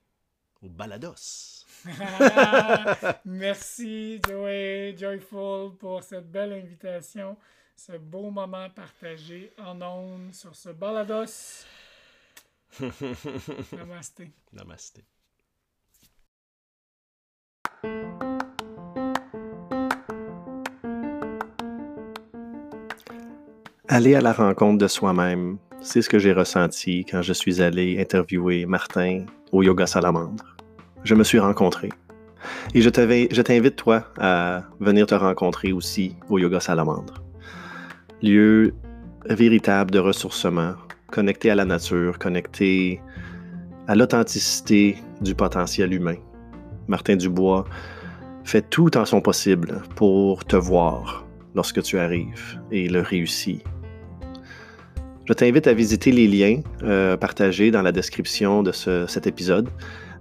[0.64, 1.68] au Balados.
[3.26, 7.38] Merci, Joey Joyful, pour cette belle invitation,
[7.76, 11.64] ce beau moment partagé en ondes sur ce balados.
[13.72, 14.32] Namasté.
[14.52, 15.06] Namasté.
[23.90, 27.98] Aller à la rencontre de soi-même, c'est ce que j'ai ressenti quand je suis allé
[28.02, 29.24] interviewer Martin
[29.54, 30.58] au Yoga Salamandre.
[31.06, 31.88] Je me suis rencontré.
[32.74, 37.24] Et je t'invite, toi, à venir te rencontrer aussi au Yoga Salamandre.
[38.22, 38.74] Lieu
[39.30, 40.74] véritable de ressourcement,
[41.10, 43.00] connecté à la nature, connecté
[43.88, 46.18] à l'authenticité du potentiel humain.
[46.90, 47.64] Martin Dubois
[48.44, 53.64] fait tout en son possible pour te voir lorsque tu arrives et le réussit.
[55.28, 59.68] Je t'invite à visiter les liens euh, partagés dans la description de ce- cet épisode,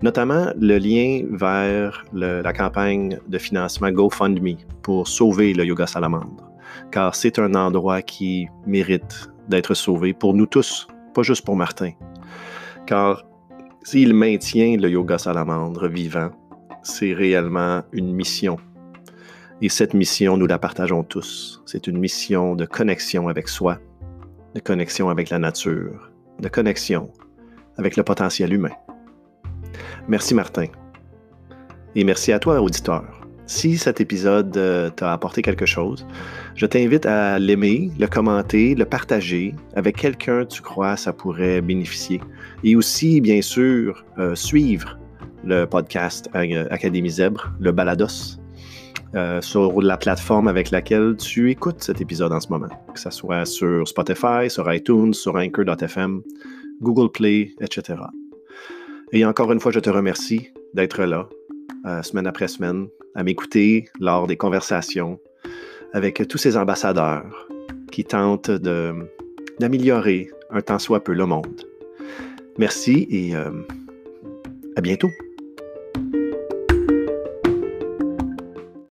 [0.02, 6.50] notamment le lien vers la campagne de financement GoFundMe pour sauver le Yoga Salamandre,
[6.90, 11.92] car c'est un endroit qui mérite d'être sauvé pour nous tous, pas juste pour Martin.
[12.86, 13.24] Car
[13.84, 16.30] s'il maintient le Yoga Salamandre vivant,
[16.82, 18.56] c'est réellement une mission.
[19.62, 21.62] Et cette mission, nous la partageons tous.
[21.64, 23.78] C'est une mission de connexion avec soi,
[24.54, 26.10] de connexion avec la nature,
[26.40, 27.12] de connexion
[27.78, 28.74] avec le potentiel humain.
[30.08, 30.66] Merci Martin.
[31.94, 33.04] Et merci à toi, auditeur.
[33.46, 36.04] Si cet épisode euh, t'a apporté quelque chose,
[36.56, 42.20] je t'invite à l'aimer, le commenter, le partager avec quelqu'un tu crois ça pourrait bénéficier.
[42.64, 44.98] Et aussi, bien sûr, euh, suivre
[45.44, 48.40] le podcast euh, Académie Zèbre, le Balados,
[49.16, 53.10] euh, sur la plateforme avec laquelle tu écoutes cet épisode en ce moment, que ce
[53.10, 56.22] soit sur Spotify, sur iTunes, sur Anchor.fm,
[56.82, 57.94] Google Play, etc.
[59.12, 61.28] Et encore une fois, je te remercie d'être là,
[61.86, 65.18] euh, semaine après semaine, à m'écouter lors des conversations
[65.94, 67.48] avec tous ces ambassadeurs
[67.90, 68.50] qui tentent
[69.60, 71.62] d'améliorer un tant soit peu le monde.
[72.58, 73.50] Merci et euh,
[74.76, 75.10] à bientôt.